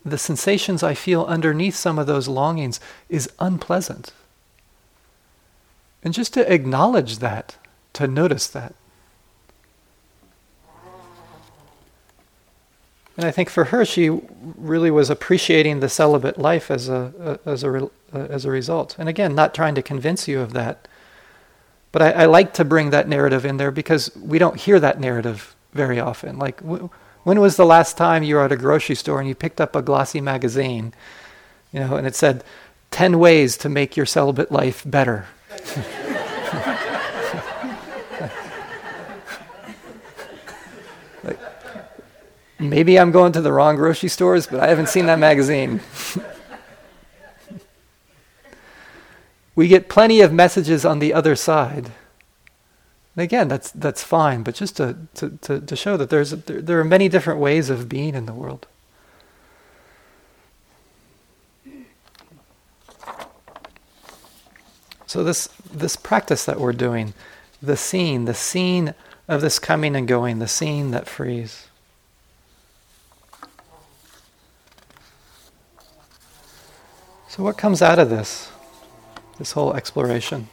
the 0.05 0.19
sensations 0.19 0.83
I 0.83 0.95
feel 0.95 1.25
underneath 1.25 1.75
some 1.75 1.99
of 1.99 2.07
those 2.07 2.27
longings 2.27 2.81
is 3.09 3.31
unpleasant. 3.39 4.13
And 6.03 6.15
just 6.15 6.33
to 6.35 6.53
acknowledge 6.53 7.19
that, 7.19 7.57
to 7.93 8.07
notice 8.07 8.47
that. 8.49 8.75
And 13.17 13.25
I 13.25 13.31
think 13.31 13.49
for 13.49 13.65
her, 13.65 13.85
she 13.85 14.11
really 14.11 14.91
was 14.91 15.09
appreciating 15.09 15.81
the 15.81 15.89
celibate 15.89 16.39
life 16.39 16.71
as 16.71 16.89
a, 16.89 17.41
as 17.47 17.65
a, 17.65 17.85
uh, 17.85 17.89
as 18.13 18.45
a 18.45 18.51
result. 18.51 18.95
And 18.99 19.09
again, 19.09 19.35
not 19.35 19.55
trying 19.55 19.75
to 19.75 19.83
convince 19.83 20.29
you 20.29 20.41
of 20.41 20.53
that. 20.53 20.87
But 21.93 22.03
I, 22.03 22.11
I 22.11 22.25
like 22.27 22.53
to 22.55 22.65
bring 22.65 22.91
that 22.91 23.09
narrative 23.09 23.47
in 23.47 23.57
there 23.57 23.71
because 23.71 24.15
we 24.17 24.39
don't 24.39 24.61
hear 24.61 24.79
that 24.81 25.01
narrative 25.01 25.57
very 25.73 25.99
often. 25.99 26.39
Like, 26.39 26.61
when 26.61 27.41
was 27.41 27.57
the 27.57 27.65
last 27.65 27.97
time 27.97 28.23
you 28.23 28.35
were 28.35 28.45
at 28.45 28.53
a 28.53 28.57
grocery 28.57 28.95
store 28.95 29.19
and 29.19 29.29
you 29.29 29.35
picked 29.35 29.61
up 29.61 29.75
a 29.75 29.83
glossy 29.83 30.21
magazine, 30.21 30.93
you 31.73 31.81
know, 31.81 31.97
and 31.97 32.07
it 32.07 32.15
said 32.15 32.45
10 32.91 33.19
ways 33.19 33.57
to 33.59 33.71
make 33.71 33.97
your 33.97 34.07
celibate 34.07 34.53
life 34.53 34.83
better? 34.85 35.27
maybe 42.59 42.99
I'm 42.99 43.11
going 43.11 43.33
to 43.33 43.41
the 43.41 43.53
wrong 43.53 43.77
grocery 43.77 44.09
stores, 44.09 44.47
but 44.47 44.61
I 44.61 44.69
haven't 44.69 44.89
seen 44.89 45.07
that 45.07 45.19
magazine. 45.19 45.81
we 49.55 49.69
get 49.69 49.89
plenty 49.89 50.21
of 50.21 50.33
messages 50.33 50.85
on 50.85 50.99
the 50.99 51.13
other 51.13 51.37
side. 51.37 51.91
And 53.17 53.23
again, 53.23 53.49
that's 53.49 53.71
that's 53.71 54.03
fine, 54.03 54.43
but 54.43 54.55
just 54.55 54.77
to, 54.77 54.97
to, 55.15 55.31
to, 55.41 55.61
to 55.61 55.77
show 55.77 55.97
that 55.97 56.11
there's 56.11 56.31
there, 56.31 56.61
there 56.61 56.79
are 56.79 56.85
many 56.85 57.09
different 57.09 57.41
ways 57.41 57.71
of 57.71 57.89
being 57.89 58.15
in 58.15 58.27
the 58.27 58.35
world. 58.35 58.67
So 65.07 65.25
this 65.25 65.49
this 65.73 65.97
practice 65.97 66.45
that 66.45 66.61
we're 66.61 66.75
doing, 66.75 67.15
the 67.63 67.77
scene, 67.77 68.27
the 68.27 68.35
scene 68.35 68.95
of 69.29 69.41
this 69.41 69.59
coming 69.59 69.97
and 69.97 70.07
going, 70.07 70.39
the 70.39 70.49
scene 70.49 70.91
that 70.91 71.09
frees. 71.09 71.69
So 77.37 77.43
what 77.43 77.59
comes 77.59 77.83
out 77.83 77.99
of 77.99 78.09
this? 78.09 78.51
This 79.37 79.53
whole 79.53 79.75
exploration? 79.75 80.49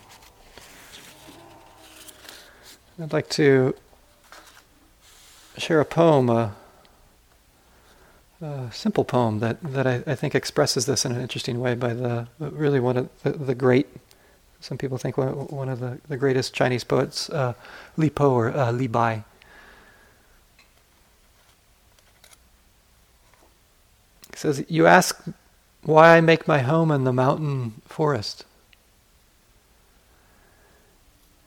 I'd 3.02 3.14
like 3.14 3.30
to 3.30 3.74
share 5.58 5.80
a 5.80 5.86
poem 5.86 6.30
a 6.30 6.54
uh, 8.42 8.70
simple 8.72 9.06
poem 9.06 9.40
that, 9.40 9.64
that 9.64 9.88
I, 9.88 10.04
I, 10.06 10.16
think 10.16 10.36
expresses 10.36 10.86
this 10.86 11.06
in 11.06 11.14
an 11.14 11.22
interesting 11.22 11.62
way 11.62 11.74
by 11.74 11.94
the 11.94 12.28
really 12.38 12.82
one 12.82 12.98
of 12.98 13.10
the, 13.24 13.32
the 13.32 13.56
great, 13.56 13.88
some 14.60 14.78
people 14.78 14.98
think 14.98 15.18
one, 15.18 15.30
one 15.30 15.70
of 15.70 15.80
the, 15.80 16.02
the 16.10 16.18
greatest 16.18 16.54
Chinese 16.54 16.84
poets, 16.84 17.30
uh, 17.30 17.54
Li 17.96 18.10
Po 18.10 18.30
or 18.30 18.52
uh, 18.52 18.74
Li 18.74 18.88
Bai. 18.88 19.24
Says, 24.36 24.66
You 24.68 24.86
ask 24.86 25.24
why 25.84 26.16
I 26.16 26.22
make 26.22 26.48
my 26.48 26.60
home 26.60 26.92
in 26.92 27.04
the 27.04 27.14
mountain 27.14 27.82
forest. 27.86 28.46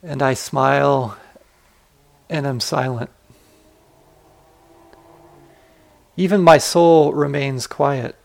And 0.02 0.22
I 0.22 0.34
smile 0.34 1.16
and 2.28 2.46
am 2.46 2.60
silent. 2.60 3.10
Even 6.16 6.42
my 6.42 6.58
soul 6.58 7.12
remains 7.12 7.66
quiet. 7.66 8.16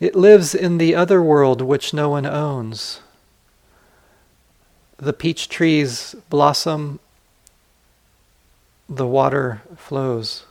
It 0.00 0.16
lives 0.16 0.54
in 0.54 0.78
the 0.78 0.94
other 0.94 1.22
world 1.22 1.60
which 1.60 1.94
no 1.94 2.10
one 2.10 2.26
owns. 2.26 3.00
The 4.96 5.12
peach 5.12 5.48
trees 5.48 6.16
blossom, 6.28 6.98
the 8.88 9.06
water 9.06 9.62
flows. 9.76 10.44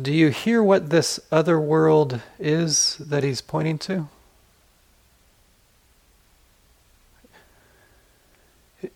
Do 0.00 0.12
you 0.12 0.28
hear 0.28 0.62
what 0.62 0.88
this 0.88 1.20
other 1.30 1.60
world 1.60 2.20
is 2.38 2.96
that 2.98 3.24
he's 3.24 3.42
pointing 3.42 3.78
to? 3.78 4.08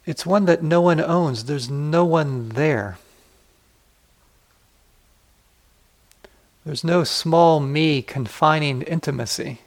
It's 0.07 0.25
one 0.25 0.47
that 0.47 0.63
no 0.63 0.81
one 0.81 1.01
owns. 1.01 1.45
There's 1.45 1.69
no 1.69 2.05
one 2.05 2.51
there. 2.51 2.99
There's 6.65 6.83
no 6.83 7.05
small 7.05 7.61
me 7.61 8.01
confining 8.01 8.83
intimacy. 8.83 9.61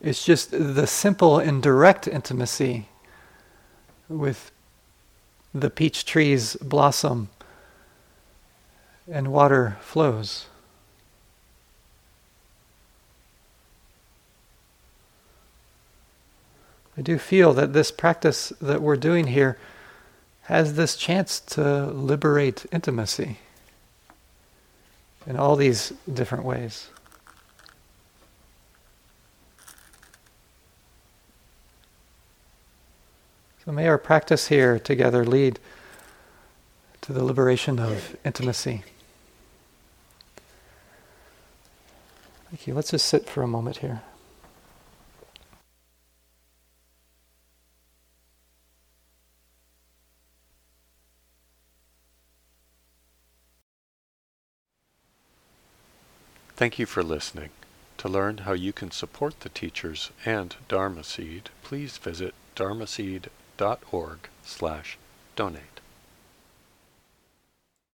It's 0.00 0.24
just 0.24 0.50
the 0.50 0.86
simple 0.86 1.38
and 1.38 1.62
direct 1.62 2.08
intimacy 2.08 2.88
with 4.08 4.50
the 5.54 5.70
peach 5.70 6.04
trees 6.04 6.56
blossom 6.56 7.28
and 9.10 9.32
water 9.32 9.78
flows. 9.80 10.46
I 16.96 17.02
do 17.02 17.18
feel 17.18 17.54
that 17.54 17.72
this 17.72 17.90
practice 17.90 18.52
that 18.60 18.82
we're 18.82 18.96
doing 18.96 19.28
here 19.28 19.58
has 20.42 20.74
this 20.74 20.96
chance 20.96 21.40
to 21.40 21.86
liberate 21.86 22.66
intimacy 22.70 23.38
in 25.26 25.36
all 25.36 25.56
these 25.56 25.92
different 26.12 26.44
ways. 26.44 26.88
So 33.64 33.70
may 33.70 33.86
our 33.86 33.98
practice 33.98 34.48
here 34.48 34.78
together 34.78 35.24
lead 35.24 35.60
to 37.02 37.12
the 37.12 37.24
liberation 37.24 37.78
of 37.78 38.16
intimacy. 38.24 38.84
Thank 42.50 42.66
you. 42.66 42.74
Let's 42.74 42.90
just 42.90 43.06
sit 43.06 43.28
for 43.28 43.42
a 43.42 43.46
moment 43.46 43.78
here. 43.78 44.02
Thank 56.54 56.78
you 56.78 56.86
for 56.86 57.02
listening. 57.02 57.50
To 57.98 58.08
learn 58.08 58.38
how 58.38 58.52
you 58.52 58.72
can 58.72 58.92
support 58.92 59.40
the 59.40 59.48
teachers 59.48 60.10
and 60.24 60.54
Dharma 60.68 61.02
Seed, 61.02 61.50
please 61.64 61.96
visit 61.96 62.34
dharmaseed.org 62.54 64.18
slash 64.44 64.98
donate. 65.34 65.71